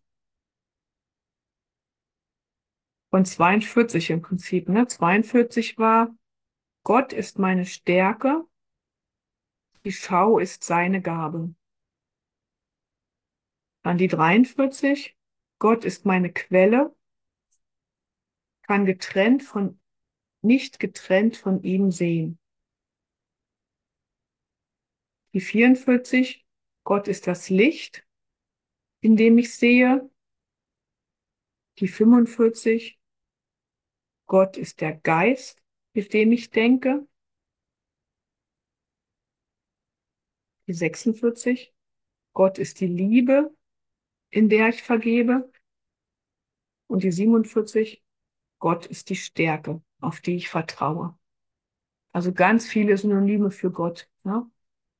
Von 3.10 3.24
42 3.24 4.10
im 4.10 4.22
Prinzip, 4.22 4.68
ne? 4.68 4.86
42 4.86 5.78
war, 5.78 6.14
Gott 6.84 7.12
ist 7.12 7.38
meine 7.38 7.66
Stärke, 7.66 8.44
die 9.84 9.92
Schau 9.92 10.38
ist 10.38 10.64
seine 10.64 11.02
Gabe. 11.02 11.54
Dann 13.82 13.98
die 13.98 14.08
43, 14.08 15.16
Gott 15.58 15.84
ist 15.84 16.06
meine 16.06 16.32
Quelle, 16.32 16.94
kann 18.62 18.86
getrennt 18.86 19.42
von, 19.42 19.80
nicht 20.42 20.78
getrennt 20.78 21.36
von 21.36 21.62
ihm 21.62 21.90
sehen. 21.90 22.38
Die 25.32 25.40
44, 25.40 26.44
Gott 26.84 27.06
ist 27.06 27.26
das 27.26 27.50
Licht, 27.50 28.06
in 29.00 29.16
dem 29.16 29.38
ich 29.38 29.54
sehe. 29.54 30.10
Die 31.78 31.88
45, 31.88 33.00
Gott 34.26 34.56
ist 34.56 34.80
der 34.80 34.94
Geist, 34.94 35.62
mit 35.92 36.12
dem 36.12 36.32
ich 36.32 36.50
denke. 36.50 37.06
Die 40.66 40.74
46, 40.74 41.72
Gott 42.32 42.58
ist 42.58 42.80
die 42.80 42.86
Liebe, 42.86 43.54
in 44.30 44.48
der 44.48 44.68
ich 44.68 44.82
vergebe. 44.82 45.50
Und 46.86 47.04
die 47.04 47.12
47, 47.12 48.02
Gott 48.58 48.86
ist 48.86 49.10
die 49.10 49.16
Stärke, 49.16 49.82
auf 50.00 50.20
die 50.20 50.36
ich 50.36 50.48
vertraue. 50.48 51.18
Also 52.12 52.32
ganz 52.32 52.66
viele 52.66 52.96
Synonyme 52.96 53.50
für 53.50 53.70
Gott. 53.70 54.08
Ne? 54.24 54.50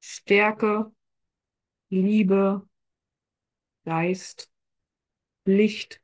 Stärke, 0.01 0.93
Liebe, 1.91 2.67
Geist, 3.85 4.51
Licht, 5.45 6.03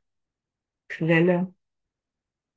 Quelle, 0.87 1.53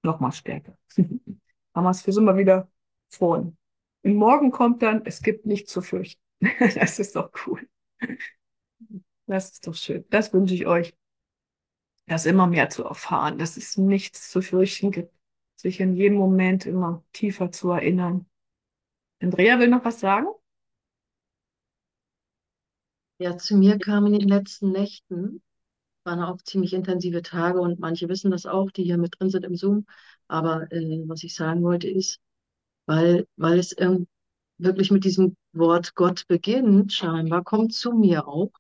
nochmal 0.02 0.32
Stärke. 0.32 0.76
Haben 0.96 1.84
wir 1.84 1.90
es 1.90 2.02
für 2.02 2.20
mal 2.20 2.36
wieder 2.36 2.70
vorn. 3.08 3.56
Und 4.02 4.14
morgen 4.14 4.50
kommt 4.50 4.82
dann, 4.82 5.04
es 5.04 5.22
gibt 5.22 5.46
nichts 5.46 5.72
zu 5.72 5.82
fürchten. 5.82 6.22
das 6.58 6.98
ist 6.98 7.16
doch 7.16 7.30
cool. 7.46 7.68
Das 9.26 9.52
ist 9.52 9.66
doch 9.66 9.74
schön. 9.74 10.04
Das 10.10 10.32
wünsche 10.32 10.54
ich 10.54 10.66
euch, 10.66 10.96
das 12.06 12.26
immer 12.26 12.46
mehr 12.46 12.70
zu 12.70 12.84
erfahren, 12.84 13.38
dass 13.38 13.56
es 13.56 13.76
nichts 13.76 14.30
zu 14.30 14.42
fürchten 14.42 14.90
gibt, 14.90 15.14
sich 15.54 15.80
in 15.80 15.94
jedem 15.94 16.18
Moment 16.18 16.66
immer 16.66 17.04
tiefer 17.12 17.52
zu 17.52 17.70
erinnern. 17.70 18.26
Andrea 19.20 19.58
will 19.58 19.68
noch 19.68 19.84
was 19.84 20.00
sagen? 20.00 20.26
Ja, 23.20 23.36
zu 23.38 23.56
mir 23.56 23.78
kam 23.78 24.06
in 24.06 24.14
den 24.18 24.28
letzten 24.28 24.72
Nächten, 24.72 25.42
waren 26.04 26.22
auch 26.22 26.38
ziemlich 26.42 26.72
intensive 26.74 27.22
Tage 27.22 27.60
und 27.60 27.80
manche 27.80 28.08
wissen 28.08 28.30
das 28.32 28.46
auch, 28.46 28.70
die 28.72 28.84
hier 28.84 28.98
mit 28.98 29.16
drin 29.20 29.30
sind 29.30 29.44
im 29.44 29.56
Zoom. 29.56 29.86
Aber 30.28 30.70
äh, 30.72 31.02
was 31.08 31.22
ich 31.24 31.34
sagen 31.34 31.62
wollte 31.62 31.88
ist, 31.90 32.20
weil, 32.86 33.26
weil 33.36 33.58
es 33.60 33.74
ähm, 33.78 34.08
wirklich 34.58 34.90
mit 34.92 35.04
diesem 35.04 35.36
Wort 35.54 35.94
Gott 35.96 36.26
beginnt, 36.28 36.92
scheinbar, 36.94 37.44
kommt 37.44 37.74
zu 37.74 37.92
mir 37.92 38.28
auch 38.28 38.52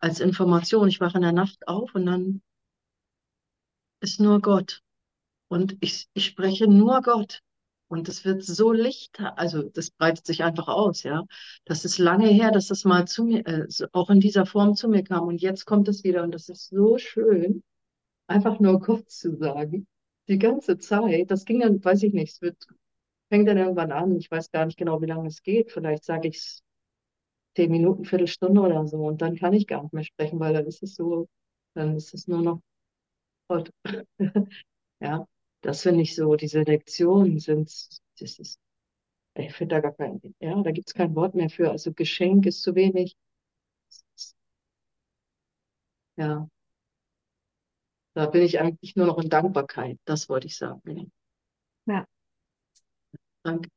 als 0.00 0.20
Information. 0.20 0.88
Ich 0.88 1.00
wache 1.00 1.18
in 1.18 1.22
der 1.22 1.32
Nacht 1.32 1.68
auf 1.68 1.94
und 1.94 2.06
dann 2.06 2.42
ist 4.00 4.18
nur 4.20 4.40
Gott. 4.40 4.82
Und 5.48 5.76
ich, 5.80 6.08
ich 6.14 6.26
spreche 6.26 6.68
nur 6.68 7.02
Gott. 7.02 7.42
Und 7.88 8.08
es 8.08 8.24
wird 8.24 8.42
so 8.44 8.72
licht, 8.72 9.18
also 9.36 9.62
das 9.62 9.90
breitet 9.90 10.26
sich 10.26 10.44
einfach 10.44 10.68
aus, 10.68 11.02
ja. 11.04 11.24
Das 11.64 11.84
ist 11.84 11.98
lange 11.98 12.28
her, 12.28 12.50
dass 12.50 12.66
das 12.68 12.84
mal 12.84 13.06
zu 13.06 13.24
mir, 13.24 13.46
äh, 13.46 13.66
auch 13.92 14.10
in 14.10 14.20
dieser 14.20 14.44
Form 14.46 14.74
zu 14.74 14.88
mir 14.88 15.02
kam. 15.04 15.26
Und 15.26 15.40
jetzt 15.40 15.64
kommt 15.64 15.88
es 15.88 16.04
wieder 16.04 16.22
und 16.22 16.32
das 16.34 16.48
ist 16.50 16.68
so 16.68 16.98
schön, 16.98 17.62
einfach 18.28 18.60
nur 18.60 18.80
Gott 18.80 19.10
zu 19.10 19.36
sagen. 19.36 19.86
Die 20.28 20.38
ganze 20.38 20.78
Zeit. 20.78 21.30
Das 21.30 21.44
ging 21.46 21.60
dann, 21.60 21.84
weiß 21.84 22.02
ich 22.04 22.12
nicht, 22.14 22.34
es 22.34 22.42
wird, 22.42 22.66
fängt 23.30 23.48
dann 23.48 23.58
irgendwann 23.58 23.92
an. 23.92 24.16
Ich 24.16 24.30
weiß 24.30 24.50
gar 24.50 24.66
nicht 24.66 24.78
genau, 24.78 25.00
wie 25.02 25.06
lange 25.06 25.28
es 25.28 25.42
geht. 25.42 25.72
Vielleicht 25.72 26.04
sage 26.04 26.28
ich 26.28 26.36
es 26.38 26.62
zehn 27.56 27.70
Minuten, 27.70 28.04
Viertelstunde 28.04 28.60
oder 28.60 28.86
so. 28.86 28.98
Und 28.98 29.22
dann 29.22 29.36
kann 29.36 29.52
ich 29.52 29.66
gar 29.66 29.82
nicht 29.82 29.92
mehr 29.94 30.04
sprechen, 30.04 30.40
weil 30.40 30.54
dann 30.54 30.66
ist 30.66 30.82
es 30.82 30.94
so, 30.94 31.28
dann 31.74 31.96
ist 31.96 32.14
es 32.14 32.28
nur 32.28 32.42
noch 32.42 32.60
Gott. 33.48 33.70
Ja. 35.00 35.26
Das 35.60 35.82
finde 35.82 36.02
ich 36.02 36.14
so, 36.14 36.36
diese 36.36 36.62
Lektionen 36.62 37.38
sind, 37.40 37.68
das 38.20 38.38
ist, 38.38 38.60
ich 39.34 39.54
finde 39.54 39.76
da 39.76 39.80
gar 39.80 39.92
kein, 39.92 40.20
ja, 40.40 40.60
da 40.62 40.70
gibt 40.70 40.88
es 40.88 40.94
kein 40.94 41.14
Wort 41.14 41.34
mehr 41.34 41.50
für. 41.50 41.70
Also 41.70 41.92
Geschenk 41.92 42.46
ist 42.46 42.62
zu 42.62 42.74
wenig. 42.74 43.16
Ja, 46.16 46.48
da 48.14 48.26
bin 48.26 48.42
ich 48.42 48.60
eigentlich 48.60 48.96
nur 48.96 49.06
noch 49.06 49.18
in 49.18 49.30
Dankbarkeit. 49.30 49.98
Das 50.04 50.28
wollte 50.28 50.46
ich 50.46 50.56
sagen. 50.56 51.12
Ja, 51.86 52.04
Danke. 53.44 53.70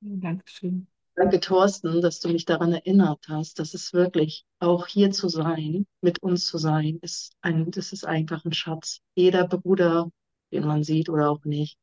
Dankeschön. 0.00 0.86
Danke, 1.14 1.40
Thorsten, 1.40 2.02
dass 2.02 2.20
du 2.20 2.28
mich 2.28 2.44
daran 2.44 2.72
erinnert 2.72 3.26
hast, 3.28 3.58
dass 3.58 3.74
es 3.74 3.92
wirklich 3.92 4.44
auch 4.60 4.86
hier 4.86 5.10
zu 5.10 5.28
sein, 5.28 5.86
mit 6.02 6.22
uns 6.22 6.46
zu 6.46 6.58
sein, 6.58 6.98
ist 7.00 7.32
ein, 7.40 7.70
das 7.70 7.92
ist 7.92 8.06
einfach 8.06 8.44
ein 8.44 8.52
Schatz. 8.52 9.00
Jeder 9.14 9.48
Bruder, 9.48 10.10
den 10.52 10.66
man 10.66 10.84
sieht 10.84 11.08
oder 11.08 11.30
auch 11.30 11.44
nicht, 11.44 11.78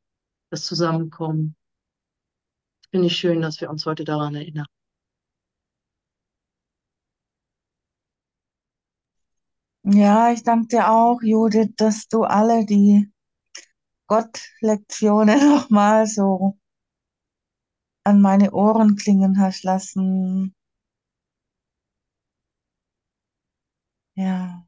das 0.51 0.65
Zusammenkommen. 0.65 1.55
Finde 2.91 3.07
ich 3.07 3.17
schön, 3.17 3.41
dass 3.41 3.59
wir 3.59 3.69
uns 3.69 3.85
heute 3.85 4.03
daran 4.05 4.35
erinnern. 4.35 4.67
Ja, 9.85 10.31
ich 10.31 10.43
danke 10.43 10.67
dir 10.67 10.91
auch, 10.91 11.21
Judith, 11.21 11.71
dass 11.77 12.07
du 12.07 12.23
alle 12.23 12.65
die 12.65 13.11
Gott-Lektionen 14.07 15.39
nochmal 15.55 16.07
so 16.07 16.57
an 18.05 18.21
meine 18.21 18.51
Ohren 18.53 18.95
klingen 18.95 19.39
hast 19.39 19.63
lassen. 19.63 20.55
Ja, 24.15 24.65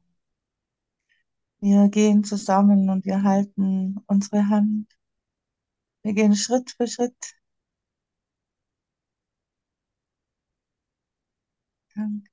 wir 1.66 1.88
gehen 1.90 2.24
zusammen 2.24 2.88
und 2.88 3.04
wir 3.04 3.22
halten 3.24 3.98
unsere 4.06 4.48
Hand. 4.48 4.86
Wir 6.04 6.14
gehen 6.14 6.34
Schritt 6.34 6.70
für 6.70 6.86
Schritt. 6.86 7.34
Danke. 11.94 12.30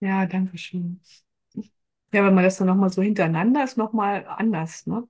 Ja, 0.00 0.26
danke 0.26 0.58
schön. 0.58 1.00
Ja, 2.12 2.24
wenn 2.24 2.34
man 2.34 2.44
das 2.44 2.56
dann 2.58 2.66
nochmal 2.68 2.90
so 2.92 3.02
hintereinander 3.02 3.64
ist, 3.64 3.76
nochmal 3.76 4.24
anders, 4.26 4.86
ne? 4.86 5.08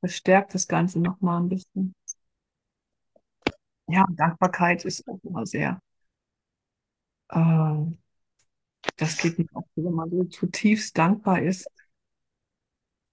Das 0.00 0.16
stärkt 0.16 0.54
das 0.54 0.66
Ganze 0.66 0.98
nochmal 0.98 1.40
ein 1.40 1.48
bisschen. 1.48 1.94
Ja, 3.88 4.06
Dankbarkeit 4.10 4.84
ist 4.86 5.06
auch 5.08 5.18
immer 5.24 5.44
sehr, 5.46 5.80
äh, 7.30 7.98
das 8.96 9.16
geht 9.16 9.38
mir 9.38 9.46
auch 9.54 9.66
so, 9.74 9.82
wenn 9.84 9.94
man 9.94 10.10
so 10.10 10.24
zutiefst 10.24 10.96
dankbar 10.98 11.40
ist, 11.42 11.68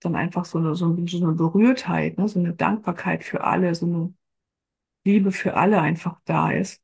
dann 0.02 0.16
einfach 0.16 0.46
so 0.46 0.58
eine, 0.60 0.76
so 0.76 0.86
eine, 0.86 1.08
so 1.08 1.18
eine 1.24 1.34
Berührtheit, 1.34 2.18
ne? 2.18 2.28
So 2.28 2.40
eine 2.40 2.54
Dankbarkeit 2.54 3.24
für 3.24 3.44
alle, 3.44 3.74
so 3.76 3.86
eine 3.86 4.14
Liebe 5.06 5.32
für 5.32 5.56
alle 5.56 5.82
einfach 5.82 6.22
da 6.26 6.52
ist. 6.52 6.82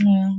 Ja. 0.00 0.36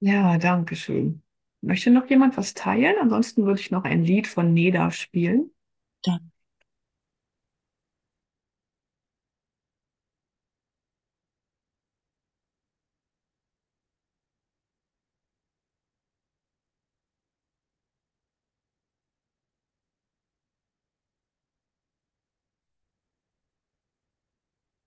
Ja, 0.00 0.36
danke 0.38 0.76
schön. 0.76 1.21
Möchte 1.62 1.90
noch 1.90 2.10
jemand 2.10 2.36
was 2.36 2.54
teilen? 2.54 2.96
Ansonsten 3.00 3.46
würde 3.46 3.60
ich 3.60 3.70
noch 3.70 3.84
ein 3.84 4.04
Lied 4.04 4.26
von 4.26 4.52
Neda 4.52 4.90
spielen. 4.90 5.50
Danke. 6.02 6.31